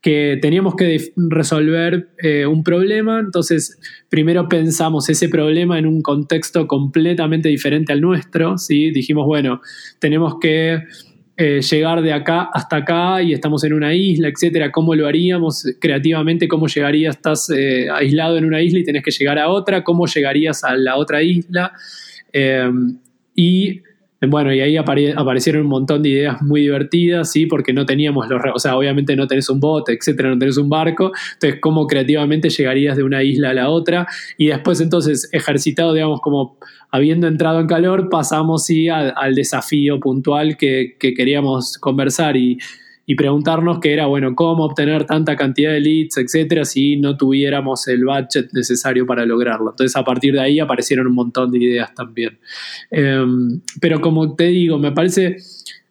que 0.00 0.38
teníamos 0.40 0.76
que 0.76 1.12
resolver 1.16 2.10
un 2.46 2.62
problema, 2.62 3.20
entonces 3.20 3.78
primero 4.10 4.50
pensamos 4.50 5.08
ese 5.08 5.30
problema 5.30 5.78
en 5.78 5.86
un 5.86 6.02
contexto 6.02 6.66
completamente 6.66 7.48
diferente 7.48 7.94
al 7.94 8.02
nuestro, 8.02 8.58
¿sí? 8.58 8.90
Dijimos, 8.90 9.24
bueno, 9.24 9.62
tenemos 10.00 10.34
que 10.38 10.82
eh, 11.36 11.60
llegar 11.62 12.00
de 12.00 12.12
acá 12.12 12.48
hasta 12.52 12.76
acá 12.76 13.20
y 13.20 13.32
estamos 13.32 13.64
en 13.64 13.72
una 13.72 13.92
isla, 13.92 14.28
etcétera, 14.28 14.70
¿cómo 14.70 14.94
lo 14.94 15.08
haríamos 15.08 15.66
creativamente? 15.80 16.46
¿Cómo 16.46 16.68
llegarías? 16.68 17.16
Estás 17.16 17.50
eh, 17.50 17.88
aislado 17.90 18.36
en 18.36 18.44
una 18.44 18.62
isla 18.62 18.78
y 18.78 18.84
tenés 18.84 19.02
que 19.02 19.10
llegar 19.10 19.38
a 19.40 19.48
otra, 19.48 19.82
¿cómo 19.82 20.06
llegarías 20.06 20.62
a 20.62 20.76
la 20.76 20.96
otra 20.96 21.22
isla? 21.22 21.72
Eh, 22.32 22.70
y 23.34 23.82
bueno, 24.30 24.52
y 24.52 24.60
ahí 24.60 24.76
aparecieron 24.76 25.62
un 25.62 25.68
montón 25.68 26.02
de 26.02 26.08
ideas 26.10 26.42
muy 26.42 26.62
divertidas, 26.62 27.32
¿sí? 27.32 27.46
Porque 27.46 27.72
no 27.72 27.86
teníamos 27.86 28.28
los... 28.28 28.40
O 28.54 28.58
sea, 28.58 28.76
obviamente 28.76 29.16
no 29.16 29.26
tenés 29.26 29.48
un 29.50 29.60
bote, 29.60 29.92
etcétera, 29.92 30.30
no 30.30 30.38
tenés 30.38 30.56
un 30.56 30.68
barco. 30.68 31.12
Entonces, 31.34 31.60
¿cómo 31.60 31.86
creativamente 31.86 32.50
llegarías 32.50 32.96
de 32.96 33.02
una 33.02 33.22
isla 33.22 33.50
a 33.50 33.54
la 33.54 33.70
otra? 33.70 34.06
Y 34.36 34.46
después, 34.46 34.80
entonces, 34.80 35.28
ejercitado, 35.32 35.92
digamos, 35.92 36.20
como 36.20 36.58
habiendo 36.90 37.26
entrado 37.26 37.60
en 37.60 37.66
calor, 37.66 38.08
pasamos, 38.08 38.66
sí, 38.66 38.88
al, 38.88 39.34
desafío 39.34 39.98
puntual 39.98 40.56
que, 40.56 40.96
que 40.98 41.14
queríamos 41.14 41.78
conversar 41.78 42.36
y 42.36 42.58
y 43.06 43.14
preguntarnos 43.14 43.80
qué 43.80 43.92
era, 43.92 44.06
bueno, 44.06 44.34
cómo 44.34 44.64
obtener 44.64 45.04
tanta 45.04 45.36
cantidad 45.36 45.72
de 45.72 45.80
leads, 45.80 46.16
etcétera, 46.16 46.64
si 46.64 46.96
no 46.96 47.16
tuviéramos 47.16 47.86
el 47.88 48.04
budget 48.04 48.52
necesario 48.52 49.06
para 49.06 49.26
lograrlo. 49.26 49.70
Entonces, 49.70 49.94
a 49.96 50.04
partir 50.04 50.34
de 50.34 50.40
ahí 50.40 50.60
aparecieron 50.60 51.06
un 51.06 51.14
montón 51.14 51.50
de 51.50 51.58
ideas 51.58 51.94
también. 51.94 52.38
Em, 52.90 53.60
pero 53.80 54.00
como 54.00 54.34
te 54.34 54.44
digo, 54.44 54.78
me 54.78 54.92
parece. 54.92 55.36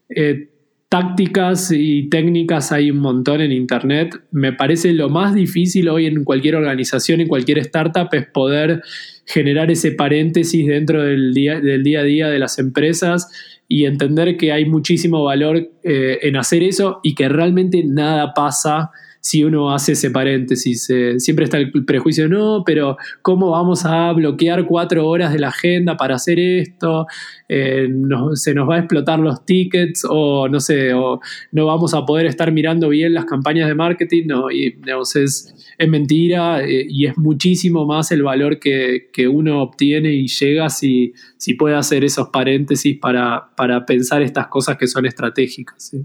Eh, 0.09 0.49
tácticas 0.93 1.71
y 1.71 2.07
técnicas 2.07 2.71
hay 2.71 2.91
un 2.91 2.99
montón 2.99 3.41
en 3.41 3.51
Internet. 3.51 4.15
Me 4.29 4.53
parece 4.53 4.93
lo 4.93 5.09
más 5.09 5.33
difícil 5.33 5.89
hoy 5.89 6.05
en 6.05 6.23
cualquier 6.23 6.55
organización, 6.55 7.19
en 7.19 7.27
cualquier 7.27 7.57
startup, 7.57 8.09
es 8.11 8.27
poder 8.27 8.83
generar 9.25 9.71
ese 9.71 9.93
paréntesis 9.93 10.67
dentro 10.67 11.01
del 11.01 11.33
día, 11.33 11.59
del 11.59 11.81
día 11.81 12.01
a 12.01 12.03
día 12.03 12.27
de 12.29 12.37
las 12.37 12.59
empresas 12.59 13.27
y 13.73 13.85
entender 13.85 14.37
que 14.37 14.51
hay 14.51 14.65
muchísimo 14.65 15.23
valor 15.23 15.57
eh, 15.81 16.19
en 16.21 16.35
hacer 16.35 16.61
eso 16.61 16.99
y 17.01 17.15
que 17.15 17.27
realmente 17.27 17.83
nada 17.83 18.31
pasa 18.35 18.91
si 19.23 19.41
uno 19.41 19.73
hace 19.73 19.93
ese 19.93 20.11
paréntesis. 20.11 20.89
Eh, 20.89 21.17
siempre 21.17 21.45
está 21.45 21.57
el 21.57 21.71
prejuicio, 21.85 22.27
no, 22.27 22.63
pero 22.65 22.97
¿cómo 23.21 23.51
vamos 23.51 23.85
a 23.85 24.11
bloquear 24.11 24.65
cuatro 24.65 25.07
horas 25.07 25.31
de 25.31 25.39
la 25.39 25.47
agenda 25.47 25.95
para 25.95 26.15
hacer 26.15 26.39
esto? 26.39 27.07
Eh, 27.47 27.87
se 28.33 28.53
nos 28.53 28.69
va 28.69 28.75
a 28.75 28.79
explotar 28.79 29.19
los 29.19 29.45
tickets 29.45 30.05
o 30.09 30.49
no 30.49 30.59
sé, 30.59 30.93
o 30.93 31.21
no 31.53 31.65
vamos 31.67 31.93
a 31.93 32.05
poder 32.05 32.25
estar 32.25 32.51
mirando 32.51 32.89
bien 32.89 33.13
las 33.13 33.23
campañas 33.23 33.69
de 33.69 33.75
marketing. 33.75 34.27
No, 34.27 34.51
y 34.51 34.75
es, 35.15 35.55
mentira 35.87 36.61
eh, 36.61 36.85
y 36.89 37.05
es 37.05 37.17
muchísimo 37.17 37.85
más 37.85 38.11
el 38.11 38.23
valor 38.23 38.59
que, 38.59 39.07
uno 39.31 39.61
obtiene 39.61 40.11
y 40.13 40.27
llega 40.27 40.69
si, 40.69 41.13
si 41.37 41.53
puede 41.53 41.75
hacer 41.75 42.03
esos 42.03 42.27
paréntesis 42.27 42.99
para, 42.99 43.51
para 43.55 43.85
pensar 43.85 44.21
estas 44.21 44.47
cosas 44.47 44.75
que 44.77 44.85
son 44.85 45.05
estratégicas. 45.05 45.95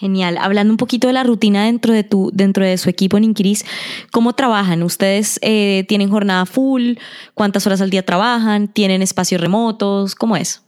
Genial. 0.00 0.38
Hablando 0.38 0.72
un 0.72 0.78
poquito 0.78 1.08
de 1.08 1.12
la 1.12 1.24
rutina 1.24 1.66
dentro 1.66 1.92
de 1.92 2.04
tu, 2.04 2.30
dentro 2.32 2.64
de 2.64 2.78
su 2.78 2.88
equipo 2.88 3.18
en 3.18 3.24
Incris, 3.24 3.66
¿cómo 4.10 4.32
trabajan? 4.32 4.82
¿Ustedes 4.82 5.38
eh, 5.42 5.84
tienen 5.88 6.08
jornada 6.08 6.46
full? 6.46 6.94
¿Cuántas 7.34 7.66
horas 7.66 7.82
al 7.82 7.90
día 7.90 8.02
trabajan? 8.02 8.68
¿Tienen 8.68 9.02
espacios 9.02 9.42
remotos? 9.42 10.14
¿Cómo 10.14 10.38
es? 10.38 10.62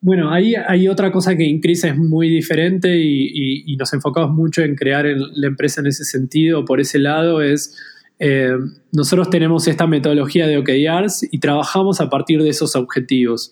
Bueno, 0.00 0.32
ahí 0.32 0.56
hay 0.56 0.88
otra 0.88 1.12
cosa 1.12 1.36
que 1.36 1.44
Incris 1.44 1.84
es 1.84 1.96
muy 1.96 2.28
diferente 2.28 2.98
y, 2.98 3.76
nos 3.76 3.92
enfocamos 3.92 4.32
mucho 4.32 4.62
en 4.62 4.74
crear 4.74 5.06
la 5.06 5.46
empresa 5.46 5.80
en 5.80 5.86
ese 5.86 6.02
sentido. 6.02 6.64
Por 6.64 6.80
ese 6.80 6.98
lado 6.98 7.40
es 7.40 7.78
eh, 8.18 8.52
nosotros 8.92 9.30
tenemos 9.30 9.66
esta 9.66 9.86
metodología 9.86 10.46
de 10.46 10.58
OKRs 10.58 11.26
y 11.30 11.40
trabajamos 11.40 12.00
a 12.00 12.08
partir 12.08 12.42
de 12.42 12.50
esos 12.50 12.76
objetivos. 12.76 13.50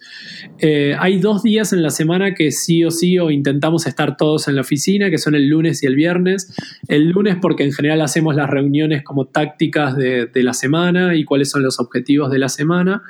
Eh, 0.59 0.95
hay 0.99 1.19
dos 1.19 1.43
días 1.43 1.73
en 1.73 1.83
la 1.83 1.91
semana 1.91 2.35
que 2.35 2.53
sí 2.53 2.85
o 2.85 2.91
sí 2.91 3.19
o 3.19 3.31
intentamos 3.31 3.87
estar 3.87 4.17
todos 4.17 4.47
en 4.49 4.55
la 4.55 4.61
oficina, 4.61 5.11
que 5.11 5.19
son 5.19 5.35
el 5.35 5.49
lunes 5.49 5.83
y 5.83 5.87
el 5.87 5.97
viernes. 5.97 6.55
El 6.87 7.09
lunes 7.09 7.37
porque 7.41 7.65
en 7.65 7.73
general 7.73 8.01
hacemos 8.01 8.37
las 8.37 8.49
reuniones 8.49 9.03
como 9.03 9.27
tácticas 9.27 9.97
de, 9.97 10.27
de 10.27 10.43
la 10.43 10.55
semana 10.55 11.17
y 11.17 11.25
cuáles 11.25 11.51
son 11.51 11.63
los 11.63 11.81
objetivos 11.81 12.31
de 12.31 12.39
la 12.39 12.49
semana. 12.49 13.03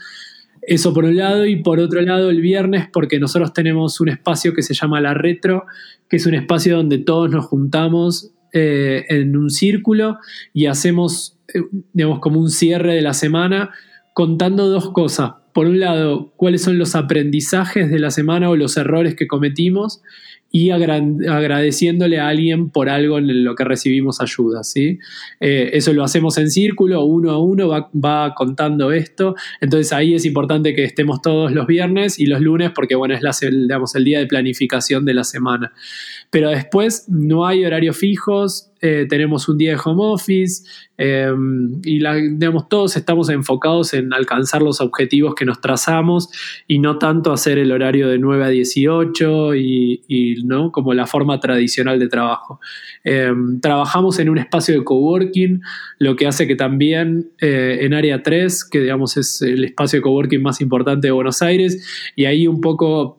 Eso 0.63 0.93
por 0.93 1.05
un 1.05 1.17
lado 1.17 1.47
y 1.47 1.57
por 1.57 1.81
otro 1.81 2.01
lado 2.01 2.31
el 2.31 2.41
viernes 2.41 2.87
porque 2.93 3.19
nosotros 3.19 3.53
tenemos 3.53 4.01
un 4.01 4.09
espacio 4.09 4.55
que 4.55 4.63
se 4.63 4.75
llama 4.75 5.01
La 5.01 5.15
Retro, 5.15 5.65
que 6.09 6.17
es 6.17 6.27
un 6.27 6.35
espacio 6.35 6.77
donde 6.77 6.99
todos 6.99 7.31
nos 7.31 7.47
juntamos 7.47 8.33
eh, 8.53 9.05
en 9.09 9.37
un 9.37 9.51
círculo 9.51 10.19
y 10.53 10.67
hacemos 10.67 11.39
eh, 11.55 11.63
como 12.21 12.41
un 12.41 12.51
cierre 12.51 12.95
de 12.95 13.03
la 13.03 13.15
semana 13.15 13.71
contando 14.15 14.69
dos 14.69 14.91
cosas. 14.91 15.33
Por 15.53 15.67
un 15.67 15.81
lado, 15.81 16.33
cuáles 16.37 16.63
son 16.63 16.79
los 16.79 16.95
aprendizajes 16.95 17.91
de 17.91 17.99
la 17.99 18.11
semana 18.11 18.51
o 18.51 18.57
los 18.57 18.77
errores 18.77 19.15
que 19.15 19.27
cometimos 19.27 20.01
y 20.53 20.71
agradeciéndole 20.71 22.19
a 22.19 22.29
alguien 22.29 22.71
por 22.71 22.89
algo 22.89 23.19
en 23.19 23.45
lo 23.45 23.55
que 23.55 23.65
recibimos 23.65 24.21
ayuda. 24.21 24.65
¿sí? 24.65 24.99
Eh, 25.39 25.71
eso 25.75 25.93
lo 25.93 26.03
hacemos 26.03 26.39
en 26.39 26.51
círculo, 26.51 27.05
uno 27.05 27.31
a 27.31 27.43
uno 27.43 27.69
va, 27.69 28.35
contando 28.35 28.91
esto. 28.91 29.37
Entonces 29.61 29.93
ahí 29.93 30.15
es 30.15 30.25
importante 30.25 30.75
que 30.75 30.83
estemos 30.83 31.23
todos 31.23 31.53
los 31.53 31.67
viernes 31.67 32.19
y 32.19 32.27
los 32.27 32.41
lunes 32.41 32.73
porque 32.75 32.97
bueno, 32.97 33.15
es 33.15 33.23
la, 33.23 33.33
digamos, 33.51 33.95
el 33.95 34.05
día 34.05 34.19
de 34.19 34.27
planificación 34.27 35.05
de 35.05 35.15
la 35.15 35.25
semana. 35.25 35.73
Pero 36.31 36.51
después 36.51 37.05
no 37.09 37.47
hay 37.47 37.65
horarios 37.65 37.97
fijos, 37.97 38.71
eh, 38.83 39.07
tenemos 39.09 39.47
un 39.49 39.59
día 39.59 39.73
de 39.73 39.81
home 39.85 40.03
office 40.03 40.65
eh, 40.97 41.31
y 41.85 41.99
digamos, 41.99 42.69
todos 42.71 42.97
estamos 42.97 43.29
enfocados 43.29 43.93
en 43.93 44.15
alcanzar 44.15 44.63
los 44.63 44.81
objetivos 44.81 45.35
que 45.35 45.45
nos 45.45 45.61
trazamos 45.61 46.31
y 46.67 46.79
no 46.79 46.97
tanto 46.97 47.31
hacer 47.31 47.59
el 47.59 47.73
horario 47.73 48.09
de 48.09 48.19
9 48.19 48.45
a 48.45 48.49
18 48.49 49.55
y, 49.55 50.40
¿no? 50.45 50.73
como 50.73 50.95
la 50.95 51.07
forma 51.07 51.41
tradicional 51.41 51.99
de 51.99 52.09
trabajo. 52.09 52.61
Eh, 53.05 53.33
trabajamos 53.61 54.19
en 54.19 54.29
un 54.29 54.39
espacio 54.39 54.79
de 54.79 54.85
coworking, 54.85 55.63
lo 55.99 56.17
que 56.17 56.27
hace 56.27 56.47
que 56.47 56.57
también 56.57 57.31
en 57.39 57.95
área 57.95 58.23
3, 58.23 58.65
que 58.65 58.81
digamos 58.81 59.17
es 59.17 59.43
el 59.43 59.65
espacio 59.65 59.99
de 59.99 60.03
coworking 60.03 60.43
más 60.43 60.61
importante 60.61 61.09
de 61.09 61.13
Buenos 61.13 61.43
Aires, 61.43 62.13
y 62.17 62.25
ahí 62.25 62.47
un 62.47 62.61
poco 62.61 63.19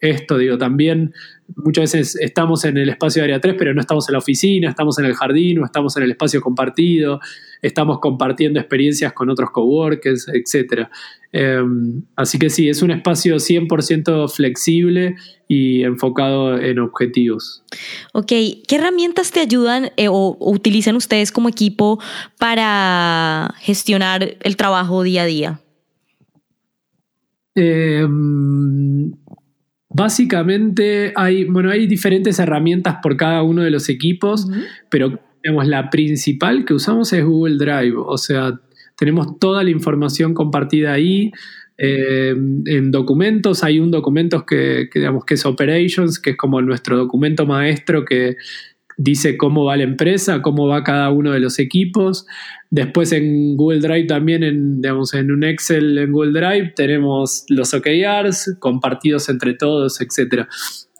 esto, 0.00 0.38
digo, 0.38 0.58
también 0.58 1.12
muchas 1.54 1.92
veces 1.92 2.16
estamos 2.20 2.64
en 2.64 2.76
el 2.76 2.88
espacio 2.88 3.22
de 3.22 3.24
área 3.24 3.40
3, 3.40 3.54
pero 3.58 3.74
no 3.74 3.80
estamos 3.80 4.08
en 4.08 4.12
la 4.14 4.18
oficina, 4.18 4.68
estamos 4.68 4.98
en 4.98 5.06
el 5.06 5.14
jardín 5.14 5.60
o 5.60 5.64
estamos 5.64 5.96
en 5.96 6.04
el 6.04 6.10
espacio 6.12 6.40
compartido, 6.40 7.20
estamos 7.62 7.98
compartiendo 8.00 8.60
experiencias 8.60 9.12
con 9.12 9.30
otros 9.30 9.50
coworkers, 9.50 10.28
etc. 10.28 10.88
Em, 11.32 12.02
así 12.16 12.38
que 12.38 12.50
sí, 12.50 12.68
es 12.68 12.82
un 12.82 12.90
espacio 12.90 13.36
100% 13.36 14.28
flexible 14.28 15.16
y 15.48 15.82
enfocado 15.82 16.58
en 16.58 16.78
objetivos. 16.78 17.62
Ok, 18.12 18.28
¿qué 18.28 18.76
herramientas 18.76 19.30
te 19.30 19.40
ayudan 19.40 19.90
eh, 19.96 20.08
o, 20.08 20.36
utilizan 20.40 20.96
ustedes 20.96 21.32
como 21.32 21.48
equipo 21.48 22.00
para 22.38 23.54
gestionar 23.60 24.36
el 24.42 24.56
trabajo 24.56 25.02
día 25.02 25.22
a 25.22 25.26
día? 25.26 25.60
Eh, 27.54 28.06
Básicamente 29.96 31.14
hay, 31.16 31.44
bueno, 31.44 31.70
hay 31.70 31.86
diferentes 31.86 32.38
herramientas 32.38 32.96
por 33.02 33.16
cada 33.16 33.42
uno 33.42 33.62
de 33.62 33.70
los 33.70 33.88
equipos, 33.88 34.46
pero 34.90 35.18
la 35.46 35.90
principal 35.90 36.64
que 36.64 36.74
usamos 36.74 37.12
es 37.12 37.24
Google 37.24 37.56
Drive. 37.56 37.94
O 37.96 38.18
sea, 38.18 38.58
tenemos 38.96 39.38
toda 39.38 39.62
la 39.62 39.70
información 39.70 40.34
compartida 40.34 40.92
ahí. 40.92 41.30
Eh, 41.78 42.30
en 42.30 42.90
documentos 42.90 43.62
hay 43.62 43.78
un 43.78 43.90
documento 43.90 44.46
que, 44.46 44.88
digamos 44.94 45.24
que 45.24 45.34
es 45.34 45.44
Operations, 45.44 46.18
que 46.18 46.30
es 46.30 46.36
como 46.36 46.62
nuestro 46.62 46.96
documento 46.96 47.44
maestro 47.44 48.04
que 48.04 48.36
dice 48.96 49.36
cómo 49.36 49.64
va 49.66 49.76
la 49.76 49.82
empresa, 49.82 50.40
cómo 50.40 50.66
va 50.66 50.82
cada 50.82 51.10
uno 51.10 51.32
de 51.32 51.40
los 51.40 51.58
equipos. 51.58 52.26
Después 52.70 53.12
en 53.12 53.56
Google 53.56 53.80
Drive 53.80 54.06
también, 54.06 54.42
en, 54.42 54.80
digamos, 54.80 55.12
en 55.14 55.30
un 55.30 55.44
Excel 55.44 55.98
en 55.98 56.12
Google 56.12 56.38
Drive, 56.40 56.72
tenemos 56.74 57.44
los 57.48 57.74
OKRs 57.74 58.56
compartidos 58.58 59.28
entre 59.28 59.54
todos, 59.54 60.00
etc. 60.00 60.46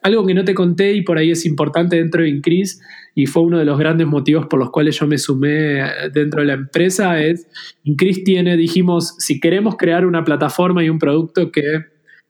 Algo 0.07 0.25
que 0.25 0.35
no 0.35 0.45
te 0.45 0.55
conté 0.55 0.93
y 0.93 1.03
por 1.03 1.19
ahí 1.19 1.33
es 1.33 1.45
importante 1.47 1.97
dentro 1.97 2.23
de 2.23 2.29
Increase 2.29 2.79
y 3.17 3.27
fue 3.27 3.43
uno 3.43 3.59
de 3.59 3.65
los 3.65 3.77
grandes 3.77 4.07
motivos 4.07 4.47
por 4.47 4.61
los 4.61 4.71
cuales 4.71 4.97
yo 4.97 5.09
me 5.09 5.19
sumé 5.19 5.83
dentro 6.15 6.43
de 6.43 6.47
la 6.47 6.53
empresa 6.53 7.21
es, 7.21 7.49
Increase 7.83 8.23
tiene, 8.23 8.57
dijimos, 8.57 9.17
si 9.19 9.41
queremos 9.41 9.77
crear 9.77 10.07
una 10.07 10.23
plataforma 10.23 10.85
y 10.85 10.91
un 10.91 11.01
producto 11.01 11.51
que 11.51 11.87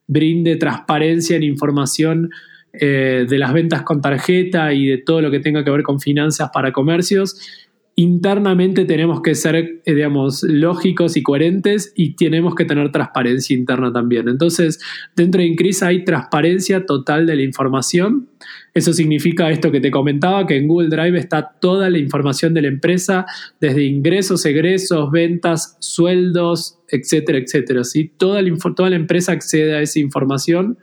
brinde 0.07 0.57
transparencia 0.57 1.37
en 1.37 1.43
información 1.43 2.31
eh, 2.73 3.27
de 3.29 3.39
las 3.39 3.53
ventas 3.53 3.83
con 3.83 4.01
tarjeta 4.01 4.73
y 4.73 4.87
de 4.87 4.97
todo 4.97 5.21
lo 5.21 5.31
que 5.31 5.41
tenga 5.41 5.63
que 5.63 5.71
ver 5.71 5.83
con 5.83 6.01
finanzas 6.01 6.49
para 6.55 6.73
comercios, 6.73 7.66
internamente 7.99 8.85
tenemos 8.85 9.23
que 9.23 9.35
ser, 9.35 9.57
eh, 9.57 9.95
digamos, 9.95 10.43
lógicos 10.43 11.17
y 11.17 11.23
coherentes 11.23 11.95
y 11.97 12.15
tenemos 12.15 12.55
que 12.55 12.67
tener 12.67 12.93
transparencia 12.93 13.57
interna 13.57 13.91
también. 13.91 14.29
Entonces, 14.29 14.79
dentro 15.17 15.41
de 15.41 15.47
Increase 15.47 15.83
hay 15.83 16.05
transparencia 16.05 16.85
total 16.85 17.25
de 17.27 17.37
la 17.37 17.43
información. 17.43 18.29
Eso 18.75 18.93
significa 18.93 19.51
esto 19.51 19.73
que 19.73 19.81
te 19.81 19.91
comentaba, 19.91 20.47
que 20.47 20.59
en 20.59 20.69
Google 20.69 20.91
Drive 20.91 21.19
está 21.19 21.57
toda 21.59 21.89
la 21.89 21.97
información 21.97 22.53
de 22.53 22.63
la 22.63 22.69
empresa, 22.69 23.25
desde 23.63 23.85
ingresos, 23.85 24.45
egresos, 24.45 25.11
ventas, 25.11 25.79
sueldos, 25.81 26.79
etcétera, 26.91 27.39
etcétera. 27.39 27.83
¿sí? 27.83 28.13
Toda, 28.19 28.43
la, 28.43 28.55
toda 28.77 28.91
la 28.91 28.97
empresa 28.97 29.33
accede 29.33 29.75
a 29.75 29.81
esa 29.81 30.01
información, 30.01 30.77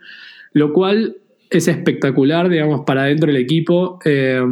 lo 0.52 0.72
cual 0.72 1.18
es 1.48 1.68
espectacular, 1.68 2.48
digamos, 2.48 2.80
para 2.84 3.04
dentro 3.04 3.28
del 3.28 3.40
equipo. 3.40 4.00
Eh, 4.04 4.42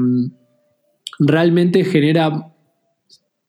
realmente 1.19 1.85
genera 1.85 2.52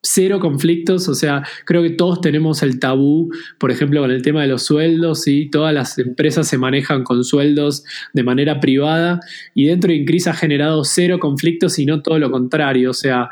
cero 0.04 0.39
conflictos, 0.41 1.08
o 1.08 1.16
sea, 1.16 1.43
creo 1.66 1.82
que 1.82 1.91
todos 1.91 2.20
tenemos 2.20 2.62
el 2.62 2.78
tabú, 2.80 3.32
por 3.58 3.72
ejemplo, 3.72 4.01
con 4.01 4.12
el 4.12 4.22
tema 4.22 4.41
de 4.41 4.49
los 4.49 4.64
sueldos, 4.64 5.28
y 5.28 5.49
todas 5.49 5.74
las 5.74 5.97
empresas 5.97 6.47
se 6.47 6.58
manejan 6.58 7.04
con 7.04 7.24
sueldos 7.24 7.86
de 8.14 8.24
manera 8.24 8.60
privada 8.60 9.22
y 9.56 9.66
dentro 9.66 9.89
de 9.89 9.95
Increase 9.95 10.30
ha 10.30 10.34
generado 10.34 10.84
cero 10.84 11.20
conflictos 11.20 11.80
y 11.80 11.86
no 11.86 12.01
todo 12.01 12.20
lo 12.20 12.30
contrario, 12.30 12.91
o 12.91 12.93
sea, 12.93 13.30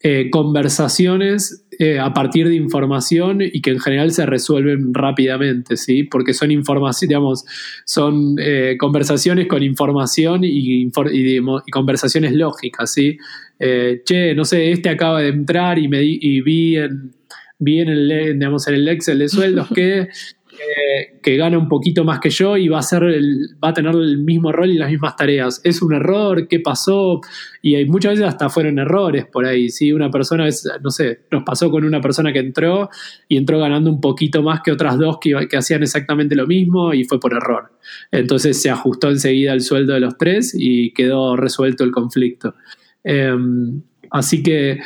eh, 0.00 0.30
conversaciones 0.30 1.65
eh, 1.78 1.98
a 1.98 2.12
partir 2.12 2.48
de 2.48 2.54
información 2.54 3.40
y 3.40 3.60
que 3.60 3.70
en 3.70 3.80
general 3.80 4.12
se 4.12 4.26
resuelven 4.26 4.92
rápidamente, 4.94 5.76
¿sí? 5.76 6.04
Porque 6.04 6.34
son 6.34 6.50
información, 6.50 7.08
digamos, 7.08 7.44
son 7.84 8.36
eh, 8.40 8.76
conversaciones 8.78 9.46
con 9.46 9.62
información 9.62 10.44
y, 10.44 10.84
y, 10.84 11.40
conversaciones 11.70 12.32
lógicas, 12.32 12.92
¿sí? 12.92 13.18
che, 13.58 14.34
no 14.34 14.44
sé, 14.44 14.70
este 14.70 14.90
acaba 14.90 15.22
de 15.22 15.28
entrar 15.28 15.78
y, 15.78 15.88
me 15.88 16.02
y 16.02 16.40
vi 16.42 16.76
en, 16.76 17.12
vi 17.58 17.80
en 17.80 17.88
el, 17.88 18.38
digamos, 18.38 18.66
en 18.68 18.74
el 18.74 18.88
Excel 18.88 19.18
de 19.18 19.28
sueldos 19.28 19.68
que 19.74 20.08
que, 21.22 21.36
gana 21.36 21.58
un 21.58 21.68
poquito 21.68 22.04
más 22.04 22.20
que 22.20 22.30
yo 22.30 22.56
y 22.56 22.68
va 22.68 22.78
a, 22.78 22.82
ser 22.82 23.02
va 23.02 23.68
a 23.68 23.72
tener 23.74 23.94
el 23.94 24.18
mismo 24.18 24.52
rol 24.52 24.70
y 24.70 24.78
las 24.78 24.90
mismas 24.90 25.16
tareas. 25.16 25.60
¿Es 25.64 25.82
un 25.82 25.94
error? 25.94 26.48
¿Qué 26.48 26.60
pasó? 26.60 27.20
Y 27.62 27.84
muchas 27.86 28.12
veces 28.12 28.26
hasta 28.26 28.48
fueron 28.48 28.78
errores 28.78 29.26
por 29.26 29.46
ahí. 29.46 29.68
Si 29.68 29.92
una 29.92 30.10
persona, 30.10 30.46
es, 30.46 30.68
no 30.82 30.90
sé, 30.90 31.20
nos 31.30 31.42
pasó 31.42 31.70
con 31.70 31.84
una 31.84 32.00
persona 32.00 32.32
que 32.32 32.38
entró 32.38 32.88
y 33.28 33.36
entró 33.36 33.58
ganando 33.58 33.90
un 33.90 34.00
poquito 34.00 34.42
más 34.42 34.60
que 34.62 34.72
otras 34.72 34.98
dos 34.98 35.18
que, 35.20 35.46
que 35.48 35.56
hacían 35.56 35.82
exactamente 35.82 36.34
lo 36.34 36.46
mismo 36.46 36.94
y 36.94 37.04
fue 37.04 37.20
por 37.20 37.32
error. 37.32 37.72
Entonces 38.10 38.60
se 38.60 38.70
ajustó 38.70 39.10
enseguida 39.10 39.52
el 39.52 39.60
sueldo 39.60 39.94
de 39.94 40.00
los 40.00 40.16
tres 40.16 40.54
y 40.58 40.92
quedó 40.92 41.36
resuelto 41.36 41.84
el 41.84 41.90
conflicto. 41.90 42.54
Em, 43.04 43.82
así 44.10 44.42
que, 44.42 44.80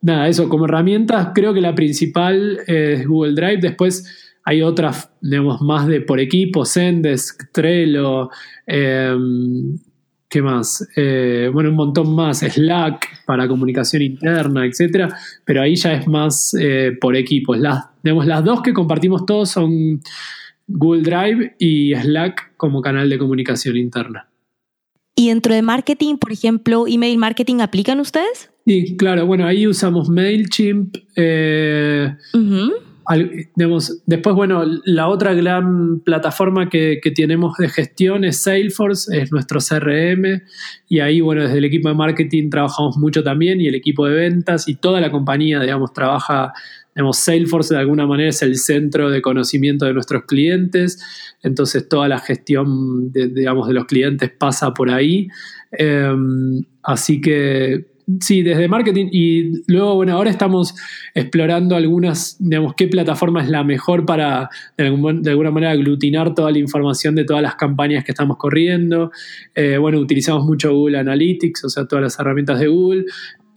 nada, 0.00 0.28
eso 0.28 0.48
como 0.48 0.64
herramientas, 0.64 1.28
creo 1.34 1.52
que 1.52 1.60
la 1.60 1.74
principal 1.74 2.60
es 2.66 3.06
Google 3.06 3.34
Drive. 3.34 3.58
Después 3.60 4.27
hay 4.48 4.62
otras, 4.62 5.10
digamos, 5.20 5.60
más 5.60 5.86
de 5.86 6.00
por 6.00 6.18
equipo, 6.20 6.64
Zendesk, 6.64 7.52
Trello, 7.52 8.30
em, 8.66 9.76
¿qué 10.26 10.40
más? 10.40 10.88
Eh, 10.96 11.50
bueno, 11.52 11.68
un 11.68 11.76
montón 11.76 12.14
más, 12.14 12.38
Slack 12.38 13.26
para 13.26 13.46
comunicación 13.46 14.00
interna, 14.00 14.64
etcétera, 14.64 15.14
pero 15.44 15.60
ahí 15.60 15.76
ya 15.76 15.92
es 15.92 16.08
más 16.08 16.56
eh, 16.58 16.96
por 16.98 17.14
equipos. 17.14 17.58
Las, 17.58 17.88
las 18.02 18.42
dos 18.42 18.62
que 18.62 18.72
compartimos 18.72 19.26
todos 19.26 19.50
son 19.50 20.00
Google 20.66 21.02
Drive 21.02 21.56
y 21.58 21.94
Slack 21.94 22.56
como 22.56 22.80
canal 22.80 23.10
de 23.10 23.18
comunicación 23.18 23.76
interna. 23.76 24.30
¿Y 25.14 25.28
dentro 25.28 25.52
de 25.52 25.60
marketing, 25.60 26.16
por 26.16 26.32
ejemplo, 26.32 26.86
email 26.88 27.18
marketing, 27.18 27.60
aplican 27.60 28.00
ustedes? 28.00 28.48
Sí, 28.64 28.96
claro, 28.96 29.26
bueno, 29.26 29.46
ahí 29.46 29.66
usamos 29.66 30.08
MailChimp. 30.08 30.96
Eh, 31.16 32.14
después, 33.16 34.36
bueno, 34.36 34.64
la 34.84 35.08
otra 35.08 35.32
gran 35.32 36.00
plataforma 36.00 36.68
que, 36.68 37.00
tenemos 37.14 37.56
de 37.56 37.68
gestión 37.68 38.24
es 38.24 38.42
Salesforce, 38.42 39.22
es 39.22 39.32
nuestro 39.32 39.60
CRM, 39.60 40.42
y 40.88 41.00
ahí, 41.00 41.20
bueno, 41.20 41.42
desde 41.42 41.58
el 41.58 41.64
equipo 41.64 41.88
de 41.88 41.94
marketing 41.94 42.50
trabajamos 42.50 42.98
mucho 42.98 43.22
también, 43.22 43.60
y 43.60 43.66
el 43.66 43.74
equipo 43.74 44.06
de 44.06 44.14
ventas 44.14 44.68
y 44.68 44.76
toda 44.76 45.00
la 45.00 45.10
compañía, 45.10 45.60
digamos, 45.60 45.92
trabaja, 45.92 46.52
digamos, 46.94 47.16
Salesforce 47.18 47.74
de 47.74 47.80
alguna 47.80 48.06
manera 48.06 48.28
es 48.28 48.42
el 48.42 48.56
centro 48.56 49.10
de 49.10 49.22
conocimiento 49.22 49.86
de 49.86 49.94
nuestros 49.94 50.24
clientes, 50.24 51.02
entonces 51.42 51.88
toda 51.88 52.08
la 52.08 52.18
gestión, 52.18 53.10
de, 53.10 53.28
digamos, 53.28 53.68
de 53.68 53.74
los 53.74 53.86
clientes 53.86 54.30
pasa 54.30 54.74
por 54.74 54.90
ahí. 54.90 55.28
Em, 55.72 56.62
así 56.82 57.20
que 57.20 57.97
Sí, 58.20 58.42
desde 58.42 58.68
marketing 58.68 59.08
y 59.12 59.70
luego, 59.70 59.96
bueno, 59.96 60.14
ahora 60.14 60.30
estamos 60.30 60.74
explorando 61.14 61.76
algunas, 61.76 62.36
digamos, 62.40 62.72
qué 62.74 62.88
plataforma 62.88 63.42
es 63.42 63.50
la 63.50 63.64
mejor 63.64 64.06
para, 64.06 64.48
de, 64.78 64.86
alguna 64.86 65.50
manera, 65.50 65.72
aglutinar 65.72 66.34
toda 66.34 66.50
la 66.50 66.58
información 66.58 67.14
de 67.14 67.24
todas 67.24 67.42
las 67.42 67.56
campañas 67.56 68.04
que 68.04 68.12
estamos 68.12 68.38
corriendo. 68.38 69.10
Eh, 69.54 69.76
bueno, 69.76 69.98
utilizamos 69.98 70.46
mucho 70.46 70.72
Google 70.72 70.98
Analytics, 70.98 71.64
o 71.64 71.68
sea, 71.68 71.84
todas 71.84 72.02
las 72.02 72.18
herramientas 72.18 72.58
de 72.60 72.68
Google, 72.68 73.04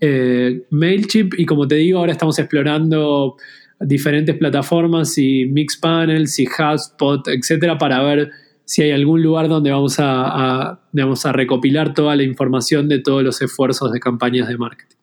eh, 0.02 0.64
MailChimp 0.70 1.36
y 1.38 1.45
como 1.45 1.66
te 1.66 1.76
digo, 1.76 1.99
ahora 1.99 2.12
estamos 2.12 2.38
explorando 2.38 3.38
diferentes 3.80 4.36
plataformas 4.36 5.18
y 5.18 5.45
Mixpanel, 5.45 6.26
y 6.38 6.45
HubSpot, 6.45 7.26
etcétera, 7.30 7.78
para 7.78 8.04
ver 8.04 8.32
si 8.72 8.84
hay 8.84 8.92
algún 8.92 9.22
lugar 9.22 9.50
donde 9.50 9.70
vamos 9.70 10.00
a, 10.00 10.70
a 10.70 11.32
recopilar 11.34 11.94
toda 11.94 12.16
la 12.16 12.24
información 12.24 12.88
de 12.88 13.00
todos 13.00 13.22
los 13.22 13.42
esfuerzos 13.42 13.92
de 13.92 14.00
campañas 14.00 14.48
de 14.48 14.58
marketing. 14.58 14.96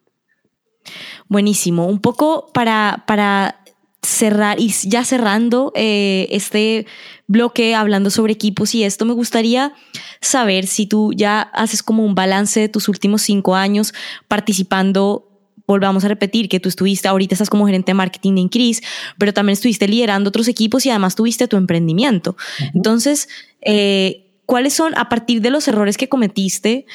Buenísimo. 1.29 1.87
Un 1.87 2.01
poco 2.01 2.51
para, 2.55 3.05
para 3.07 3.61
cerrar 4.03 4.59
y 4.59 4.71
ya 4.71 5.05
cerrando 5.05 5.71
eh, 5.75 6.29
este 6.31 6.87
bloque 7.27 7.75
hablando 7.75 8.09
sobre 8.09 8.33
equipos 8.33 8.75
y 8.75 8.85
esto, 8.85 9.05
me 9.05 9.13
gustaría 9.13 9.75
saber 10.23 10.67
si 10.67 10.87
tú 10.87 11.13
ya 11.15 11.43
haces 11.43 11.83
como 11.83 12.07
un 12.07 12.15
balance 12.15 12.59
de 12.61 12.71
tus 12.71 12.89
últimos 12.89 13.21
cinco 13.21 13.55
años 13.55 13.93
participando 14.29 15.28
volvamos 15.69 16.05
a 16.05 16.09
repetir 16.09 16.49
que 16.49 16.59
tú 16.59 16.69
estuviste, 16.69 17.07
ahorita 17.07 17.35
estás 17.35 17.51
como 17.51 17.67
gerente 17.67 17.91
de 17.91 17.95
marketing 17.95 18.35
de 18.35 18.41
Increase, 18.41 18.83
pero 19.19 19.33
también 19.33 19.53
estuviste 19.53 19.87
liderando 19.87 20.29
otros 20.29 20.49
equipos 20.49 20.85
y 20.87 20.91
además 20.91 21.15
tuviste 21.15 21.47
tu 21.47 21.57
emprendimiento. 21.57 22.37
Entonces, 22.75 23.29
eh, 23.61 24.41
¿cuáles 24.47 24.73
son, 24.73 24.97
a 24.97 25.09
partir 25.09 25.43
de 25.43 25.51
los 25.51 25.69
errores 25.69 25.97
que 25.97 26.09
cometiste, 26.09 26.87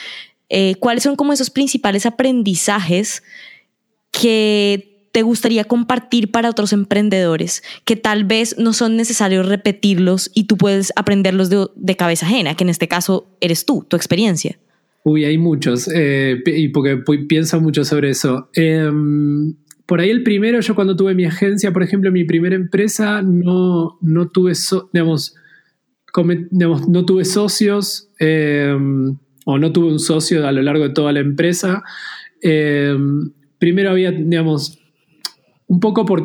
eh, 0.50 0.76
cuáles 0.80 1.04
son 1.04 1.16
como 1.16 1.32
esos 1.32 1.52
principales 1.52 2.06
aprendizajes 2.06 3.24
que 4.12 5.08
te 5.12 5.22
gustaría 5.22 5.64
compartir 5.64 6.32
para 6.32 6.50
otros 6.50 6.74
emprendedores 6.74 7.62
que 7.86 7.96
tal 7.96 8.24
vez 8.24 8.58
no 8.58 8.74
son 8.74 8.98
necesarios 8.98 9.48
repetirlos 9.48 10.32
y 10.34 10.46
tú 10.46 10.58
puedes 10.58 10.92
aprenderlos 10.96 11.52
de, 11.52 11.68
de 11.76 11.96
cabeza 11.96 12.26
ajena, 12.26 12.56
que 12.56 12.64
en 12.64 12.70
este 12.70 12.88
caso 12.88 13.28
eres 13.40 13.66
tú, 13.66 13.86
tu 13.88 13.96
experiencia? 13.96 14.58
Uy, 15.04 15.26
hay 15.26 15.38
muchos, 15.38 15.90
eh, 15.94 16.42
y 16.46 16.70
porque 16.70 16.98
pienso 17.28 17.60
mucho 17.60 17.84
sobre 17.84 18.10
eso. 18.12 18.50
Em, 18.54 19.54
por 19.86 20.00
ahí 20.00 20.10
el 20.10 20.24
primero, 20.24 20.62
yo 20.62 20.76
cuando 20.76 20.96
tuve 20.96 21.14
mi 21.14 21.26
agencia, 21.26 21.74
por 21.74 21.84
ejemplo, 21.84 22.10
mi 22.12 22.24
primera 22.24 22.56
empresa, 22.56 23.22
no, 23.22 23.98
no 24.02 24.30
tuve, 24.30 24.54
digamos, 24.92 26.88
no 26.88 27.06
tuve 27.06 27.26
socios 27.26 28.10
em, 28.20 29.18
o 29.46 29.58
no 29.58 29.74
tuve 29.74 29.88
un 29.88 30.00
socio 30.00 30.48
a 30.48 30.52
lo 30.54 30.62
largo 30.62 30.88
de 30.88 30.94
toda 30.94 31.12
la 31.12 31.20
empresa. 31.20 31.84
Em, 32.42 33.32
primero 33.60 33.90
había, 33.90 34.12
digamos, 34.12 34.80
un 35.74 35.80
poco 35.80 36.06
por, 36.06 36.24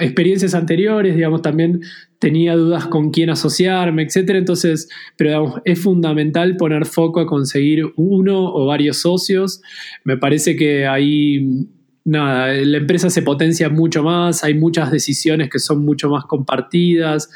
experiencias 0.00 0.54
anteriores, 0.54 1.16
digamos, 1.16 1.40
también 1.40 1.80
tenía 2.18 2.54
dudas 2.54 2.86
con 2.86 3.10
quién 3.10 3.30
asociarme, 3.30 4.02
etcétera. 4.02 4.38
Entonces, 4.38 4.90
pero 5.16 5.62
es 5.64 5.80
fundamental 5.80 6.58
poner 6.58 6.84
foco 6.84 7.20
a 7.20 7.26
conseguir 7.26 7.86
uno 7.96 8.44
o 8.52 8.66
varios 8.66 8.98
socios. 8.98 9.62
Me 10.04 10.18
parece 10.18 10.54
que 10.54 10.86
ahí 10.86 11.66
nada, 12.04 12.52
la 12.52 12.76
empresa 12.76 13.08
se 13.08 13.22
potencia 13.22 13.70
mucho 13.70 14.02
más, 14.02 14.44
hay 14.44 14.52
muchas 14.52 14.90
decisiones 14.90 15.48
que 15.48 15.60
son 15.60 15.82
mucho 15.82 16.10
más 16.10 16.26
compartidas, 16.26 17.30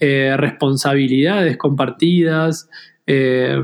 eh, 0.00 0.34
responsabilidades 0.38 1.58
compartidas, 1.58 2.70
eh, 3.06 3.60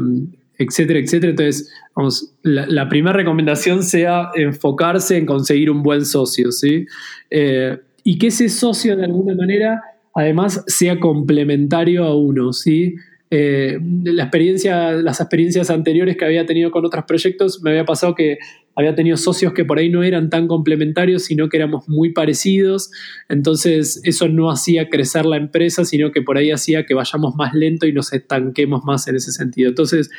etcétera, 0.59 0.99
etcétera. 0.99 1.31
Entonces, 1.31 1.73
vamos, 1.95 2.35
la, 2.43 2.89
primera 2.89 3.17
recomendación 3.17 3.83
sea 3.83 4.31
enfocarse 4.35 5.17
en 5.17 5.25
conseguir 5.25 5.71
un 5.71 5.83
buen 5.83 6.05
socio, 6.05 6.51
¿sí? 6.51 6.87
Eh, 7.31 7.79
y 8.05 8.19
que 8.19 8.29
ese 8.29 8.49
socio 8.49 8.97
de 8.97 9.05
alguna 9.05 9.35
manera 9.35 9.83
además 10.15 10.65
sea 10.67 10.99
complementario 10.99 12.05
a 12.05 12.17
uno, 12.17 12.53
¿sí? 12.53 12.97
Eh, 13.31 13.79
la 14.05 14.25
experiencia, 14.25 14.93
las 14.93 15.21
experiencias 15.21 15.71
anteriores 15.71 16.17
que 16.17 16.25
había 16.25 16.47
tenido 16.47 16.71
con 16.71 16.85
otros 16.85 17.05
proyectos, 17.05 17.63
me 17.63 17.71
había 17.71 17.85
pasado 17.85 18.15
que 18.15 18.39
había 18.79 18.95
tenido 18.95 19.16
socios 19.16 19.53
que 19.55 19.64
por 19.64 19.81
ahí 19.81 19.91
no 19.91 20.05
eran 20.05 20.31
tan 20.31 20.47
complementarios, 20.47 21.24
sino 21.24 21.49
que 21.49 21.57
éramos 21.57 21.89
muy 21.89 22.12
parecidos. 22.12 22.93
Entonces, 23.29 24.01
eso 24.05 24.29
no 24.29 24.53
hacía 24.53 24.89
crecer 24.89 25.26
la 25.26 25.37
empresa, 25.37 25.85
sino 25.85 26.12
que 26.12 26.22
por 26.22 26.39
ahí 26.39 26.53
hacía 26.53 26.87
que 26.87 26.95
vayamos 26.95 27.35
más 27.35 27.55
lento 27.55 27.89
y 27.89 27.93
nos 27.93 28.12
estanquemos 28.12 28.85
más 28.85 29.09
en 29.09 29.16
ese 29.16 29.33
sentido. 29.33 29.70
Entonces, 29.70 30.11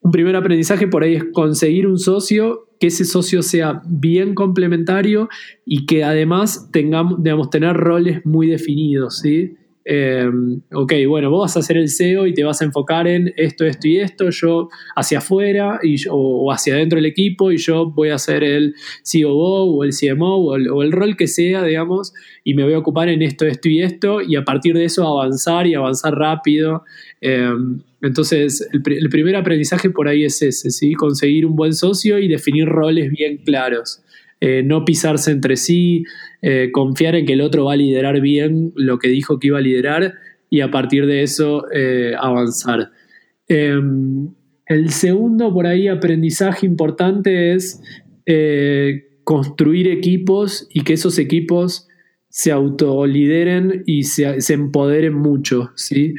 un 0.00 0.10
primer 0.10 0.34
aprendizaje 0.34 0.88
por 0.88 1.04
ahí 1.04 1.14
es 1.14 1.24
conseguir 1.32 1.86
un 1.86 1.98
socio, 1.98 2.70
que 2.80 2.88
ese 2.88 3.04
socio 3.04 3.40
sea 3.42 3.80
bien 3.88 4.34
complementario 4.34 5.28
y 5.64 5.86
que 5.86 6.02
además 6.02 6.68
tengamos, 6.72 7.22
digamos, 7.22 7.50
tener 7.50 7.76
roles 7.76 8.20
muy 8.24 8.48
definidos, 8.48 9.20
¿sí? 9.20 9.54
Eh, 9.88 10.28
ok, 10.72 10.92
bueno, 11.06 11.30
vos 11.30 11.42
vas 11.42 11.56
a 11.58 11.62
ser 11.62 11.76
el 11.76 11.88
CEO 11.88 12.26
y 12.26 12.34
te 12.34 12.42
vas 12.42 12.60
a 12.60 12.64
enfocar 12.64 13.06
en 13.06 13.32
esto, 13.36 13.64
esto 13.64 13.86
y 13.86 13.98
esto, 13.98 14.30
yo 14.30 14.68
hacia 14.96 15.18
afuera 15.18 15.78
y 15.80 15.94
o, 16.10 16.50
hacia 16.50 16.74
adentro 16.74 16.96
del 16.96 17.06
equipo 17.06 17.52
y 17.52 17.56
yo 17.58 17.88
voy 17.92 18.08
a 18.08 18.18
ser 18.18 18.42
el 18.42 18.74
COO 19.04 19.76
o 19.76 19.84
el 19.84 19.92
CMO 19.92 20.38
o 20.38 20.82
el, 20.82 20.90
rol 20.90 21.16
que 21.16 21.28
sea, 21.28 21.62
digamos, 21.62 22.12
y 22.42 22.54
me 22.54 22.64
voy 22.64 22.72
a 22.72 22.78
ocupar 22.78 23.08
en 23.08 23.22
esto, 23.22 23.46
esto 23.46 23.68
y 23.68 23.80
esto 23.80 24.20
y 24.22 24.34
a 24.34 24.42
partir 24.42 24.74
de 24.74 24.86
eso 24.86 25.06
avanzar 25.06 25.68
y 25.68 25.74
avanzar 25.74 26.16
rápido. 26.16 26.82
Eh, 27.20 27.48
entonces, 28.02 28.68
el, 28.72 28.82
el, 28.92 29.08
primer 29.08 29.36
aprendizaje 29.36 29.90
por 29.90 30.08
ahí 30.08 30.24
es 30.24 30.42
ese, 30.42 30.70
¿sí? 30.70 30.94
conseguir 30.94 31.46
un 31.46 31.54
buen 31.54 31.72
socio 31.72 32.18
y 32.18 32.26
definir 32.26 32.66
roles 32.66 33.08
bien 33.12 33.38
claros. 33.38 34.02
Eh, 34.38 34.62
no 34.62 34.84
pisarse 34.84 35.30
entre 35.30 35.56
sí, 35.56 36.04
eh, 36.42 36.70
confiar 36.72 37.16
en 37.16 37.26
que 37.26 37.34
el 37.34 37.40
otro 37.40 37.64
va 37.64 37.74
a 37.74 37.76
liderar 37.76 38.20
bien 38.20 38.72
lo 38.76 38.98
que 38.98 39.08
dijo 39.08 39.38
que 39.38 39.48
iba 39.48 39.58
a 39.58 39.62
liderar 39.62 40.14
y 40.50 40.60
a 40.60 40.70
partir 40.70 41.06
de 41.06 41.22
eso 41.22 41.64
eh, 41.72 42.14
avanzar. 42.18 42.90
Em, 43.48 44.28
el 44.66 44.90
segundo 44.90 45.52
por 45.52 45.66
ahí 45.66 45.88
aprendizaje 45.88 46.66
importante 46.66 47.52
es 47.52 47.80
construir 49.22 49.88
equipos 49.88 50.66
y 50.72 50.82
que 50.82 50.94
esos 50.94 51.18
equipos 51.18 51.86
se 52.28 52.50
autolideren 52.50 53.84
y 53.86 54.02
se, 54.02 54.40
se 54.40 54.54
empoderen 54.54 55.14
mucho. 55.14 55.70
¿sí? 55.76 56.14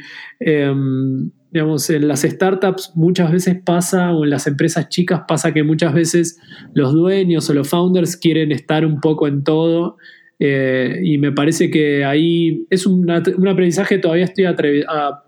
Digamos, 1.50 1.88
en 1.90 2.06
las 2.08 2.22
startups 2.22 2.92
muchas 2.94 3.32
veces 3.32 3.56
pasa, 3.64 4.12
o 4.12 4.24
en 4.24 4.30
las 4.30 4.46
empresas 4.46 4.88
chicas 4.88 5.22
pasa 5.26 5.52
que 5.54 5.62
muchas 5.62 5.94
veces 5.94 6.38
los 6.74 6.92
dueños 6.92 7.48
o 7.48 7.54
los 7.54 7.68
founders 7.68 8.16
quieren 8.16 8.52
estar 8.52 8.84
un 8.84 9.00
poco 9.00 9.26
en 9.26 9.44
todo. 9.44 9.96
Eh, 10.40 11.00
y 11.02 11.18
me 11.18 11.32
parece 11.32 11.68
que 11.70 12.04
ahí 12.04 12.64
es 12.70 12.86
un, 12.86 13.10
aprendizaje 13.10 13.96
que 13.96 14.00
todavía 14.00 14.24
estoy 14.24 14.46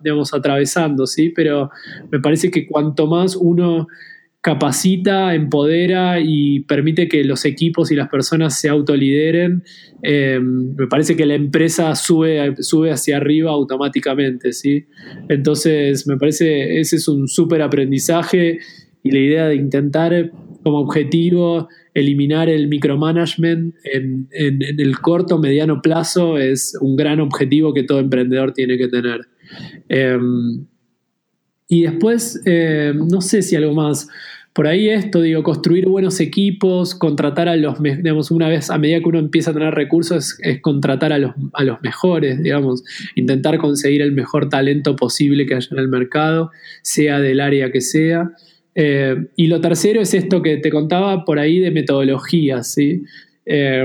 digamos, 0.03 0.33
atravesando, 0.33 1.07
¿sí? 1.07 1.33
Pero 1.35 1.71
me 2.13 2.21
parece 2.21 2.51
que 2.51 2.67
cuanto 2.67 3.07
más 3.07 3.35
uno 3.35 3.89
capacita, 4.43 5.35
empodera 5.35 6.19
y 6.19 6.61
permite 6.61 7.09
que 7.09 7.25
los 7.25 7.45
equipos 7.45 7.93
y 7.93 7.95
las 7.95 8.09
personas 8.09 8.59
se 8.59 8.71
autolideren, 8.71 9.63
eh, 10.03 10.41
me 10.41 10.87
parece 10.87 11.15
que 11.15 11.27
la 11.27 11.35
empresa 11.35 11.95
sube, 11.95 12.55
sube 12.63 12.91
hacia 12.91 13.19
arriba 13.19 13.51
automáticamente, 13.51 14.53
¿sí? 14.53 14.87
Entonces, 15.29 16.07
me 16.07 16.17
parece 16.17 16.81
ese 16.81 16.97
es 16.97 17.07
un 17.07 17.29
súper 17.29 17.61
aprendizaje 17.61 18.59
y 19.03 19.11
la 19.11 19.19
idea 19.19 19.47
de 19.47 19.57
intentar 19.57 20.31
como 20.63 20.79
objetivo 20.79 21.69
eliminar 21.93 22.49
el 22.49 22.69
micromanagement 22.69 23.75
en, 23.85 24.29
el 24.31 25.01
corto, 25.01 25.39
mediano 25.39 25.83
plazo 25.83 26.39
es 26.39 26.77
un 26.81 26.97
gran 26.97 27.21
objetivo 27.21 27.75
que 27.75 27.83
todo 27.83 27.99
emprendedor 27.99 28.53
tiene 28.53 28.79
que 28.79 28.89
tener. 28.89 29.21
Eh, 29.89 30.19
y 31.71 31.83
después, 31.83 32.43
eh, 32.47 32.93
no 32.95 33.21
sé 33.21 33.43
si 33.43 33.55
algo 33.55 33.73
más. 33.73 34.09
Por 34.53 34.67
ahí 34.67 34.89
esto, 34.89 35.23
digo, 35.23 35.45
construir 35.45 35.87
buenos 35.87 36.19
equipos, 36.19 36.97
contratar 36.97 37.49
a 37.49 37.55
los, 37.55 37.81
digamos, 37.81 38.33
una 38.33 38.49
vez 38.49 38.71
a 38.71 38.77
medida 38.77 38.99
que 38.99 39.09
uno 39.09 39.21
empieza 39.21 39.53
a 39.53 39.55
tener 39.55 39.73
recursos, 39.73 40.37
es, 40.41 40.61
contratar 40.61 41.13
a 41.13 41.19
los, 41.19 41.33
a 41.53 41.63
los, 41.63 41.81
mejores, 41.81 42.43
digamos, 42.43 42.83
intentar 43.15 43.59
conseguir 43.59 44.03
el 44.03 44.11
mejor 44.11 44.49
talento 44.49 44.97
posible 44.97 45.47
que 45.47 45.55
haya 45.55 45.69
en 45.71 45.79
el 45.79 45.87
mercado, 45.87 46.51
sea 46.83 47.21
del 47.21 47.39
área 47.39 47.71
que 47.71 47.81
sea. 47.81 48.33
Eh, 48.75 49.29
y 49.37 49.47
lo 49.47 49.61
tercero 49.61 50.01
es 50.01 50.13
esto 50.13 50.43
que 50.43 50.57
te 50.57 50.71
contaba 50.73 51.25
por 51.25 51.39
ahí 51.39 51.61
de 51.61 51.71
metodologías, 51.71 52.75
¿sí? 52.75 53.05
Eh, 53.53 53.85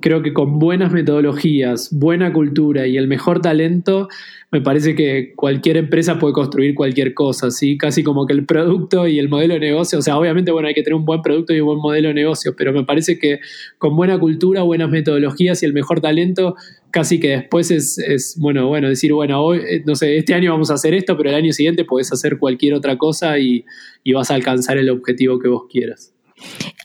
creo 0.00 0.20
que 0.22 0.34
con 0.34 0.58
buenas 0.58 0.92
metodologías, 0.92 1.88
buena 1.90 2.34
cultura 2.34 2.86
y 2.86 2.98
el 2.98 3.08
mejor 3.08 3.40
talento, 3.40 4.08
me 4.50 4.60
parece 4.60 4.94
que 4.94 5.32
cualquier 5.36 5.78
empresa 5.78 6.18
puede 6.18 6.34
construir 6.34 6.74
cualquier 6.74 7.14
cosa, 7.14 7.50
¿sí? 7.50 7.78
Casi 7.78 8.02
como 8.02 8.26
que 8.26 8.34
el 8.34 8.44
producto 8.44 9.08
y 9.08 9.18
el 9.18 9.30
modelo 9.30 9.54
de 9.54 9.60
negocio, 9.60 10.00
o 10.00 10.02
sea, 10.02 10.18
obviamente, 10.18 10.52
bueno, 10.52 10.68
hay 10.68 10.74
que 10.74 10.82
tener 10.82 10.96
un 10.96 11.06
buen 11.06 11.22
producto 11.22 11.54
y 11.54 11.60
un 11.60 11.68
buen 11.68 11.78
modelo 11.78 12.08
de 12.08 12.14
negocio, 12.14 12.54
pero 12.54 12.74
me 12.74 12.84
parece 12.84 13.18
que 13.18 13.40
con 13.78 13.96
buena 13.96 14.18
cultura, 14.18 14.64
buenas 14.64 14.90
metodologías 14.90 15.62
y 15.62 15.66
el 15.66 15.72
mejor 15.72 16.02
talento, 16.02 16.56
casi 16.90 17.18
que 17.18 17.28
después 17.30 17.70
es, 17.70 18.36
bueno, 18.38 18.68
bueno, 18.68 18.90
decir, 18.90 19.14
bueno, 19.14 19.42
hoy, 19.42 19.60
eh, 19.66 19.82
no 19.86 19.94
sé, 19.94 20.18
este 20.18 20.34
año 20.34 20.52
vamos 20.52 20.70
a 20.70 20.74
hacer 20.74 20.92
esto, 20.92 21.16
pero 21.16 21.30
el 21.30 21.36
año 21.36 21.54
siguiente 21.54 21.86
puedes 21.86 22.12
hacer 22.12 22.36
cualquier 22.36 22.74
otra 22.74 22.98
cosa 22.98 23.38
y, 23.38 23.64
vas 24.12 24.30
a 24.30 24.34
alcanzar 24.34 24.76
el 24.76 24.90
objetivo 24.90 25.38
que 25.38 25.48
vos 25.48 25.62
quieras. 25.70 26.12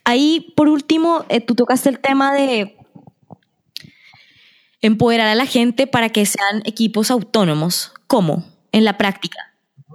Ahí, 0.04 0.54
por 0.56 0.68
último, 0.68 1.26
eh, 1.30 1.42
tú 1.42 1.56
tocaste 1.56 1.90
el 1.90 2.00
tema 2.00 2.34
de 2.34 2.78
empoderar 4.82 5.28
a 5.28 5.36
la 5.36 5.46
gente 5.46 5.88
para 5.88 6.10
que 6.10 6.26
sean 6.26 6.62
equipos 6.66 7.12
autónomos. 7.12 7.92
¿Cómo? 8.08 8.46
En 8.72 8.86
la 8.86 8.98
práctica. 8.98 9.38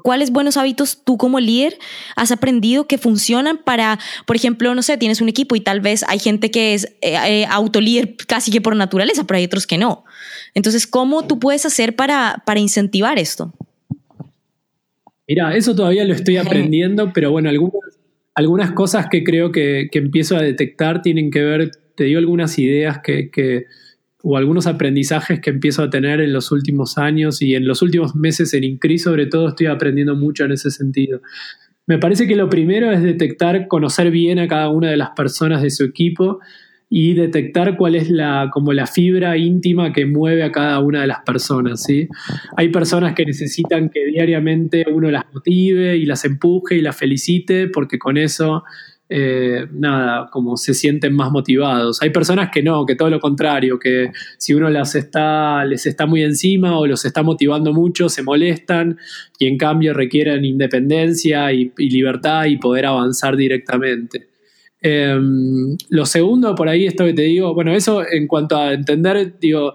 ¿Cuáles 0.02 0.30
buenos 0.30 0.56
hábitos 0.56 1.04
tú 1.04 1.18
como 1.18 1.40
líder 1.40 1.78
has 2.16 2.32
aprendido 2.32 2.86
que 2.86 2.98
funcionan 2.98 3.58
para, 3.58 3.98
por 4.26 4.36
ejemplo, 4.36 4.74
no 4.74 4.82
sé, 4.82 4.96
tienes 4.96 5.20
un 5.20 5.28
equipo 5.28 5.56
y 5.56 5.61
tal 5.61 5.80
vez 5.80 6.04
hay 6.08 6.18
gente 6.18 6.50
que 6.50 6.74
es 6.74 6.84
eh, 7.02 7.16
eh, 7.26 7.46
autolíder 7.50 8.16
casi 8.26 8.50
que 8.50 8.61
por 8.61 8.74
naturaleza, 8.76 9.24
pero 9.24 9.38
hay 9.38 9.44
otros 9.44 9.66
que 9.66 9.78
no. 9.78 10.04
Entonces, 10.54 10.86
¿cómo 10.86 11.26
tú 11.26 11.38
puedes 11.38 11.66
hacer 11.66 11.96
para, 11.96 12.42
para 12.46 12.61
incentivar 12.61 13.18
esto? 13.18 13.52
Mira, 15.28 15.54
eso 15.54 15.74
todavía 15.74 16.04
lo 16.04 16.14
estoy 16.14 16.38
aprendiendo, 16.38 17.12
pero 17.12 17.30
bueno, 17.30 17.50
algunas, 17.50 17.89
algunas 18.35 18.72
cosas 18.72 19.07
que 19.11 19.24
creo 19.24 19.53
que, 19.53 19.89
que, 19.91 19.99
empiezo 19.99 20.37
a 20.37 20.43
detectar 20.43 21.03
tienen 21.03 21.31
que 21.31 21.43
ver, 21.43 21.70
te 21.95 22.05
digo 22.05 22.18
algunas 22.18 22.59
ideas 22.59 23.01
que, 23.03 23.66
o 24.22 24.37
algunos 24.37 24.66
aprendizajes 24.66 25.41
que 25.41 25.51
empiezo 25.51 25.83
a 25.83 25.91
tener 25.91 26.20
en 26.20 26.33
los 26.33 26.53
últimos 26.53 26.99
años 26.99 27.43
y 27.43 27.55
en 27.55 27.66
los 27.66 27.83
últimos 27.83 28.14
meses 28.14 28.53
en 28.55 28.64
Increase, 28.64 29.05
sobre 29.05 29.26
todo, 29.26 29.49
estoy 29.49 29.66
aprendiendo 29.66 30.14
mucho 30.14 30.45
en 30.45 30.53
ese 30.53 30.70
sentido. 30.70 31.20
Me 31.87 31.99
parece 31.99 32.26
que 32.26 32.37
lo 32.37 32.49
primero 32.49 32.93
es 32.93 33.03
detectar, 33.03 33.66
conocer 33.66 34.11
bien 34.11 34.39
a 34.39 34.47
cada 34.47 34.68
una 34.68 34.91
de 34.91 34.97
las 34.97 35.11
personas 35.11 35.62
de 35.62 35.70
su 35.70 35.85
equipo 35.85 36.41
y 36.93 37.14
detectar 37.14 37.76
cuál 37.76 37.95
es 37.95 38.11
la, 38.11 38.51
como 38.53 38.72
la 38.72 38.86
fibra 38.86 39.36
íntima 39.36 39.93
que 39.93 40.07
mueve 40.07 40.43
a 40.43 40.51
cada 40.51 40.80
una 40.80 41.03
de 41.03 41.07
las 41.07 41.20
personas. 41.20 41.84
¿sí? 41.84 42.09
Hay 42.57 42.68
personas 42.70 43.14
que 43.14 43.24
necesitan 43.24 43.88
que 43.91 44.05
diariamente 44.07 44.84
uno 44.93 45.09
las 45.09 45.24
motive 45.32 45.97
y 45.97 46.05
las 46.05 46.24
empuje 46.24 46.74
y 46.74 46.80
las 46.82 46.97
felicite 46.97 47.68
porque 47.68 47.99
con 47.99 48.18
eso 48.18 48.64
eh, 49.12 49.66
nada, 49.72 50.28
como 50.30 50.57
se 50.57 50.72
sienten 50.72 51.14
más 51.14 51.32
motivados. 51.32 52.01
Hay 52.01 52.11
personas 52.11 52.51
que 52.53 52.62
no, 52.62 52.86
que 52.86 52.95
todo 52.95 53.11
lo 53.11 53.18
contrario, 53.18 53.76
que 53.76 54.12
si 54.38 54.55
uno 54.55 54.70
las 54.70 54.95
está, 54.95 55.64
les 55.64 55.84
está 55.86 56.07
muy 56.07 56.22
encima 56.22 56.78
o 56.78 56.86
los 56.86 57.05
está 57.05 57.24
motivando 57.24 57.72
mucho, 57.72 58.09
se 58.09 58.22
molestan 58.22 58.99
y 59.36 59.49
en 59.49 59.59
cambio 59.59 59.95
requieren 59.95 60.45
independencia 60.45 61.53
y, 61.53 61.72
libertad 61.76 62.45
y 62.45 62.57
poder 62.59 62.86
avanzar 62.86 63.36
directamente. 63.36 64.30
Em, 64.83 65.76
lo 65.91 66.07
segundo, 66.07 66.55
por 66.55 66.68
ahí, 66.68 66.87
esto 66.87 67.05
que 67.05 67.12
te 67.12 67.22
digo, 67.22 67.55
bueno, 67.55 67.72
eso 67.72 68.03
en 68.07 68.26
cuanto 68.26 68.57
a 68.57 68.72
entender, 68.72 69.39
digo, 69.39 69.74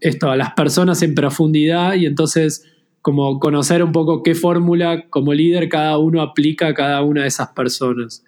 esto, 0.00 0.30
a 0.30 0.36
las 0.36 0.52
personas 0.52 1.02
en 1.02 1.14
profundidad 1.14 1.94
y 1.94 2.06
entonces 2.06 2.66
como 3.00 3.38
conocer 3.38 3.82
un 3.84 3.92
poco 3.92 4.22
qué 4.22 4.34
fórmula 4.34 5.08
como 5.10 5.34
líder 5.34 5.68
cada 5.68 5.98
uno 5.98 6.22
aplica 6.22 6.68
a 6.68 6.74
cada 6.74 7.02
una 7.02 7.22
de 7.22 7.28
esas 7.28 7.48
personas. 7.48 8.24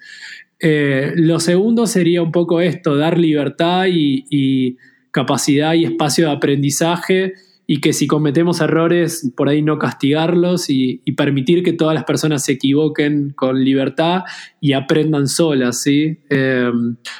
Eh, 0.61 1.12
lo 1.17 1.41
segundo 1.41 1.87
sería 1.87 2.23
un 2.23 2.33
poco 2.33 2.61
esto, 2.61 2.97
dar 2.97 3.19
libertad 3.19 3.87
y, 3.89 4.77
capacidad 5.11 5.73
y 5.73 5.87
espacio 5.87 6.27
de 6.27 6.33
aprendizaje 6.33 7.33
y 7.69 7.81
que 7.81 7.93
si 7.93 8.07
cometemos 8.07 8.61
errores, 8.61 9.33
por 9.37 9.49
ahí 9.49 9.61
no 9.61 9.79
castigarlos 9.79 10.71
y, 10.71 11.03
permitir 11.17 11.62
que 11.62 11.73
todas 11.73 11.95
las 11.95 12.05
personas 12.05 12.45
se 12.45 12.53
equivoquen 12.53 13.33
con 13.35 13.64
libertad 13.64 14.23
y 14.61 14.75
aprendan 14.75 15.27
solas, 15.29 15.83
¿sí? 15.83 16.19
Eh, 16.31 16.71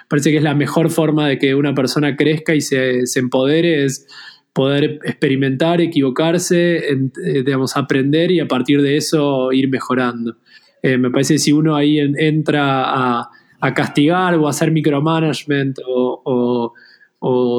parece 0.09 0.31
que 0.31 0.37
es 0.37 0.43
la 0.43 0.55
mejor 0.55 0.91
forma 0.91 1.27
de 1.29 1.39
que 1.39 1.55
una 1.55 1.75
persona 1.75 2.15
crezca 2.15 2.55
y 2.55 2.61
se, 2.61 3.05
empodere, 3.17 3.85
es 3.85 4.07
poder 4.53 5.01
experimentar, 5.05 5.81
equivocarse, 5.81 6.91
eh, 6.91 7.43
digamos, 7.45 7.77
aprender 7.77 8.31
y 8.31 8.41
a 8.41 8.47
partir 8.47 8.83
de 8.83 8.97
eso 8.97 9.51
ir 9.53 9.69
mejorando. 9.69 10.37
Eh, 10.83 10.99
me 10.99 11.11
parece 11.11 11.35
que 11.35 11.39
si 11.39 11.53
uno 11.53 11.75
ahí 11.75 11.99
entra 11.99 13.21
a, 13.21 13.31
castigar 13.75 14.35
o 14.37 14.47
a 14.47 14.51
hacer 14.51 14.71
micromanagement 14.71 15.81
o, 15.89 16.73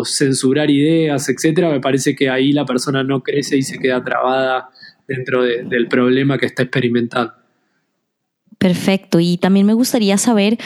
censurar 0.06 0.70
ideas, 0.70 1.28
etcétera, 1.30 1.70
me 1.70 1.80
parece 1.80 2.16
que 2.16 2.30
ahí 2.30 2.52
la 2.54 2.66
persona 2.66 3.04
no 3.04 3.22
crece 3.22 3.58
y 3.58 3.64
se 3.64 3.80
queda 3.80 4.04
trabada 4.04 4.70
dentro 5.08 5.44
del 5.44 5.88
problema 5.88 6.38
que 6.38 6.46
está 6.46 6.64
experimentando. 6.64 7.34
Perfecto. 8.58 9.20
Y 9.20 9.38
también 9.38 9.66
me 9.66 9.74
gustaría 9.74 10.18
saber, 10.18 10.58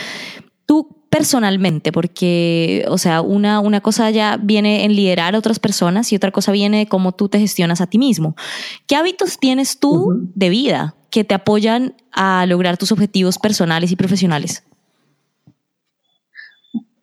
tú 0.66 1.02
personalmente, 1.10 1.92
porque, 1.92 2.86
o 2.88 2.98
sea, 2.98 3.22
una, 3.22 3.60
una 3.60 3.82
cosa 3.82 4.10
ya 4.12 4.38
viene 4.38 4.86
en 4.86 4.96
liderar 4.96 5.36
a 5.36 5.40
otras 5.40 5.60
personas 5.60 6.12
y 6.12 6.16
otra 6.16 6.32
cosa 6.32 6.54
viene 6.54 6.80
de 6.80 6.86
cómo 6.88 7.12
tú 7.12 7.28
te 7.28 7.38
gestionas 7.38 7.82
a 7.82 7.88
ti 7.88 7.98
mismo. 7.98 8.36
¿Qué 8.88 8.96
hábitos 8.96 9.38
tienes 9.38 9.80
tú 9.80 10.30
de 10.36 10.50
vida 10.50 10.96
que 11.10 11.26
te 11.26 11.36
apoyan 11.36 11.96
a 12.14 12.46
lograr 12.46 12.78
tus 12.78 12.94
objetivos 12.94 13.38
personales 13.40 13.92
y 13.92 13.98
profesionales? 13.98 14.64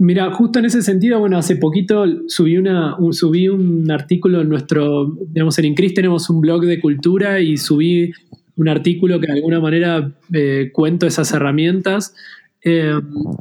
Mira, 0.01 0.31
justo 0.31 0.61
en 0.61 0.65
ese 0.65 0.81
sentido, 0.83 1.19
bueno, 1.19 1.39
hace 1.39 1.57
poquito 1.57 2.05
subí, 2.29 2.57
una, 2.57 2.97
un, 2.97 3.13
subí 3.13 3.49
un 3.49 3.91
artículo 3.91 4.43
en 4.43 4.49
nuestro, 4.49 5.17
digamos, 5.27 5.59
en 5.59 5.65
Incris 5.65 5.93
tenemos 5.93 6.31
un 6.31 6.41
blog 6.41 6.65
de 6.67 6.81
cultura 6.81 7.41
y 7.41 7.57
subí 7.57 8.13
un 8.55 8.69
artículo 8.69 9.19
que 9.19 9.27
de 9.27 9.33
alguna 9.33 9.59
manera 9.59 10.13
eh, 10.33 10.71
cuento 10.73 11.07
esas 11.07 11.33
herramientas 11.33 12.15
eh, 12.63 12.93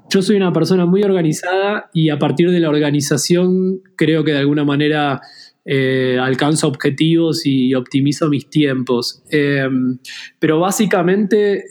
yo 0.09 0.21
soy 0.21 0.35
una 0.35 0.53
persona 0.53 0.85
muy 0.85 1.03
organizada 1.03 1.89
y 1.93 2.09
a 2.09 2.19
partir 2.19 2.51
de 2.51 2.59
la 2.59 2.69
organización 2.69 3.81
creo 3.95 4.23
que 4.23 4.31
de 4.31 4.39
alguna 4.39 4.63
manera 4.63 5.21
eh, 5.65 6.17
alcanzo 6.21 6.67
objetivos 6.67 7.45
y 7.45 7.73
optimizo 7.73 8.29
mis 8.29 8.49
tiempos. 8.49 9.23
Pero 10.39 10.59
básicamente 10.59 11.65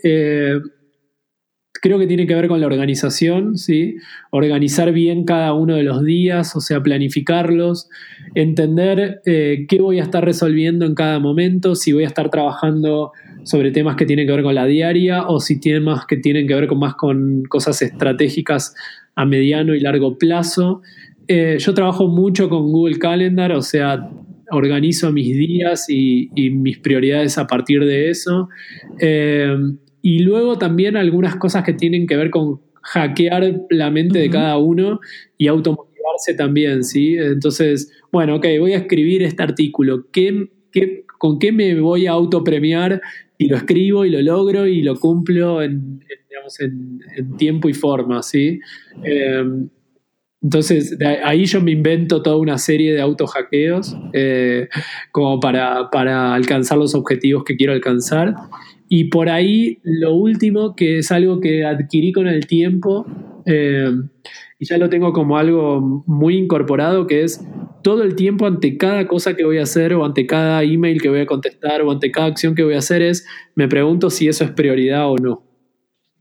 creo 1.81 1.99
que 1.99 2.07
tiene 2.07 2.27
que 2.27 2.35
ver 2.35 2.47
con 2.47 2.59
la 2.59 2.67
organización, 2.67 3.57
¿sí? 3.57 3.95
Organizar 4.31 4.91
bien 4.91 5.25
cada 5.25 5.53
uno 5.53 5.75
de 5.75 5.83
los 5.83 6.03
días, 6.03 6.55
o 6.55 6.61
sea, 6.61 6.81
planificarlos, 6.81 7.89
entender 8.35 9.21
qué 9.23 9.77
voy 9.79 9.99
a 9.99 10.03
estar 10.03 10.23
resolviendo 10.23 10.85
en 10.85 10.95
cada 10.95 11.19
momento, 11.19 11.75
si 11.75 11.93
voy 11.93 12.03
a 12.03 12.07
estar 12.07 12.29
trabajando 12.29 13.11
sobre 13.47 13.71
temas 13.71 13.95
que 13.95 14.05
tienen 14.05 14.27
que 14.27 14.33
ver 14.33 14.43
con 14.43 14.55
la 14.55 14.65
diaria 14.65 15.25
o 15.25 15.39
si 15.39 15.59
temas 15.59 16.05
que 16.05 16.17
tienen 16.17 16.47
que 16.47 16.53
ver 16.53 16.67
con 16.67 16.79
más 16.79 16.95
con 16.95 17.43
cosas 17.43 17.81
estratégicas 17.81 18.75
a 19.15 19.25
mediano 19.25 19.73
y 19.73 19.79
largo 19.79 20.17
plazo. 20.17 20.81
Eh, 21.27 21.57
yo 21.59 21.73
trabajo 21.73 22.07
mucho 22.07 22.49
con 22.49 22.71
Google 22.71 22.99
Calendar, 22.99 23.53
o 23.53 23.61
sea, 23.61 24.09
organizo 24.51 25.11
mis 25.13 25.35
días 25.35 25.85
y, 25.89 26.29
mis 26.51 26.77
prioridades 26.79 27.37
a 27.37 27.47
partir 27.47 27.85
de 27.85 28.09
eso. 28.09 28.49
Eh, 28.99 29.55
y 30.07 30.19
luego 30.19 30.57
también 30.57 30.95
algunas 30.95 31.35
cosas 31.35 31.65
que 31.65 31.73
tienen 31.73 32.07
que 32.07 32.15
ver 32.15 32.29
con 32.29 32.61
hackear 32.81 33.65
la 33.69 33.91
mente 33.91 34.19
de 34.19 34.29
cada 34.29 34.57
uno 34.57 35.01
y 35.37 35.47
automotivarse 35.47 36.33
también, 36.33 36.85
¿sí? 36.85 37.17
Entonces, 37.17 37.91
bueno, 38.09 38.37
ok, 38.37 38.45
voy 38.57 38.71
a 38.71 38.77
escribir 38.77 39.21
este 39.21 39.43
artículo. 39.43 40.07
¿Qué, 40.13 40.49
qué, 40.71 41.03
con 41.17 41.39
qué 41.39 41.51
me 41.51 41.77
voy 41.81 42.07
a 42.07 42.11
autopremiar 42.11 43.01
y 43.37 43.49
lo 43.49 43.57
escribo 43.57 44.05
y 44.05 44.09
lo 44.09 44.21
logro 44.21 44.65
y 44.65 44.81
lo 44.81 44.95
cumplo 44.97 45.61
en, 45.61 45.99
tiempo 47.37 47.67
y 47.67 47.73
forma, 47.73 48.23
¿sí? 48.23 48.61
Em, 49.03 49.67
entonces, 50.41 50.97
ahí 51.25 51.43
yo 51.43 51.59
me 51.61 51.71
invento 51.71 52.21
toda 52.21 52.37
una 52.37 52.57
serie 52.57 52.93
de 52.93 53.01
autohackeos 53.01 53.97
eh, 54.13 54.69
como 55.11 55.41
para, 55.41 55.89
para, 55.89 56.33
alcanzar 56.33 56.77
los 56.77 56.95
objetivos 56.95 57.43
que 57.43 57.57
quiero 57.57 57.73
alcanzar. 57.73 58.33
Y 58.89 59.05
por 59.05 59.29
ahí 59.29 59.79
lo 59.83 60.13
último, 60.13 60.75
que 60.75 60.99
es 60.99 61.11
algo 61.11 61.39
que 61.39 61.65
adquirí 61.65 62.11
con 62.11 62.27
el 62.27 62.47
tiempo, 62.47 63.05
em, 63.45 64.09
y 64.59 64.65
ya 64.65 64.77
lo 64.77 64.89
tengo 64.89 65.13
como 65.13 65.37
algo 65.37 66.03
muy 66.05 66.37
incorporado, 66.37 67.05
que 67.05 67.23
es 67.23 67.45
todo 67.83 68.03
el 68.03 68.15
tiempo 68.15 68.45
ante 68.45 68.77
cada 68.77 69.07
cosa 69.07 69.35
que 69.35 69.45
voy 69.45 69.59
a 69.59 69.63
hacer 69.63 69.93
o 69.93 70.03
ante 70.03 70.25
cada 70.25 70.63
email 70.63 71.01
que 71.01 71.09
voy 71.09 71.21
a 71.21 71.25
contestar 71.25 71.81
o 71.81 71.91
ante 71.91 72.11
cada 72.11 72.27
acción 72.27 72.55
que 72.55 72.63
voy 72.63 72.73
a 72.73 72.79
hacer 72.79 73.01
es, 73.01 73.25
me 73.55 73.67
pregunto 73.67 74.09
si 74.09 74.27
eso 74.27 74.43
es 74.43 74.51
prioridad 74.51 75.09
o 75.09 75.15
no. 75.17 75.43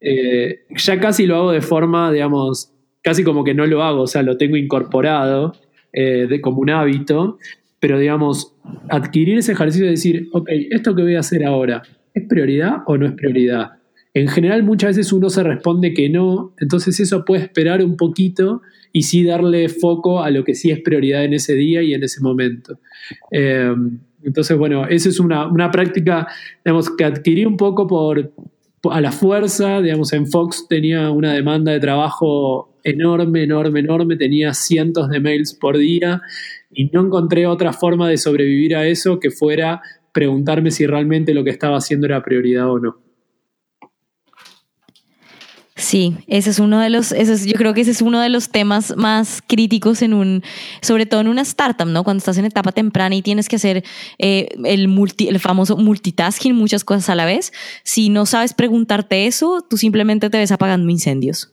Eh, 0.00 0.60
ya 0.76 1.00
casi 1.00 1.26
lo 1.26 1.36
hago 1.36 1.52
de 1.52 1.62
forma, 1.62 2.12
digamos, 2.12 2.72
casi 3.02 3.24
como 3.24 3.42
que 3.42 3.54
no 3.54 3.66
lo 3.66 3.82
hago, 3.82 4.02
o 4.02 4.06
sea, 4.06 4.22
lo 4.22 4.36
tengo 4.36 4.56
incorporado 4.56 5.54
eh, 5.92 6.26
de, 6.28 6.40
como 6.40 6.60
un 6.60 6.70
hábito, 6.70 7.38
pero 7.80 7.98
digamos, 7.98 8.54
adquirir 8.88 9.38
ese 9.38 9.52
ejercicio 9.52 9.86
de 9.86 9.92
decir, 9.92 10.28
ok, 10.32 10.48
esto 10.70 10.94
que 10.94 11.02
voy 11.02 11.14
a 11.14 11.20
hacer 11.20 11.44
ahora, 11.44 11.82
¿es 12.16 12.28
prioridad 12.28 12.78
o 12.86 12.96
no 12.96 13.06
es 13.06 13.12
prioridad? 13.12 13.72
En 14.14 14.28
general 14.28 14.62
muchas 14.62 14.96
veces 14.96 15.12
uno 15.12 15.28
se 15.28 15.42
responde 15.42 15.92
que 15.92 16.08
no, 16.08 16.54
entonces 16.58 16.98
eso 17.00 17.24
puede 17.24 17.42
esperar 17.42 17.84
un 17.84 17.96
poquito 17.96 18.62
y 18.90 19.02
sí 19.02 19.22
darle 19.24 19.68
foco 19.68 20.22
a 20.22 20.30
lo 20.30 20.42
que 20.42 20.54
sí 20.54 20.70
es 20.70 20.80
prioridad 20.80 21.24
en 21.24 21.34
ese 21.34 21.54
día 21.54 21.82
y 21.82 21.92
en 21.92 22.02
ese 22.02 22.22
momento. 22.22 22.78
Eh, 23.30 23.74
entonces, 24.22 24.56
bueno, 24.56 24.86
esa 24.86 25.10
es 25.10 25.20
una, 25.20 25.70
práctica, 25.70 26.26
digamos, 26.64 26.90
que 26.96 27.04
adquirí 27.04 27.44
un 27.44 27.58
poco 27.58 27.86
por, 27.86 28.32
a 28.90 29.00
la 29.02 29.12
fuerza, 29.12 29.82
digamos, 29.82 30.12
en 30.14 30.26
Fox 30.26 30.66
tenía 30.66 31.10
una 31.10 31.34
demanda 31.34 31.72
de 31.72 31.80
trabajo 31.80 32.74
enorme, 32.82 33.42
enorme, 33.42 33.80
enorme, 33.80 34.16
tenía 34.16 34.54
cientos 34.54 35.10
de 35.10 35.20
mails 35.20 35.52
por 35.52 35.76
día 35.76 36.22
y 36.72 36.86
no 36.86 37.04
encontré 37.04 37.46
otra 37.46 37.72
forma 37.72 38.08
de 38.08 38.16
sobrevivir 38.16 38.76
a 38.76 38.86
eso 38.86 39.20
que 39.20 39.30
fuera 39.30 39.82
preguntarme 40.16 40.70
si 40.70 40.86
realmente 40.86 41.34
lo 41.34 41.44
que 41.44 41.50
estaba 41.50 41.76
haciendo 41.76 42.06
era 42.06 42.22
prioridad 42.22 42.70
o 42.70 42.78
no. 42.78 42.96
Sí, 45.76 46.16
ese 46.26 46.48
es 46.48 46.58
uno 46.58 46.80
de 46.80 46.88
los, 46.88 47.10
yo 47.44 47.52
creo 47.52 47.74
que 47.74 47.82
ese 47.82 47.90
es 47.90 48.00
uno 48.00 48.18
de 48.22 48.30
los 48.30 48.48
temas 48.48 48.96
más 48.96 49.42
críticos 49.46 50.00
en 50.00 50.14
un, 50.14 50.42
sobre 50.80 51.04
todo 51.04 51.20
en 51.20 51.28
una 51.28 51.42
startup, 51.42 51.86
¿no? 51.86 52.02
Cuando 52.02 52.20
estás 52.20 52.38
en 52.38 52.46
etapa 52.46 52.72
temprana 52.72 53.14
y 53.14 53.20
tienes 53.20 53.46
que 53.46 53.56
hacer 53.56 53.84
eh, 54.18 54.48
el, 54.64 54.88
multi, 54.88 55.28
el 55.28 55.38
famoso 55.38 55.76
multitasking, 55.76 56.54
muchas 56.54 56.82
cosas 56.82 57.10
a 57.10 57.14
la 57.14 57.26
vez. 57.26 57.52
Si 57.84 58.08
no 58.08 58.24
sabes 58.24 58.54
preguntarte 58.54 59.26
eso, 59.26 59.66
tú 59.68 59.76
simplemente 59.76 60.30
te 60.30 60.38
ves 60.38 60.50
apagando 60.50 60.90
incendios. 60.90 61.52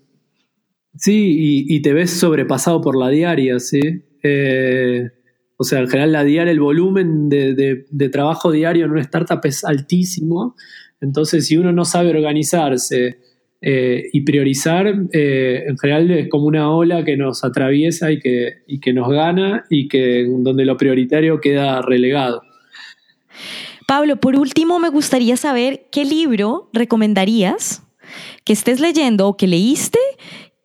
Sí, 0.95 1.65
y, 1.67 1.81
te 1.81 1.91
ves 1.91 2.11
sobrepasado 2.11 2.79
por 2.79 2.97
la 2.97 3.09
diaria, 3.09 3.59
¿sí? 3.59 3.81
Eh, 4.23 5.09
o 5.57 5.63
sea, 5.63 5.79
en 5.79 5.87
general 5.87 6.11
la 6.11 6.23
diaria, 6.23 6.51
el 6.51 6.59
volumen 6.59 7.29
de, 7.29 7.85
de 7.89 8.09
trabajo 8.09 8.51
diario 8.51 8.85
en 8.85 8.91
una 8.91 9.01
startup 9.01 9.39
es 9.43 9.63
altísimo. 9.63 10.55
Entonces, 11.01 11.45
si 11.47 11.57
uno 11.57 11.71
no 11.71 11.85
sabe 11.85 12.09
organizarse, 12.09 13.19
eh, 13.65 14.09
y 14.11 14.25
priorizar 14.25 14.93
eh, 15.13 15.63
en 15.65 15.77
general 15.77 16.11
es 16.11 16.27
como 16.27 16.47
una 16.47 16.69
ola 16.69 17.05
que 17.05 17.15
nos 17.15 17.45
atraviesa 17.45 18.11
y 18.11 18.19
que, 18.19 18.55
que 18.81 18.91
nos 18.91 19.09
gana 19.09 19.63
y 19.69 19.87
que 19.87 20.27
donde 20.27 20.65
lo 20.65 20.75
prioritario 20.75 21.39
queda 21.39 21.81
relegado. 21.81 22.41
Pablo, 23.87 24.17
por 24.17 24.35
último 24.35 24.79
me 24.79 24.89
gustaría 24.89 25.37
saber 25.37 25.85
qué 25.93 26.03
libro 26.03 26.69
recomendarías 26.73 27.83
que 28.43 28.51
estés 28.51 28.81
leyendo 28.81 29.29
o 29.29 29.37
que 29.37 29.47
leíste 29.47 29.99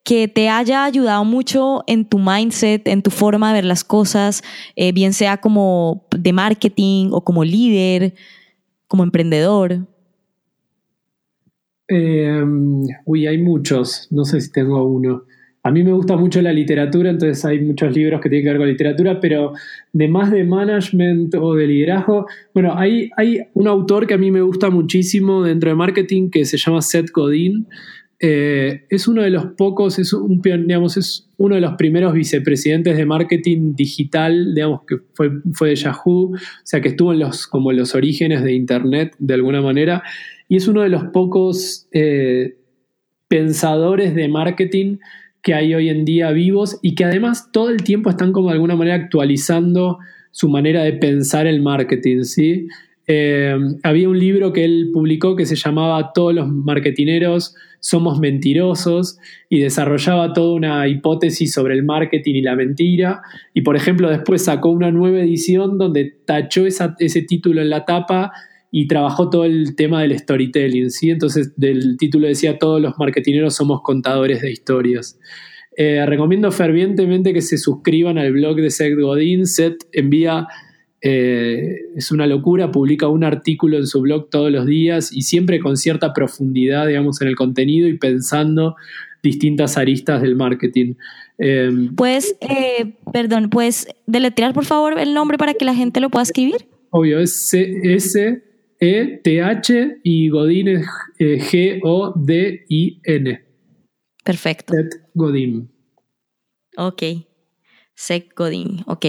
que 0.09 0.27
te 0.27 0.49
haya 0.49 0.87
ayudado 0.87 1.23
mucho 1.27 1.85
en 1.87 2.07
tu 2.07 2.19
mindset, 2.19 2.89
en 2.89 3.03
tu 3.03 3.11
forma 3.11 3.49
de 3.49 3.59
ver 3.59 3.67
las 3.67 3.85
cosas, 3.85 4.43
eh, 4.75 4.91
bien 4.93 5.13
sea 5.13 5.37
como 5.37 6.07
de 6.17 6.33
marketing 6.33 7.11
o 7.13 7.23
como 7.23 7.45
líder, 7.45 8.15
como 8.87 9.03
emprendedor. 9.03 9.87
Eh, 11.89 12.43
uy, 13.05 13.27
hay 13.27 13.37
muchos, 13.37 14.09
no 14.11 14.25
sé 14.25 14.41
si 14.41 14.51
tengo 14.51 14.83
uno. 14.83 15.25
A 15.63 15.71
mí 15.71 15.85
me 15.85 15.93
gusta 15.93 16.17
mucho 16.17 16.41
la 16.41 16.55
literatura, 16.55 17.11
entonces 17.11 17.45
hay 17.45 17.61
muchos 17.61 17.95
libros 17.95 18.23
que 18.23 18.31
tienen 18.31 18.47
que 18.47 18.51
ver 18.53 18.59
con 18.61 18.69
literatura, 18.69 19.21
pero 19.21 19.53
de 19.93 20.09
más 20.09 20.31
de 20.31 20.43
management 20.43 21.35
o 21.35 21.55
de 21.55 21.67
liderazgo, 21.67 22.25
bueno, 22.55 22.73
hay, 22.75 23.11
hay 23.19 23.41
un 23.53 23.69
autor 23.69 24.07
que 24.07 24.15
a 24.15 24.19
mí 24.19 24.31
me 24.31 24.41
gusta 24.41 24.71
muchísimo 24.71 25.43
dentro 25.43 25.69
de 25.69 25.77
marketing 25.77 26.31
que 26.31 26.47
se 26.47 26.57
llama 26.57 26.81
Seth 26.81 27.11
Godin. 27.11 27.67
Eh, 28.21 28.87
es 28.91 29.07
uno 29.07 29.23
de 29.23 29.31
los 29.31 29.47
pocos, 29.57 29.99
es 29.99 30.13
un, 30.13 30.43
digamos, 30.43 30.97
es 30.97 31.29
uno 31.37 31.55
de 31.55 31.61
los 31.61 31.75
primeros 31.75 32.13
vicepresidentes 32.15 32.97
de 32.97 33.07
marketing 33.07 33.75
digital, 33.77 34.55
digamos, 34.55 34.81
que 34.87 34.97
fue, 35.15 35.69
de 35.69 35.77
Yahoo, 35.77 36.35
o 36.35 36.39
sea, 36.65 36.81
que 36.81 36.89
estuvo 36.89 37.13
en 37.13 37.21
los, 37.21 37.47
como 37.47 37.71
en 37.71 37.77
los 37.77 37.95
orígenes 37.95 38.43
de 38.43 38.55
Internet 38.55 39.15
de 39.19 39.35
alguna 39.35 39.63
manera 39.63 40.03
y 40.49 40.57
es 40.57 40.67
uno 40.67 40.83
de 40.83 40.89
los 40.89 41.05
pocos 41.05 41.87
eh, 41.93 42.57
pensadores 43.29 44.15
de 44.15 44.29
marketing 44.29 44.97
que 45.43 45.55
hay 45.55 45.75
hoy 45.75 45.91
en 45.91 46.05
día 46.05 46.33
vivos 46.33 46.79
y 46.83 46.95
que 46.95 47.05
además 47.05 47.53
todo 47.53 47.71
el 47.71 47.83
tiempo 47.85 48.11
están 48.11 48.33
como 48.33 48.49
de 48.49 48.55
alguna 48.55 48.75
manera 48.75 48.97
actualizando 48.97 49.99
su 50.31 50.49
manera 50.49 50.83
de 50.83 50.95
pensar 50.95 51.47
el 51.47 51.63
marketing, 51.63 52.23
¿sí? 52.23 52.67
Eh, 53.07 53.57
había 53.83 54.09
un 54.09 54.19
libro 54.19 54.53
que 54.53 54.65
él 54.65 54.91
publicó 54.93 55.37
que 55.37 55.47
se 55.47 55.57
llamaba 55.57 56.13
Todos 56.13 56.35
los 56.35 56.49
marketineros 56.49 57.55
somos 57.81 58.19
mentirosos 58.19 59.19
y 59.49 59.61
desarrollaba 59.61 60.33
toda 60.33 60.55
una 60.55 60.89
hipótesis 60.89 61.53
sobre 61.53 61.75
el 61.75 61.85
marketing 61.85 62.35
y 62.35 62.43
la 62.43 62.57
mentira. 62.57 63.23
Y 63.55 63.63
por 63.63 63.77
ejemplo, 63.77 64.11
después 64.11 64.45
sacó 64.45 64.71
una 64.71 64.91
nueva 64.91 65.21
edición 65.21 65.79
donde 65.79 66.17
tachó 66.25 66.67
ese 66.67 67.23
título 67.23 67.63
en 67.63 67.71
la 67.71 67.85
tapa 67.85 68.33
y 68.71 68.87
trabajó 68.87 69.31
todo 69.31 69.45
el 69.45 69.75
tema 69.77 70.03
del 70.03 70.19
storytelling. 70.19 70.91
¿sí? 70.91 71.11
Entonces, 71.11 71.55
del 71.57 71.97
título 71.99 72.27
decía: 72.27 72.59
Todos 72.59 72.81
los 72.81 72.99
marketineros 72.99 73.55
somos 73.55 73.81
contadores 73.83 74.43
de 74.43 74.51
historias. 74.51 75.19
Eh, 75.77 76.05
recomiendo 76.07 76.51
fervientemente 76.51 77.33
que 77.33 77.41
se 77.41 77.57
suscriban 77.57 78.19
al 78.19 78.33
blog 78.33 78.57
de 78.57 78.71
Seth 78.71 78.99
Godin. 78.99 79.47
Seth 79.47 79.85
envía 79.93 80.49
eh, 81.01 81.77
es 81.97 82.11
una 82.11 82.27
locura, 82.27 82.71
publica 82.71 83.09
un 83.09 83.25
artículo 83.25 83.77
en 83.77 83.87
su 83.87 84.01
blog 84.01 84.31
todos 84.31 84.51
los 84.51 84.67
días 84.67 85.13
y 85.13 85.23
siempre 85.23 85.61
con 85.61 85.77
cierta 85.77 86.13
profundidad, 86.13 86.87
digamos, 86.87 87.21
en 87.23 87.29
el 87.29 87.37
contenido 87.37 87.89
y 87.89 87.99
pensando 87.99 88.77
distintas 89.23 89.77
aristas 89.77 90.23
del 90.23 90.37
marketing. 90.37 90.95
Eh, 91.39 91.71
¿Puedes, 91.97 92.37
eh, 92.41 92.97
perdón, 93.13 93.51
puedes 93.51 93.87
deletrear 94.07 94.53
por 94.53 94.65
favor 94.65 94.99
el 94.99 95.15
nombre 95.15 95.39
para 95.39 95.55
que 95.55 95.65
la 95.65 95.75
gente 95.75 96.01
lo 96.01 96.11
pueda 96.11 96.25
escribir? 96.25 96.67
Obvio, 96.91 97.21
es 97.21 97.53
S 97.53 98.43
E 98.81 99.21
T 99.23 99.43
H 99.43 99.99
y 100.03 100.29
Godin 100.29 100.69
es 100.69 100.87
G 101.19 101.81
O 101.83 102.15
D 102.17 102.65
I 102.69 103.01
N. 103.05 103.41
Perfecto. 104.25 104.75
Godin. 105.15 105.69
Ok. 106.77 107.03
Sec 107.99 108.33
Godin, 108.37 108.85
ok. 108.87 109.07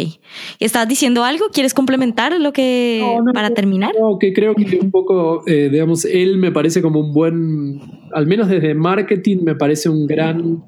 ¿Estás 0.59 0.87
diciendo 0.87 1.23
algo? 1.23 1.45
¿Quieres 1.53 1.75
complementar 1.75 2.33
lo 2.41 2.51
que 2.51 3.05
para 3.35 3.51
terminar? 3.51 3.93
No, 3.99 4.17
que 4.17 4.33
creo 4.33 4.55
que 4.55 4.79
un 4.81 4.89
poco, 4.89 5.43
eh, 5.45 5.69
digamos, 5.71 6.05
él 6.05 6.39
me 6.39 6.51
parece 6.51 6.81
como 6.81 6.99
un 6.99 7.13
buen, 7.13 7.79
al 8.13 8.25
menos 8.25 8.49
desde 8.49 8.73
marketing, 8.73 9.43
me 9.43 9.53
parece 9.53 9.89
un 9.89 10.07
gran 10.07 10.63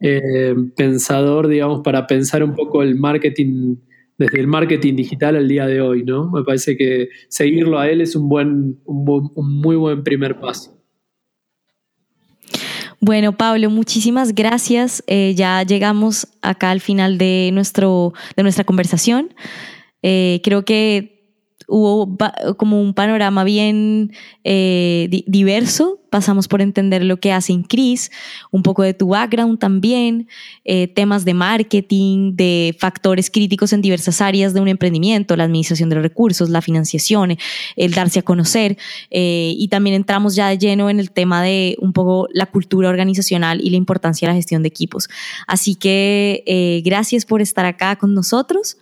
eh, 0.00 0.52
pensador, 0.76 1.46
digamos, 1.46 1.82
para 1.84 2.08
pensar 2.08 2.42
un 2.42 2.56
poco 2.56 2.82
el 2.82 2.96
marketing, 2.96 3.76
desde 4.18 4.40
el 4.40 4.48
marketing 4.48 4.96
digital 4.96 5.36
al 5.36 5.46
día 5.46 5.68
de 5.68 5.80
hoy, 5.80 6.02
¿no? 6.02 6.28
Me 6.28 6.42
parece 6.42 6.76
que 6.76 7.10
seguirlo 7.28 7.78
a 7.78 7.88
él 7.88 8.00
es 8.00 8.16
un 8.16 8.28
buen, 8.28 8.80
un 8.84 9.60
muy 9.60 9.76
buen 9.76 10.02
primer 10.02 10.40
paso. 10.40 10.79
Bueno, 13.00 13.32
Pablo, 13.32 13.70
muchísimas 13.70 14.34
gracias. 14.34 15.02
Eh, 15.06 15.32
ya 15.34 15.62
llegamos 15.62 16.28
acá 16.42 16.70
al 16.70 16.80
final 16.80 17.16
de, 17.16 17.50
nuestro, 17.52 18.12
de 18.36 18.42
nuestra 18.42 18.64
conversación. 18.64 19.32
Eh, 20.02 20.40
creo 20.44 20.66
que 20.66 21.19
hubo 21.70 22.16
como 22.56 22.82
un 22.82 22.92
panorama 22.92 23.44
bien 23.44 24.12
eh, 24.44 25.22
diverso. 25.26 26.00
Pasamos 26.10 26.48
por 26.48 26.60
entender 26.60 27.04
lo 27.04 27.18
que 27.20 27.30
hace 27.32 27.52
Increase, 27.52 28.10
un 28.50 28.64
poco 28.64 28.82
de 28.82 28.92
tu 28.92 29.08
background 29.08 29.60
también, 29.60 30.26
eh, 30.64 30.88
temas 30.88 31.24
de 31.24 31.34
marketing, 31.34 32.34
de 32.34 32.76
factores 32.80 33.30
críticos 33.30 33.72
en 33.72 33.80
diversas 33.80 34.20
áreas 34.20 34.52
de 34.52 34.60
un 34.60 34.66
emprendimiento, 34.66 35.36
la 35.36 35.44
administración 35.44 35.88
de 35.88 35.94
los 35.94 36.02
recursos, 36.02 36.50
la 36.50 36.60
financiación, 36.60 37.36
el 37.76 37.94
darse 37.94 38.18
a 38.18 38.22
conocer. 38.22 38.76
Eh, 39.10 39.54
y 39.56 39.68
también 39.68 39.94
entramos 39.94 40.34
ya 40.34 40.48
de 40.48 40.58
lleno 40.58 40.90
en 40.90 40.98
el 40.98 41.12
tema 41.12 41.44
de 41.44 41.76
un 41.80 41.92
poco 41.92 42.26
la 42.32 42.46
cultura 42.46 42.88
organizacional 42.88 43.60
y 43.62 43.70
la 43.70 43.76
importancia 43.76 44.26
de 44.26 44.32
la 44.32 44.36
gestión 44.36 44.62
de 44.62 44.68
equipos. 44.68 45.08
Así 45.46 45.76
que 45.76 46.82
gracias 46.84 47.24
por 47.24 47.40
estar 47.40 47.64
acá 47.66 47.94
con 47.94 48.14
nosotros. 48.14 48.78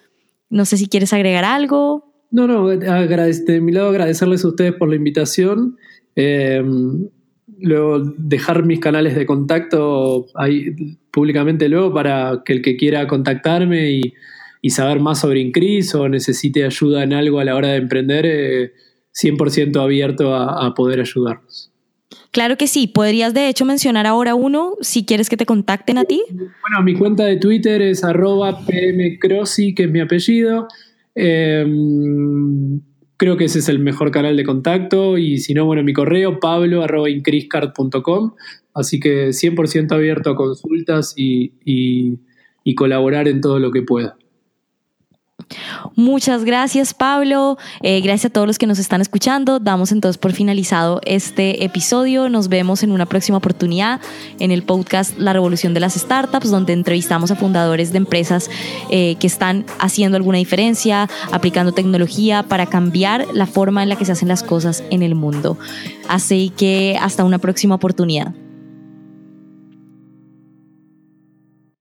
No 0.49 0.65
sé 0.65 0.79
si 0.79 0.89
quieres 0.89 1.13
agregar 1.13 1.45
algo. 1.45 2.08
No, 2.31 2.47
no, 2.47 2.69
de 2.69 3.61
mi 3.61 3.73
lado 3.73 3.89
agradecerles 3.89 4.45
a 4.45 4.49
ustedes 4.49 4.75
por 4.75 4.89
la 4.89 4.97
invitación. 4.97 5.79
Eh, 6.15 6.63
luego 7.61 8.01
dejar 8.17 8.65
mis 8.65 8.81
canales 8.81 9.15
de 9.15 9.27
contacto 9.27 10.27
ahí 10.35 10.97
públicamente 11.11 11.69
luego 11.69 11.93
para 11.93 12.43
que 12.45 12.53
el 12.53 12.63
que 12.63 12.77
quiera 12.77 13.07
contactarme 13.07 13.91
y, 13.91 14.15
saber 14.71 15.01
más 15.01 15.21
sobre 15.21 15.41
Increase 15.41 15.97
o 15.97 16.11
necesite 16.11 16.63
ayuda 16.63 17.03
en 17.03 17.15
algo 17.15 17.41
a 17.41 17.45
la 17.45 17.57
hora 17.57 17.69
de 17.69 17.77
emprender, 17.77 18.75
100% 19.15 19.77
eh, 19.77 19.81
abierto 19.81 20.35
a, 20.35 20.67
a, 20.67 20.75
poder 20.75 21.01
ayudarnos. 21.01 21.73
Claro 22.33 22.59
que 22.59 22.67
sí, 22.67 22.87
podrías 22.87 23.33
de 23.33 23.49
hecho 23.49 23.65
mencionar 23.65 24.07
ahora 24.07 24.35
uno 24.35 24.75
si 24.83 25.07
quieres 25.07 25.31
que 25.31 25.39
te 25.39 25.47
contacten 25.47 25.97
a 25.97 26.05
ti. 26.05 26.23
Bueno, 26.31 26.83
mi 26.85 26.95
cuenta 26.95 27.25
de 27.25 27.39
Twitter 27.39 27.81
es 27.81 28.05
arroba 28.05 28.59
pmcrossi, 28.67 29.75
que 29.75 29.85
es 29.85 29.91
mi 29.91 30.01
apellido. 30.01 30.69
Em, 31.21 32.81
creo 33.17 33.37
que 33.37 33.47
ese 33.47 33.59
es 33.59 33.69
el 33.69 33.81
mejor 33.81 34.13
canal 34.13 34.37
de 34.37 34.45
contacto 34.45 35.19
y 35.19 35.39
si 35.39 35.53
no, 35.53 35.67
bueno, 35.67 35.83
mi 35.83 35.93
correo 35.93 36.39
pablo.incriscard.com. 36.39 38.35
Así 38.73 39.01
que 39.01 39.31
100% 39.31 39.93
abierto 39.93 40.31
a 40.31 40.37
consultas 40.37 41.15
y 41.17 42.21
colaborar 42.77 43.27
en 43.27 43.41
todo 43.41 43.59
lo 43.59 43.73
que 43.73 43.83
pueda. 43.83 44.17
Muchas 45.95 46.45
gracias 46.45 46.95
Pablo, 46.95 47.59
eh, 47.83 48.01
gracias 48.01 48.31
a 48.31 48.33
todos 48.33 48.47
los 48.47 48.59
que 48.59 48.67
nos 48.67 48.79
están 48.79 49.01
escuchando. 49.01 49.59
Damos 49.59 49.93
entonces 49.93 50.19
por 50.19 50.33
finalizado 50.33 51.01
este 51.05 51.65
episodio. 51.65 52.29
Nos 52.29 52.49
vemos 52.49 52.83
en 52.83 52.93
una 52.93 53.07
próxima 53.07 53.39
oportunidad 53.39 54.01
en 54.39 54.51
el 54.51 54.63
podcast 54.63 55.19
La 55.19 55.33
Revolución 55.33 55.75
de 55.75 55.81
las 55.81 55.95
Startups, 55.95 56.51
donde 56.51 56.73
entrevistamos 56.73 57.31
a 57.31 57.37
fundadores 57.37 57.93
de 57.93 57.99
empresas 57.99 58.51
eh, 58.91 59.17
que 59.19 59.27
están 59.27 59.65
haciendo 59.79 60.17
alguna 60.17 60.39
diferencia, 60.39 61.09
aplicando 61.33 61.73
tecnología 61.73 62.43
para 62.43 62.67
cambiar 62.67 63.27
la 63.33 63.47
forma 63.47 63.83
en 63.83 63.89
la 63.89 63.97
que 63.97 64.05
se 64.05 64.13
hacen 64.13 64.29
las 64.29 64.43
cosas 64.43 64.85
en 64.91 65.03
el 65.03 65.15
mundo. 65.15 65.59
Así 66.09 66.53
que 66.57 66.99
hasta 67.01 67.25
una 67.25 67.39
próxima 67.39 67.75
oportunidad. 67.75 68.35